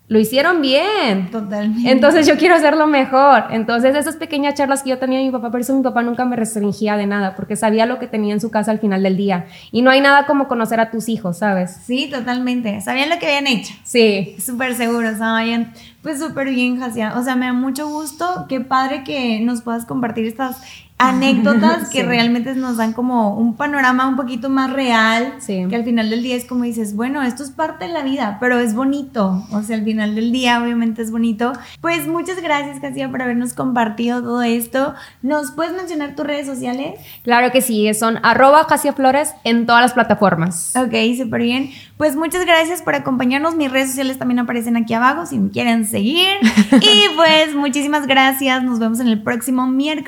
lo 0.09 0.19
hicieron 0.19 0.61
bien. 0.61 1.29
Totalmente. 1.31 1.91
Entonces 1.91 2.25
yo 2.25 2.37
quiero 2.37 2.55
hacerlo 2.55 2.87
mejor. 2.87 3.45
Entonces 3.51 3.95
esas 3.95 4.15
pequeñas 4.15 4.53
charlas 4.53 4.83
que 4.83 4.89
yo 4.89 4.99
tenía 4.99 5.19
de 5.19 5.25
mi 5.25 5.31
papá, 5.31 5.51
por 5.51 5.59
eso 5.59 5.75
mi 5.75 5.83
papá 5.83 6.01
nunca 6.01 6.23
me 6.23 6.37
restringía 6.37 6.95
de 6.95 7.07
nada, 7.07 7.35
porque 7.35 7.57
sabía 7.57 7.85
lo 7.85 7.99
que 7.99 8.07
tenía 8.07 8.33
en 8.33 8.39
su 8.39 8.49
casa 8.49 8.71
al 8.71 8.79
final 8.79 9.03
del 9.03 9.17
día. 9.17 9.47
Y 9.71 9.81
no 9.81 9.91
hay 9.91 9.99
nada 9.99 10.25
como 10.25 10.47
conocer 10.47 10.79
a 10.79 10.91
tus 10.91 11.09
hijos, 11.09 11.39
¿sabes? 11.39 11.77
Sí, 11.85 12.09
totalmente. 12.09 12.79
Sabían 12.79 13.09
lo 13.09 13.19
que 13.19 13.27
habían 13.27 13.47
hecho. 13.47 13.73
Sí. 13.83 14.35
Súper 14.39 14.75
seguro, 14.75 15.13
sabían. 15.17 15.73
Pues 16.01 16.19
súper 16.19 16.49
bien, 16.49 16.79
Jasia. 16.79 17.17
O 17.17 17.23
sea, 17.23 17.35
me 17.35 17.47
da 17.47 17.53
mucho 17.53 17.89
gusto. 17.89 18.45
Qué 18.47 18.61
padre 18.61 19.03
que 19.03 19.41
nos 19.41 19.61
puedas 19.61 19.85
compartir 19.85 20.25
estas 20.25 20.61
anécdotas 20.97 21.89
que 21.91 22.03
realmente 22.03 22.55
nos 22.55 22.77
dan 22.77 22.93
como 22.93 23.35
un 23.35 23.55
panorama 23.55 24.07
un 24.07 24.15
poquito 24.15 24.49
más 24.49 24.71
real, 24.73 25.35
que 25.45 25.75
al 25.75 25.83
final 25.83 26.09
del 26.09 26.23
día 26.23 26.35
es 26.35 26.45
como 26.45 26.63
dices, 26.63 26.95
bueno, 26.95 27.21
esto 27.21 27.43
es 27.43 27.51
parte 27.51 27.85
de 27.85 27.93
la 27.93 28.03
vida, 28.03 28.37
pero 28.39 28.57
es 28.57 28.73
bonito, 28.73 29.45
o 29.51 29.61
sea, 29.61 29.77
al 29.77 29.83
final 29.83 30.15
del 30.15 30.31
día 30.31 30.61
obviamente 30.61 31.01
es 31.01 31.11
bonito. 31.11 31.53
Pues 31.81 32.07
muchas 32.07 32.41
gracias, 32.41 32.79
Casia, 32.79 33.09
por 33.09 33.21
habernos 33.21 33.53
compartido 33.53 34.21
todo 34.21 34.41
esto. 34.41 34.95
¿Nos 35.21 35.51
puedes 35.51 35.73
mencionar 35.73 36.15
tus 36.15 36.25
redes 36.25 36.47
sociales? 36.47 36.99
Claro 37.23 37.51
que 37.51 37.61
sí, 37.61 37.93
son 37.93 38.19
arroba 38.23 38.65
Casia 38.67 38.93
Flores 38.93 39.33
en 39.43 39.65
todas 39.65 39.81
las 39.81 39.93
plataformas. 39.93 40.75
Ok, 40.75 40.93
súper 41.17 41.41
bien. 41.41 41.71
Pues 41.97 42.15
muchas 42.15 42.45
gracias 42.45 42.81
por 42.81 42.95
acompañarnos, 42.95 43.55
mis 43.55 43.71
redes 43.71 43.89
sociales 43.89 44.17
también 44.17 44.39
aparecen 44.39 44.77
aquí 44.77 44.93
abajo 44.93 45.25
si 45.25 45.37
me 45.37 45.51
quieren 45.51 45.85
seguir. 45.85 46.37
y 46.71 47.15
pues 47.15 47.55
muchísimas 47.55 48.07
gracias, 48.07 48.63
nos 48.63 48.79
vemos 48.79 48.99
en 48.99 49.07
el 49.07 49.21
próximo 49.21 49.67
miércoles. 49.67 50.07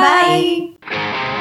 Bye. 0.00 0.72
Bye. 0.88 1.31